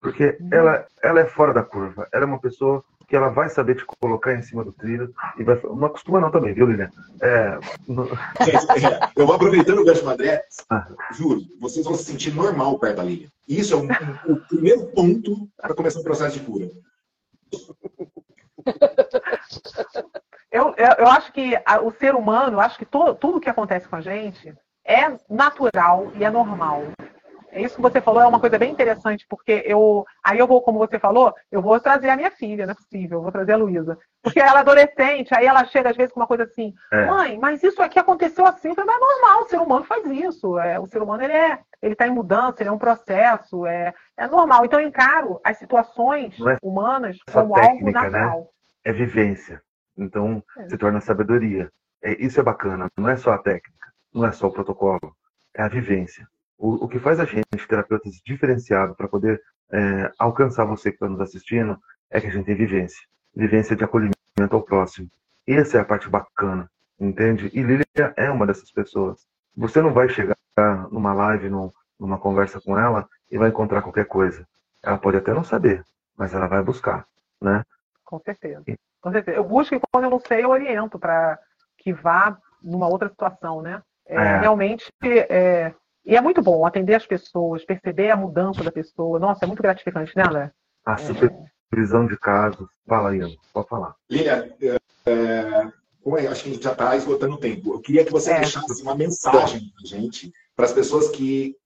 Porque 0.00 0.38
ela, 0.52 0.86
ela 1.02 1.20
é 1.20 1.26
fora 1.26 1.52
da 1.52 1.62
curva. 1.62 2.06
Ela 2.12 2.24
é 2.24 2.26
uma 2.26 2.40
pessoa 2.40 2.84
que 3.08 3.14
ela 3.16 3.28
vai 3.28 3.48
saber 3.48 3.76
te 3.76 3.84
colocar 3.84 4.34
em 4.34 4.42
cima 4.42 4.64
do 4.64 4.72
trilho 4.72 5.12
e 5.38 5.44
vai. 5.44 5.60
Não 5.62 5.86
acostuma 5.86 6.20
não 6.20 6.30
também, 6.30 6.52
viu, 6.54 6.66
Lilian? 6.66 6.90
É, 7.20 7.58
é, 8.42 9.10
eu 9.16 9.26
vou 9.26 9.34
aproveitando 9.36 9.78
o 9.80 9.84
gancho 9.84 10.02
do 10.02 10.10
André, 10.10 10.44
Ah. 10.70 10.86
juro, 11.12 11.40
vocês 11.60 11.84
vão 11.84 11.94
se 11.94 12.04
sentir 12.04 12.34
normal 12.34 12.78
perto 12.78 12.96
da 12.96 13.02
Lilian. 13.04 13.28
E 13.48 13.60
isso 13.60 13.74
é 13.74 13.76
um- 13.76 13.84
um- 14.28 14.32
o 14.34 14.40
primeiro 14.48 14.86
ponto 14.88 15.48
para 15.60 15.74
começar 15.74 16.00
o 16.00 16.04
processo 16.04 16.38
de 16.38 16.44
cura. 16.44 16.70
Eu, 20.50 20.74
eu, 20.78 20.86
eu 21.00 21.06
acho 21.08 21.32
que 21.32 21.54
a- 21.66 21.80
o 21.82 21.90
ser 21.90 22.14
humano, 22.14 22.54
eu 22.56 22.60
acho 22.60 22.78
que 22.78 22.86
to- 22.86 23.14
tudo 23.16 23.40
que 23.40 23.50
acontece 23.50 23.86
com 23.86 23.96
a 23.96 24.00
gente 24.00 24.54
é 24.86 25.14
natural 25.28 26.10
e 26.14 26.24
é 26.24 26.30
normal. 26.30 26.84
Isso 27.60 27.76
que 27.76 27.82
você 27.82 28.00
falou, 28.00 28.22
é 28.22 28.26
uma 28.26 28.40
coisa 28.40 28.58
bem 28.58 28.70
interessante, 28.72 29.26
porque 29.28 29.62
eu. 29.66 30.04
Aí 30.24 30.38
eu 30.38 30.46
vou, 30.46 30.60
como 30.62 30.78
você 30.78 30.98
falou, 30.98 31.34
eu 31.50 31.62
vou 31.62 31.78
trazer 31.80 32.08
a 32.08 32.16
minha 32.16 32.30
filha, 32.30 32.66
não 32.66 32.72
é 32.72 32.74
possível, 32.74 33.18
eu 33.18 33.22
vou 33.22 33.32
trazer 33.32 33.52
a 33.52 33.56
Luísa. 33.56 33.98
Porque 34.22 34.40
ela 34.40 34.58
é 34.58 34.60
adolescente, 34.60 35.34
aí 35.34 35.46
ela 35.46 35.64
chega 35.64 35.90
às 35.90 35.96
vezes 35.96 36.12
com 36.12 36.20
uma 36.20 36.26
coisa 36.26 36.44
assim, 36.44 36.74
É. 36.92 37.06
mãe, 37.06 37.38
mas 37.38 37.62
isso 37.62 37.80
aqui 37.82 37.98
aconteceu 37.98 38.44
assim, 38.46 38.68
mas 38.76 38.78
é 38.78 38.98
normal, 38.98 39.42
o 39.42 39.48
ser 39.48 39.58
humano 39.60 39.84
faz 39.84 40.04
isso. 40.06 40.58
É, 40.58 40.78
o 40.80 40.86
ser 40.86 41.00
humano 41.02 41.22
ele 41.22 41.32
é, 41.32 41.58
ele 41.80 41.92
está 41.92 42.06
em 42.06 42.10
mudança, 42.10 42.62
ele 42.62 42.68
é 42.68 42.72
um 42.72 42.78
processo, 42.78 43.64
é, 43.66 43.94
é 44.16 44.26
normal. 44.26 44.64
Então 44.64 44.80
eu 44.80 44.86
encaro 44.88 45.40
as 45.44 45.56
situações 45.58 46.34
é 46.40 46.56
humanas 46.62 47.16
como 47.32 47.54
algo 47.54 47.54
técnica, 47.54 48.02
né? 48.10 48.20
natural. 48.20 48.50
é 48.84 48.92
vivência. 48.92 49.62
Então, 49.96 50.42
É. 50.58 50.68
se 50.68 50.76
torna 50.76 51.00
sabedoria. 51.00 51.70
É, 52.02 52.12
isso 52.22 52.38
é 52.38 52.42
bacana. 52.42 52.90
Não 52.96 53.08
é 53.08 53.16
só 53.16 53.32
a 53.32 53.38
técnica, 53.38 53.92
não 54.12 54.26
é 54.26 54.32
só 54.32 54.48
o 54.48 54.52
protocolo, 54.52 55.16
é 55.54 55.62
a 55.62 55.68
vivência. 55.68 56.28
O, 56.58 56.84
o 56.84 56.88
que 56.88 56.98
faz 56.98 57.20
a 57.20 57.24
gente, 57.24 57.44
terapeutas 57.68 58.14
diferenciados, 58.24 58.96
para 58.96 59.08
poder 59.08 59.40
é, 59.72 60.10
alcançar 60.18 60.64
você 60.64 60.90
que 60.90 60.96
está 60.96 61.08
nos 61.08 61.20
assistindo, 61.20 61.78
é 62.10 62.20
que 62.20 62.26
a 62.26 62.30
gente 62.30 62.46
tem 62.46 62.54
vivência. 62.54 63.00
Vivência 63.34 63.76
de 63.76 63.84
acolhimento 63.84 64.16
ao 64.50 64.62
próximo. 64.62 65.08
Essa 65.46 65.78
é 65.78 65.80
a 65.80 65.84
parte 65.84 66.08
bacana, 66.08 66.70
entende? 66.98 67.50
E 67.52 67.62
Lilia 67.62 67.84
é 68.16 68.30
uma 68.30 68.46
dessas 68.46 68.70
pessoas. 68.72 69.26
Você 69.56 69.80
não 69.82 69.92
vai 69.92 70.08
chegar 70.08 70.36
numa 70.90 71.12
live, 71.12 71.48
num- 71.50 71.70
numa 72.00 72.18
conversa 72.18 72.60
com 72.60 72.78
ela 72.78 73.06
e 73.30 73.36
vai 73.38 73.48
encontrar 73.50 73.82
qualquer 73.82 74.06
coisa. 74.06 74.46
Ela 74.82 74.98
pode 74.98 75.16
até 75.16 75.32
não 75.34 75.44
saber, 75.44 75.84
mas 76.16 76.32
ela 76.34 76.46
vai 76.46 76.62
buscar, 76.62 77.06
né? 77.40 77.62
Com 78.04 78.18
certeza. 78.20 78.62
Com 79.00 79.12
certeza. 79.12 79.36
Eu 79.36 79.44
busco 79.44 79.74
e 79.74 79.80
quando 79.92 80.04
eu 80.04 80.10
não 80.10 80.20
sei, 80.20 80.44
eu 80.44 80.50
oriento 80.50 80.98
para 80.98 81.38
que 81.78 81.92
vá 81.92 82.36
numa 82.62 82.88
outra 82.88 83.08
situação, 83.08 83.60
né? 83.62 83.82
É, 84.06 84.16
É. 84.16 84.38
Realmente, 84.40 84.90
é, 85.02 85.74
e 86.06 86.14
é 86.14 86.20
muito 86.20 86.40
bom 86.40 86.64
atender 86.64 86.94
as 86.94 87.04
pessoas, 87.04 87.64
perceber 87.64 88.10
a 88.10 88.16
mudança 88.16 88.62
da 88.62 88.70
pessoa. 88.70 89.18
Nossa, 89.18 89.44
é 89.44 89.46
muito 89.46 89.62
gratificante, 89.62 90.16
né, 90.16 90.22
André? 90.24 90.52
A 90.84 90.96
supervisão 90.96 92.06
de 92.06 92.16
casos. 92.16 92.68
Fala 92.86 93.10
aí, 93.10 93.20
Ana, 93.20 93.34
pode 93.52 93.68
falar. 93.68 93.96
Lilian, 94.08 94.48
é, 94.62 94.76
é, 95.04 95.72
é, 96.06 96.28
acho 96.28 96.44
que 96.44 96.50
a 96.50 96.52
gente 96.52 96.62
já 96.62 96.70
está 96.72 96.96
esgotando 96.96 97.34
o 97.34 97.40
tempo. 97.40 97.74
Eu 97.74 97.80
queria 97.80 98.04
que 98.04 98.12
você 98.12 98.30
É. 98.30 98.38
deixasse 98.38 98.80
uma 98.82 98.94
mensagem 98.94 99.72
para 99.74 99.84
gente, 99.84 100.32
para 100.54 100.66
as 100.66 100.72
pessoas 100.72 101.08
que, 101.08 101.56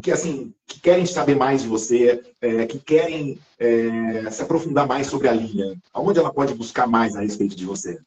que, 0.00 0.12
assim, 0.12 0.54
que 0.64 0.80
querem 0.80 1.04
saber 1.04 1.34
mais 1.34 1.62
de 1.62 1.68
você, 1.68 2.22
é, 2.40 2.66
que 2.66 2.78
querem 2.78 3.40
é, 3.58 4.30
se 4.30 4.42
aprofundar 4.42 4.86
mais 4.86 5.08
sobre 5.08 5.28
a 5.28 5.32
Lilian. 5.32 5.74
Aonde 5.92 6.20
ela 6.20 6.32
pode 6.32 6.54
buscar 6.54 6.86
mais 6.86 7.16
a 7.16 7.20
respeito 7.20 7.56
de 7.56 7.66
você? 7.66 7.98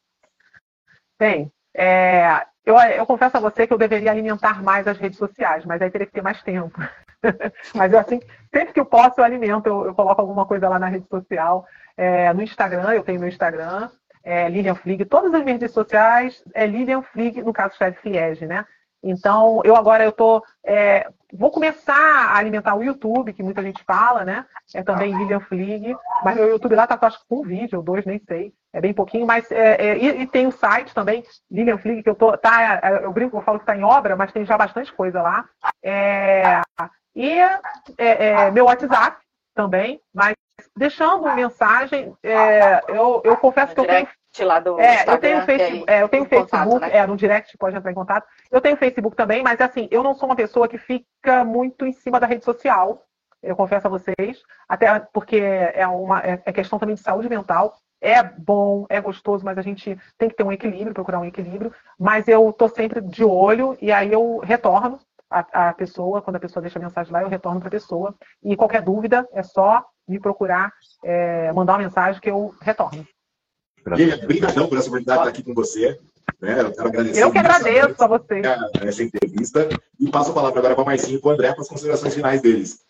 Bem, 1.18 1.52
é, 1.74 2.46
eu, 2.64 2.78
eu 2.78 3.06
confesso 3.06 3.36
a 3.36 3.40
você 3.40 3.66
que 3.66 3.72
eu 3.72 3.78
deveria 3.78 4.10
alimentar 4.10 4.62
mais 4.62 4.86
as 4.86 4.98
redes 4.98 5.18
sociais, 5.18 5.64
mas 5.64 5.80
aí 5.80 5.90
teria 5.90 6.06
que 6.06 6.12
ter 6.12 6.22
mais 6.22 6.42
tempo. 6.42 6.78
mas 7.74 7.94
assim, 7.94 8.20
sempre 8.52 8.72
que 8.72 8.80
eu 8.80 8.86
posso, 8.86 9.20
eu 9.20 9.24
alimento, 9.24 9.66
eu, 9.66 9.86
eu 9.86 9.94
coloco 9.94 10.20
alguma 10.20 10.46
coisa 10.46 10.68
lá 10.68 10.78
na 10.78 10.88
rede 10.88 11.06
social. 11.08 11.66
É, 11.96 12.32
no 12.32 12.42
Instagram, 12.42 12.92
eu 12.92 13.02
tenho 13.02 13.20
meu 13.20 13.28
Instagram, 13.28 13.90
é, 14.22 14.48
Lilian 14.48 14.74
Flig, 14.74 15.04
todas 15.04 15.32
as 15.34 15.42
minhas 15.42 15.60
redes 15.60 15.74
sociais 15.74 16.42
é 16.54 16.66
Lilian 16.66 17.02
Flig, 17.02 17.42
no 17.42 17.52
caso 17.52 17.72
escreve 17.72 17.98
Fiege, 17.98 18.46
né? 18.46 18.64
Então, 19.02 19.60
eu 19.64 19.76
agora 19.76 20.04
eu 20.04 20.12
tô. 20.12 20.44
é, 20.64 21.08
vou 21.32 21.50
começar 21.50 21.94
a 21.94 22.36
alimentar 22.36 22.74
o 22.74 22.82
YouTube, 22.82 23.32
que 23.32 23.42
muita 23.42 23.62
gente 23.62 23.82
fala, 23.84 24.24
né? 24.24 24.44
É 24.74 24.82
também 24.82 25.16
Lilian 25.16 25.40
Flig, 25.40 25.94
mas 26.22 26.36
meu 26.36 26.48
YouTube 26.48 26.74
lá 26.74 26.86
tá 26.86 26.98
acho 27.06 27.20
que 27.20 27.24
com 27.28 27.40
um 27.40 27.42
vídeo, 27.42 27.78
ou 27.78 27.84
dois, 27.84 28.04
nem 28.04 28.18
sei. 28.18 28.52
É 28.72 28.80
bem 28.80 28.92
pouquinho, 28.92 29.26
mas 29.26 29.50
é, 29.50 29.74
é, 29.74 29.98
e, 29.98 30.22
e 30.22 30.26
tem 30.26 30.46
o 30.46 30.52
site 30.52 30.94
também, 30.94 31.24
Lilian 31.50 31.78
Flig, 31.78 32.02
que 32.02 32.10
eu 32.10 32.14
tô. 32.14 32.36
Tá, 32.36 32.80
é, 32.82 33.04
eu 33.04 33.12
brinco, 33.12 33.36
eu 33.36 33.42
falo 33.42 33.58
que 33.58 33.66
tá 33.66 33.76
em 33.76 33.82
obra, 33.82 34.16
mas 34.16 34.32
tem 34.32 34.44
já 34.44 34.56
bastante 34.58 34.92
coisa 34.92 35.22
lá. 35.22 35.48
É, 35.82 36.60
e 37.16 37.38
é, 37.96 38.50
meu 38.50 38.66
WhatsApp 38.66 39.16
também, 39.54 40.00
mas 40.14 40.34
deixando 40.76 41.34
mensagem, 41.34 42.14
eu, 42.88 43.22
eu 43.24 43.36
confesso 43.38 43.74
que 43.74 43.80
eu 43.80 43.86
tenho 43.86 44.06
lá 44.38 44.60
do 44.60 44.80
é, 44.80 44.94
eu 44.94 44.98
Instagram, 44.98 45.18
tenho, 45.20 45.40
que 45.40 45.58
face, 45.58 45.84
é 45.86 45.94
é, 45.94 46.02
eu 46.02 46.08
tenho 46.08 46.24
em 46.24 46.28
contato, 46.28 46.50
Facebook, 46.50 46.80
né? 46.80 46.96
é, 46.96 47.06
no 47.06 47.16
direct 47.16 47.58
pode 47.58 47.76
entrar 47.76 47.90
em 47.90 47.94
contato. 47.94 48.26
Eu 48.50 48.60
tenho 48.60 48.76
Facebook 48.76 49.16
também, 49.16 49.42
mas 49.42 49.60
assim, 49.60 49.88
eu 49.90 50.02
não 50.02 50.14
sou 50.14 50.28
uma 50.28 50.36
pessoa 50.36 50.68
que 50.68 50.78
fica 50.78 51.44
muito 51.44 51.84
em 51.84 51.92
cima 51.92 52.20
da 52.20 52.26
rede 52.26 52.44
social. 52.44 53.04
Eu 53.42 53.56
confesso 53.56 53.86
a 53.86 53.90
vocês, 53.90 54.42
até 54.68 55.00
porque 55.12 55.38
é 55.38 55.86
uma 55.86 56.20
é 56.20 56.42
é 56.44 56.52
questão 56.52 56.78
também 56.78 56.94
de 56.94 57.00
saúde 57.00 57.28
mental. 57.28 57.74
É 58.00 58.22
bom, 58.22 58.86
é 58.88 59.00
gostoso, 59.00 59.44
mas 59.44 59.58
a 59.58 59.62
gente 59.62 59.98
tem 60.16 60.28
que 60.28 60.36
ter 60.36 60.42
um 60.42 60.52
equilíbrio, 60.52 60.94
procurar 60.94 61.20
um 61.20 61.24
equilíbrio. 61.24 61.72
Mas 61.98 62.28
eu 62.28 62.52
tô 62.52 62.68
sempre 62.68 63.00
de 63.00 63.24
olho 63.24 63.76
e 63.80 63.92
aí 63.92 64.12
eu 64.12 64.38
retorno 64.38 64.98
a, 65.30 65.68
a 65.68 65.72
pessoa, 65.74 66.22
quando 66.22 66.36
a 66.36 66.40
pessoa 66.40 66.62
deixa 66.62 66.78
a 66.78 66.82
mensagem 66.82 67.12
lá, 67.12 67.22
eu 67.22 67.28
retorno 67.28 67.60
para 67.60 67.68
a 67.68 67.72
pessoa. 67.72 68.14
E 68.42 68.56
qualquer 68.56 68.82
dúvida 68.82 69.28
é 69.32 69.42
só 69.42 69.84
me 70.08 70.18
procurar, 70.18 70.72
é, 71.04 71.52
mandar 71.52 71.74
uma 71.74 71.80
mensagem 71.80 72.20
que 72.20 72.30
eu 72.30 72.54
retorno. 72.60 73.06
Obrigadão 73.86 74.68
por 74.68 74.78
essa 74.78 74.88
oportunidade 74.88 75.22
de 75.22 75.28
estar 75.28 75.28
aqui 75.28 75.42
com 75.42 75.54
você. 75.54 75.98
Né? 76.40 76.60
Eu 76.60 76.72
quero 76.72 76.88
agradecer 76.88 77.22
Eu 77.22 77.32
que 77.32 77.38
agradeço 77.38 78.04
a 78.04 78.06
vocês. 78.06 78.46
essa 78.82 79.02
entrevista 79.02 79.68
e 79.98 80.10
passo 80.10 80.30
a 80.30 80.34
palavra 80.34 80.58
agora 80.58 80.74
para 80.74 80.82
o 80.82 80.86
Marcinho 80.86 81.18
e 81.18 81.20
para 81.20 81.30
o 81.30 81.32
André 81.32 81.52
para 81.52 81.62
as 81.62 81.68
considerações 81.68 82.14
finais 82.14 82.40
deles. 82.40 82.84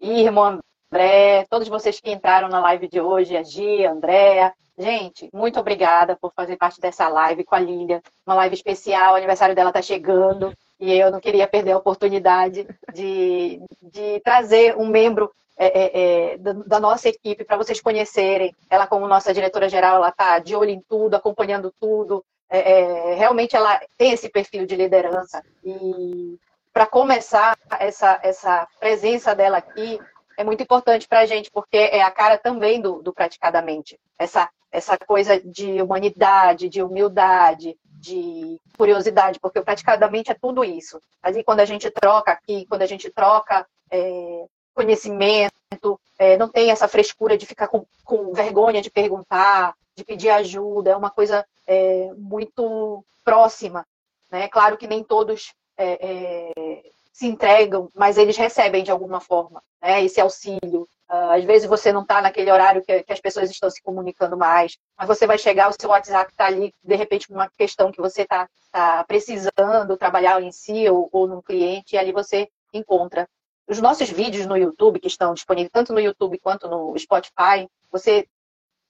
Irmão 0.00 0.60
André, 0.92 1.46
todos 1.48 1.68
vocês 1.68 2.00
que 2.00 2.10
entraram 2.10 2.48
na 2.48 2.60
live 2.60 2.88
de 2.88 3.00
hoje, 3.00 3.36
a 3.36 3.42
Gia, 3.42 3.88
a 3.88 3.92
Andréa. 3.92 4.52
Gente, 4.76 5.30
muito 5.32 5.58
obrigada 5.60 6.16
por 6.16 6.32
fazer 6.34 6.56
parte 6.56 6.80
dessa 6.80 7.08
live 7.08 7.44
com 7.44 7.54
a 7.54 7.60
Lília. 7.60 8.02
Uma 8.26 8.34
live 8.36 8.54
especial, 8.54 9.14
o 9.14 9.16
aniversário 9.16 9.54
dela 9.54 9.70
está 9.70 9.80
chegando 9.80 10.52
e 10.80 10.92
eu 10.92 11.10
não 11.10 11.20
queria 11.20 11.46
perder 11.46 11.72
a 11.72 11.78
oportunidade 11.78 12.66
de, 12.92 13.60
de 13.80 14.20
trazer 14.24 14.76
um 14.76 14.86
membro 14.86 15.30
é, 15.56 15.66
é, 15.66 16.32
é, 16.32 16.38
da, 16.38 16.52
da 16.52 16.80
nossa 16.80 17.08
equipe 17.08 17.44
para 17.44 17.56
vocês 17.56 17.80
conhecerem. 17.80 18.54
Ela, 18.68 18.86
como 18.86 19.06
nossa 19.06 19.32
diretora-geral, 19.32 19.96
ela 19.96 20.08
está 20.08 20.38
de 20.38 20.54
olho 20.54 20.70
em 20.70 20.80
tudo, 20.80 21.14
acompanhando 21.14 21.72
tudo. 21.80 22.24
É, 22.50 22.58
é, 22.58 23.14
realmente 23.14 23.56
ela 23.56 23.80
tem 23.96 24.12
esse 24.12 24.28
perfil 24.28 24.66
de 24.66 24.76
liderança. 24.76 25.42
E 25.64 26.38
para 26.72 26.86
começar 26.86 27.56
essa, 27.78 28.18
essa 28.22 28.66
presença 28.80 29.34
dela 29.34 29.58
aqui, 29.58 30.00
é 30.36 30.42
muito 30.42 30.62
importante 30.62 31.06
para 31.06 31.20
a 31.20 31.26
gente, 31.26 31.50
porque 31.50 31.76
é 31.76 32.02
a 32.02 32.10
cara 32.10 32.36
também 32.36 32.80
do, 32.80 33.00
do 33.00 33.12
Praticadamente. 33.12 33.98
Essa, 34.18 34.50
essa 34.72 34.98
coisa 34.98 35.40
de 35.40 35.80
humanidade, 35.80 36.68
de 36.68 36.82
humildade, 36.82 37.76
de 37.84 38.60
curiosidade, 38.76 39.38
porque 39.40 39.60
praticamente 39.60 40.30
é 40.30 40.34
tudo 40.34 40.64
isso. 40.64 41.00
Ali, 41.22 41.44
quando 41.44 41.60
a 41.60 41.64
gente 41.64 41.88
troca 41.90 42.32
aqui, 42.32 42.66
quando 42.68 42.82
a 42.82 42.86
gente 42.86 43.08
troca 43.10 43.66
é, 43.90 44.44
conhecimento, 44.74 46.00
é, 46.18 46.36
não 46.36 46.48
tem 46.48 46.70
essa 46.70 46.88
frescura 46.88 47.38
de 47.38 47.46
ficar 47.46 47.68
com, 47.68 47.86
com, 48.04 48.32
vergonha 48.32 48.82
de 48.82 48.90
perguntar, 48.90 49.74
de 49.96 50.04
pedir 50.04 50.30
ajuda, 50.30 50.90
é 50.90 50.96
uma 50.96 51.10
coisa 51.10 51.46
é, 51.66 52.10
muito 52.16 53.04
próxima. 53.24 53.86
Né? 54.30 54.48
Claro 54.48 54.76
que 54.76 54.86
nem 54.86 55.02
todos 55.02 55.54
é, 55.76 55.98
é, 56.00 56.82
se 57.12 57.26
entregam, 57.26 57.88
mas 57.94 58.18
eles 58.18 58.36
recebem 58.36 58.82
de 58.82 58.90
alguma 58.90 59.20
forma 59.20 59.62
né, 59.80 60.04
esse 60.04 60.20
auxílio. 60.20 60.88
Uh, 61.08 61.30
às 61.30 61.44
vezes 61.44 61.68
você 61.68 61.92
não 61.92 62.02
está 62.02 62.20
naquele 62.20 62.50
horário 62.50 62.82
que, 62.82 63.02
que, 63.02 63.12
as 63.12 63.20
pessoas 63.20 63.50
estão 63.50 63.70
se 63.70 63.82
comunicando 63.82 64.36
mais, 64.36 64.76
mas 64.98 65.06
você 65.06 65.26
vai 65.26 65.38
chegar, 65.38 65.68
o 65.68 65.74
seu 65.78 65.90
WhatsApp 65.90 66.32
está 66.32 66.46
ali, 66.46 66.74
de 66.82 66.96
repente, 66.96 67.28
com 67.28 67.34
uma 67.34 67.48
questão 67.56 67.92
que 67.92 68.00
você 68.00 68.22
está 68.22 68.48
tá 68.72 69.04
precisando 69.04 69.96
trabalhar 69.96 70.42
em 70.42 70.50
si 70.50 70.88
ou, 70.88 71.08
ou 71.12 71.28
num 71.28 71.42
cliente, 71.42 71.94
e 71.94 71.98
ali 71.98 72.10
você 72.10 72.48
encontra. 72.72 73.28
Os 73.66 73.80
nossos 73.80 74.10
vídeos 74.10 74.46
no 74.46 74.56
YouTube, 74.56 75.00
que 75.00 75.08
estão 75.08 75.34
disponíveis 75.34 75.70
tanto 75.72 75.92
no 75.92 76.00
YouTube 76.00 76.38
quanto 76.38 76.68
no 76.68 76.96
Spotify, 76.98 77.68
você 77.90 78.26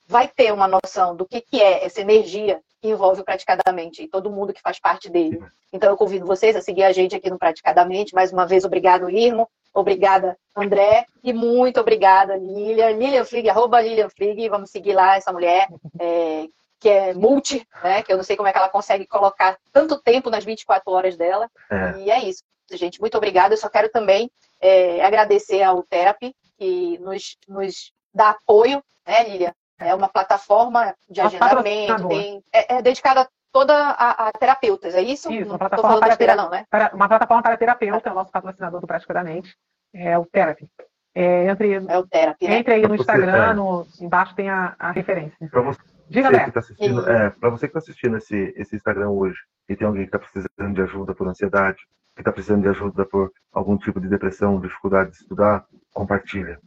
vai 0.07 0.29
ter 0.29 0.53
uma 0.53 0.68
noção 0.68 1.14
do 1.14 1.27
que, 1.27 1.41
que 1.41 1.61
é 1.61 1.85
essa 1.85 2.01
energia 2.01 2.61
que 2.81 2.89
envolve 2.89 3.20
o 3.20 3.25
Praticadamente 3.25 4.03
e 4.03 4.09
todo 4.09 4.31
mundo 4.31 4.53
que 4.53 4.61
faz 4.61 4.79
parte 4.79 5.09
dele. 5.09 5.41
Então, 5.72 5.91
eu 5.91 5.97
convido 5.97 6.27
vocês 6.27 6.55
a 6.55 6.61
seguir 6.61 6.85
a 6.85 6.93
gente 6.93 7.16
aqui 7.16 7.31
no 7.31 7.39
Praticadamente. 7.39 8.14
Mais 8.14 8.33
uma 8.33 8.47
vez, 8.47 8.64
obrigado, 8.64 9.09
Irmo. 9.09 9.49
Obrigada, 9.72 10.37
André. 10.55 11.07
E 11.22 11.33
muito 11.33 11.81
obrigada, 11.81 12.37
Lilian. 12.37 12.91
Lilian 12.91 13.25
Flig, 13.25 13.49
arroba 13.49 13.81
Lilian 13.81 14.09
Flig. 14.09 14.49
Vamos 14.49 14.70
seguir 14.70 14.93
lá 14.93 15.16
essa 15.16 15.33
mulher 15.33 15.68
é, 15.99 16.47
que 16.79 16.89
é 16.89 17.14
multi, 17.14 17.66
né? 17.83 18.03
Que 18.03 18.12
eu 18.12 18.16
não 18.16 18.22
sei 18.22 18.37
como 18.37 18.49
é 18.49 18.53
que 18.53 18.59
ela 18.59 18.68
consegue 18.68 19.07
colocar 19.07 19.59
tanto 19.72 20.01
tempo 20.01 20.31
nas 20.31 20.45
24 20.45 20.93
horas 20.93 21.16
dela. 21.16 21.51
É. 21.70 21.99
E 21.99 22.11
é 22.11 22.29
isso, 22.29 22.45
gente. 22.72 23.01
Muito 23.01 23.16
obrigada. 23.16 23.55
Eu 23.55 23.59
só 23.59 23.68
quero 23.68 23.89
também 23.89 24.31
é, 24.65 25.05
agradecer 25.05 25.62
ao 25.62 25.83
Therapy, 25.83 26.35
que 26.57 26.99
nos, 26.99 27.37
nos 27.47 27.93
dá 28.15 28.31
apoio, 28.31 28.83
né, 29.07 29.29
Lilian? 29.29 29.53
É 29.79 29.95
uma 29.95 30.09
plataforma 30.09 30.95
de 31.09 31.21
agendamento, 31.21 32.09
tem, 32.09 32.43
é, 32.53 32.77
é 32.77 32.83
dedicada 32.83 33.23
a 33.23 33.29
toda 33.53 33.75
a, 33.75 34.29
a, 34.29 34.33
terapeutas, 34.33 34.95
é 34.95 35.03
isso? 35.03 35.31
Isso, 35.31 35.51
uma 35.51 35.59
plataforma 35.59 35.99
para, 35.99 36.09
besteira, 36.09 36.35
não, 36.35 36.49
né? 36.49 36.65
Para, 36.71 36.91
uma 36.95 37.09
plataforma 37.09 37.43
para 37.43 37.57
terapeuta, 37.57 38.09
é 38.09 38.12
o 38.12 38.15
nosso 38.15 38.33
patrocinador 38.33 38.81
do 38.81 38.87
Praticamente, 38.87 39.55
é 39.93 40.19
o 40.19 40.25
Therapy. 40.25 40.69
É, 41.15 41.47
entre, 41.49 41.75
é 41.75 41.99
o 41.99 42.07
Therapy, 42.07 42.49
né? 42.49 42.59
Entre 42.59 42.75
aí 42.75 42.89
no 42.89 42.95
Instagram, 42.95 43.55
no, 43.55 43.87
embaixo 44.01 44.35
tem 44.35 44.49
a, 44.49 44.75
a 44.79 44.91
referência. 44.91 45.37
Para 45.51 45.61
você, 45.61 45.81
Diga, 46.09 46.31
você 46.31 46.41
que 46.41 46.49
está 46.49 46.61
assistindo, 46.61 47.09
é, 47.09 47.31
você 47.31 47.61
que 47.61 47.67
está 47.67 47.79
assistindo 47.79 48.17
esse, 48.17 48.55
esse 48.57 48.77
Instagram 48.77 49.11
hoje 49.11 49.39
e 49.69 49.77
tem 49.77 49.87
alguém 49.87 50.03
que 50.03 50.17
está 50.17 50.19
precisando 50.19 50.75
de 50.75 50.83
ajuda 50.83 51.15
por 51.15 51.29
ansiedade, 51.29 51.79
que 52.15 52.21
está 52.21 52.33
precisando 52.33 52.62
de 52.62 52.69
ajuda 52.69 53.05
por 53.05 53.33
algum 53.53 53.77
tipo 53.77 54.01
de 54.01 54.09
depressão, 54.09 54.61
dificuldade 54.61 55.11
de 55.11 55.17
estudar, 55.17 55.65
compartilha. 55.93 56.59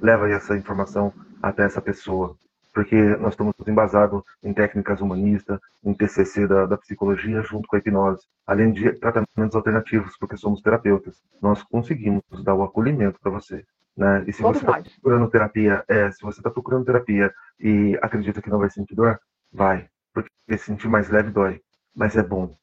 Leva 0.00 0.28
essa 0.30 0.56
informação 0.56 1.12
até 1.42 1.64
essa 1.64 1.80
pessoa 1.80 2.36
porque 2.74 2.96
nós 3.16 3.34
estamos 3.34 3.54
embasados 3.66 4.22
em 4.42 4.52
técnicas 4.52 5.00
humanistas, 5.00 5.60
em 5.84 5.94
TCC 5.94 6.46
da, 6.48 6.66
da, 6.66 6.76
psicologia 6.76 7.40
junto 7.42 7.68
com 7.68 7.76
a 7.76 7.78
hipnose, 7.78 8.26
além 8.44 8.72
de 8.72 8.92
tratamentos 8.94 9.54
alternativos, 9.54 10.16
porque 10.18 10.36
somos 10.36 10.60
terapeutas. 10.60 11.22
Nós 11.40 11.62
conseguimos 11.62 12.22
dar 12.42 12.54
o 12.54 12.64
acolhimento 12.64 13.20
para 13.20 13.30
você. 13.30 13.64
Né? 13.96 14.24
E 14.26 14.32
se 14.32 14.42
Todos 14.42 14.60
você 14.60 14.66
está 14.68 14.90
procurando 14.90 15.30
terapia, 15.30 15.84
é, 15.86 16.10
se 16.10 16.20
você 16.20 16.40
está 16.40 16.50
procurando 16.50 16.84
terapia 16.84 17.32
e 17.60 17.96
acredita 18.02 18.42
que 18.42 18.50
não 18.50 18.58
vai 18.58 18.68
sentir 18.68 18.96
dor, 18.96 19.20
vai, 19.52 19.86
porque 20.12 20.30
sentir 20.58 20.88
mais 20.88 21.08
leve 21.08 21.30
dói, 21.30 21.60
mas 21.94 22.16
é 22.16 22.24
bom. 22.24 22.56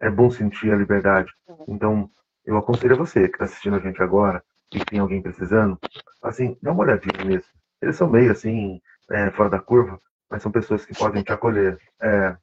É 0.00 0.10
bom 0.10 0.30
sentir 0.30 0.72
a 0.72 0.76
liberdade. 0.76 1.32
Então, 1.68 2.10
eu 2.44 2.56
aconselho 2.56 2.94
a 2.94 2.98
você 2.98 3.28
que 3.28 3.34
está 3.34 3.44
assistindo 3.44 3.76
a 3.76 3.80
gente 3.80 4.02
agora 4.02 4.42
e 4.72 4.84
tem 4.84 4.98
alguém 4.98 5.22
precisando, 5.22 5.78
assim, 6.22 6.56
dá 6.62 6.72
uma 6.72 6.82
olhadinha 6.82 7.24
nisso. 7.24 7.48
Eles 7.80 7.96
são 7.96 8.08
meio 8.08 8.32
assim, 8.32 8.80
é, 9.10 9.30
fora 9.30 9.50
da 9.50 9.60
curva, 9.60 10.00
mas 10.30 10.42
são 10.42 10.50
pessoas 10.50 10.84
que 10.84 10.94
podem 10.94 11.22
te 11.22 11.32
acolher. 11.32 11.78
É, 12.00 12.36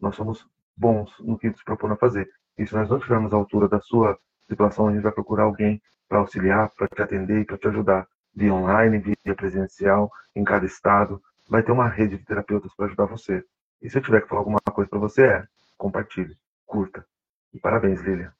nós 0.00 0.16
somos 0.16 0.46
bons 0.76 1.12
no 1.20 1.38
que 1.38 1.52
se 1.52 1.64
propõe 1.64 1.92
a 1.92 1.96
fazer. 1.96 2.28
E 2.58 2.66
se 2.66 2.74
nós 2.74 2.88
não 2.88 2.98
tivermos 2.98 3.32
a 3.32 3.36
altura 3.36 3.68
da 3.68 3.80
sua 3.80 4.18
situação, 4.48 4.88
a 4.88 4.92
gente 4.92 5.02
vai 5.02 5.12
procurar 5.12 5.44
alguém 5.44 5.80
para 6.08 6.18
auxiliar, 6.18 6.70
para 6.76 6.88
te 6.88 7.02
atender 7.02 7.42
e 7.42 7.44
para 7.44 7.58
te 7.58 7.68
ajudar. 7.68 8.06
Via 8.34 8.52
online, 8.52 8.98
via 8.98 9.34
presencial, 9.34 10.10
em 10.34 10.44
cada 10.44 10.66
estado. 10.66 11.22
Vai 11.48 11.62
ter 11.62 11.72
uma 11.72 11.88
rede 11.88 12.18
de 12.18 12.24
terapeutas 12.24 12.74
para 12.74 12.86
ajudar 12.86 13.06
você. 13.06 13.44
E 13.80 13.88
se 13.88 13.98
eu 13.98 14.02
tiver 14.02 14.22
que 14.22 14.28
falar 14.28 14.40
alguma 14.40 14.60
coisa 14.60 14.88
para 14.88 14.98
você, 14.98 15.22
é 15.22 15.44
compartilhe, 15.76 16.36
curta. 16.68 17.04
E 17.52 17.58
parabéns, 17.58 18.00
Lilian. 18.02 18.32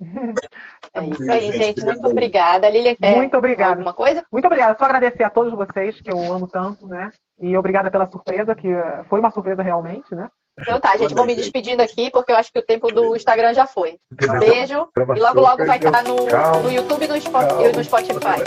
É 0.94 1.06
isso 1.06 1.30
aí, 1.30 1.52
gente. 1.52 1.82
Muito 1.82 2.06
obrigada. 2.06 2.68
Lilia, 2.68 2.94
quer 2.94 3.16
Muito 3.16 3.34
obrigada. 3.34 3.72
alguma 3.72 3.94
coisa? 3.94 4.22
Muito 4.30 4.44
obrigada. 4.44 4.76
Só 4.78 4.84
agradecer 4.84 5.22
a 5.22 5.30
todos 5.30 5.54
vocês, 5.54 5.98
que 6.02 6.12
eu 6.12 6.20
amo 6.30 6.46
tanto, 6.46 6.86
né? 6.86 7.10
E 7.40 7.56
obrigada 7.56 7.90
pela 7.90 8.10
surpresa, 8.10 8.54
que 8.54 8.68
foi 9.08 9.20
uma 9.20 9.30
surpresa 9.30 9.62
realmente, 9.62 10.14
né? 10.14 10.28
Então 10.60 10.78
tá, 10.78 10.94
gente, 10.98 11.14
vou 11.14 11.24
me 11.24 11.34
despedindo 11.34 11.80
aqui, 11.80 12.10
porque 12.10 12.30
eu 12.30 12.36
acho 12.36 12.52
que 12.52 12.58
o 12.58 12.66
tempo 12.66 12.92
do 12.92 13.16
Instagram 13.16 13.54
já 13.54 13.66
foi. 13.66 13.98
Um 14.12 14.38
beijo. 14.38 14.86
E 15.16 15.20
logo, 15.20 15.40
logo 15.40 15.64
vai 15.64 15.78
estar 15.78 16.04
no, 16.04 16.16
no 16.62 16.70
YouTube 16.70 17.04
e 17.04 17.08
no 17.08 17.82
Spotify. 17.82 18.42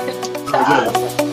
Tchau. 0.51 1.24